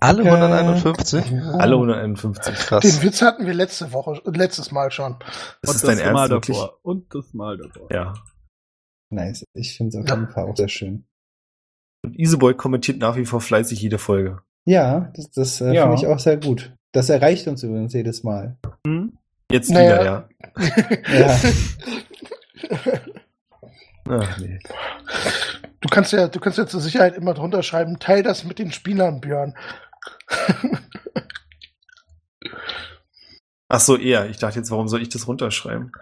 [0.00, 0.32] Alle Danke.
[0.36, 1.32] 151?
[1.58, 2.54] Alle 151.
[2.54, 3.02] Den Krass.
[3.02, 5.16] Witz hatten wir letzte Woche, letztes Mal schon.
[5.62, 6.56] Das Und ist dein Mal Ernst, wirklich?
[6.56, 6.78] davor.
[6.82, 7.88] Und das Mal davor.
[7.92, 8.14] Ja.
[9.10, 9.44] Nice.
[9.54, 11.04] Ich finde es auf jeden Fall auch sehr schön.
[12.02, 14.40] Und Iseboy kommentiert nach wie vor fleißig jede Folge.
[14.66, 15.82] Ja, das, das äh, Ja.
[15.82, 16.74] finde ich auch sehr gut.
[16.92, 18.56] Das erreicht uns übrigens jedes Mal.
[18.86, 19.18] Hm?
[19.50, 20.00] Jetzt Naja.
[20.00, 20.28] wieder, ja.
[21.18, 21.40] Ja.
[24.10, 24.58] Ach nee.
[25.80, 28.72] Du kannst ja, du kannst ja zur Sicherheit immer drunter schreiben, teil das mit den
[28.72, 29.54] Spielern, Björn.
[33.68, 34.28] Ach so, eher.
[34.30, 35.92] Ich dachte jetzt, warum soll ich das runterschreiben?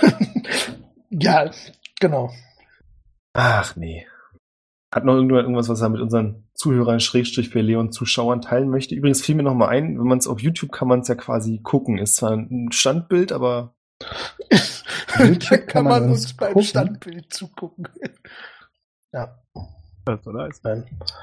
[1.10, 1.50] ja,
[2.00, 2.32] genau.
[3.32, 4.06] Ach nee.
[4.92, 8.94] Hat noch irgendjemand irgendwas, was er mit unseren Zuhörern, Schrägstrich bei Leon Zuschauern teilen möchte?
[8.94, 11.14] Übrigens fiel mir noch mal ein, wenn man es auf YouTube kann man es ja
[11.14, 11.98] quasi gucken.
[11.98, 13.74] Ist zwar ein Standbild, aber
[15.18, 16.66] YouTube da kann man uns uns beim gucken.
[16.68, 17.88] Standbild zugucken.
[19.12, 19.38] ja,
[20.04, 20.60] Das ist so nice.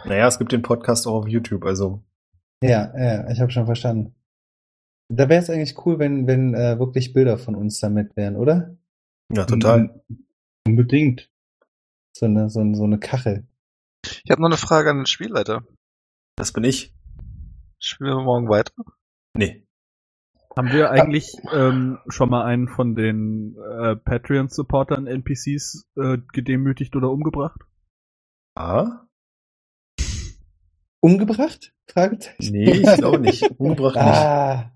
[0.05, 2.03] naja, es gibt den Podcast auch auf YouTube, also
[2.63, 4.15] Ja, ja, ich habe schon verstanden.
[5.11, 8.77] Da wäre es eigentlich cool, wenn, wenn äh, wirklich Bilder von uns damit wären, oder?
[9.33, 10.03] ja, total.
[10.67, 11.29] Unbedingt.
[12.15, 13.45] So eine, so, eine- so eine Kachel.
[14.05, 15.63] Ich habe noch eine Frage an den Spielleiter.
[16.35, 16.93] Das bin ich.
[17.79, 18.73] Spielen wir morgen weiter?
[19.35, 19.65] Nee.
[20.57, 27.09] Haben wir eigentlich ähm, schon mal einen von den äh, Patreon-Supportern NPCs äh, gedemütigt oder
[27.09, 27.61] umgebracht?
[28.55, 29.05] Ah?
[31.01, 31.73] Umgebracht?
[31.87, 32.51] Fragezeichen.
[32.51, 33.43] Nee, ich glaube nicht.
[33.57, 34.05] Umgebracht nicht.
[34.05, 34.71] Ah,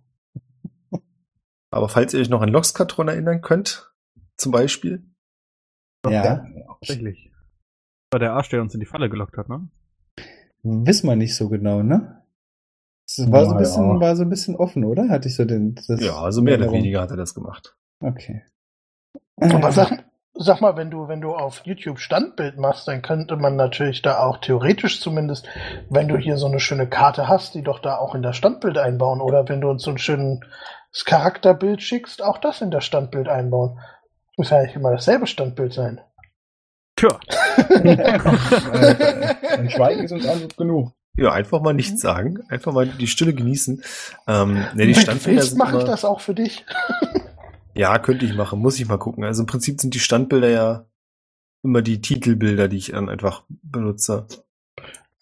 [1.70, 3.94] Aber falls ihr euch noch an Loxkatron erinnern könnt,
[4.38, 5.06] zum Beispiel.
[6.08, 6.46] ja.
[6.80, 7.33] Tatsächlich.
[8.14, 9.68] War der Arsch, der uns in die Falle gelockt hat, ne?
[10.62, 12.22] Wissen wir nicht so genau, ne?
[13.08, 14.00] Es war so ein bisschen, ja.
[14.00, 15.10] war so ein bisschen offen, oder?
[15.10, 17.76] Hatte ich so den, das Ja, also mehr oder weniger hat er das gemacht.
[18.00, 18.44] Okay.
[19.40, 23.56] Aber sag, sag mal, wenn du, wenn du auf YouTube Standbild machst, dann könnte man
[23.56, 25.48] natürlich da auch theoretisch zumindest,
[25.90, 28.78] wenn du hier so eine schöne Karte hast, die doch da auch in das Standbild
[28.78, 29.22] einbauen.
[29.22, 30.40] Oder wenn du uns so ein schönes
[31.04, 33.80] Charakterbild schickst, auch das in das Standbild einbauen.
[34.38, 36.00] Muss ja nicht immer dasselbe Standbild sein.
[36.96, 37.20] Tja.
[39.58, 40.94] Ein Schweigen ist uns Antwort genug.
[41.16, 42.40] Ja, einfach mal nichts sagen.
[42.50, 43.84] Einfach mal die Stille genießen.
[44.28, 46.66] Ähm, ne, die Standbilder sind mache ich das auch für dich.
[47.76, 48.60] Ja, könnte ich machen.
[48.60, 49.24] Muss ich mal gucken.
[49.24, 50.86] Also im Prinzip sind die Standbilder ja
[51.64, 54.28] immer die Titelbilder, die ich dann einfach benutze.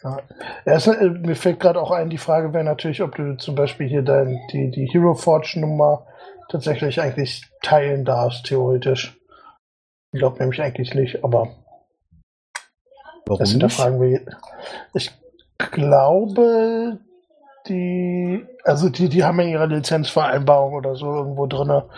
[0.03, 0.19] Ja,
[0.65, 3.87] es, äh, mir fällt gerade auch ein, die Frage wäre natürlich, ob du zum Beispiel
[3.87, 6.07] hier dein, die, die Hero Forge Nummer
[6.49, 9.17] tatsächlich eigentlich teilen darfst, theoretisch.
[10.11, 11.55] Ich glaube nämlich eigentlich nicht, aber
[13.25, 13.51] Warum das nicht?
[13.53, 14.21] hinterfragen wir.
[14.93, 15.11] Ich
[15.57, 16.99] glaube,
[17.67, 21.89] die, also die, die haben ja ihre Lizenzvereinbarung oder so irgendwo drinne,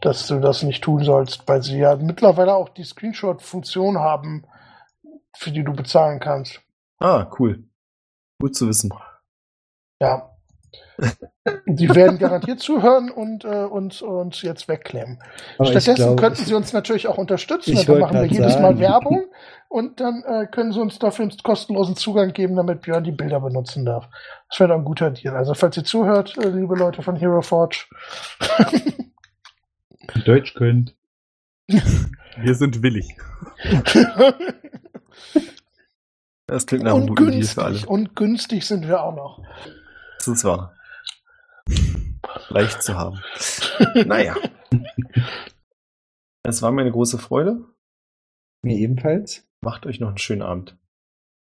[0.00, 4.44] dass du das nicht tun sollst, weil sie ja mittlerweile auch die Screenshot-Funktion haben,
[5.36, 6.60] für die du bezahlen kannst.
[6.98, 7.64] Ah, cool.
[8.40, 8.90] Gut zu wissen.
[10.00, 10.30] Ja.
[11.66, 15.22] Die werden garantiert zuhören und äh, uns, uns jetzt wegklemmen.
[15.56, 17.74] Aber Stattdessen glaube, könnten sie uns natürlich auch unterstützen.
[17.86, 18.78] Dann machen wir jedes Mal.
[18.78, 19.24] Werbung
[19.68, 23.40] und dann äh, können sie uns dafür einen kostenlosen Zugang geben, damit Björn die Bilder
[23.40, 24.08] benutzen darf.
[24.48, 25.36] Das wäre doch ein guter Deal.
[25.36, 27.86] Also falls ihr zuhört, äh, liebe Leute von Hero Forge,
[30.24, 30.94] Deutsch könnt.
[31.68, 33.16] Wir sind willig.
[36.48, 37.72] Das klingt nach einem guten Deal für alle.
[37.72, 39.42] günstig, und günstig sind wir auch noch.
[40.16, 40.74] Das ist wahr.
[42.48, 43.20] Leicht zu haben.
[44.06, 44.34] naja.
[46.42, 47.66] Es war mir eine große Freude.
[48.68, 49.48] Mir ebenfalls.
[49.62, 50.76] Macht euch noch einen schönen Abend.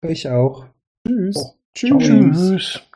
[0.05, 0.67] Euch auch.
[1.07, 1.57] Tschüss.
[1.73, 1.97] Tschüss.
[1.97, 2.86] Tschüss.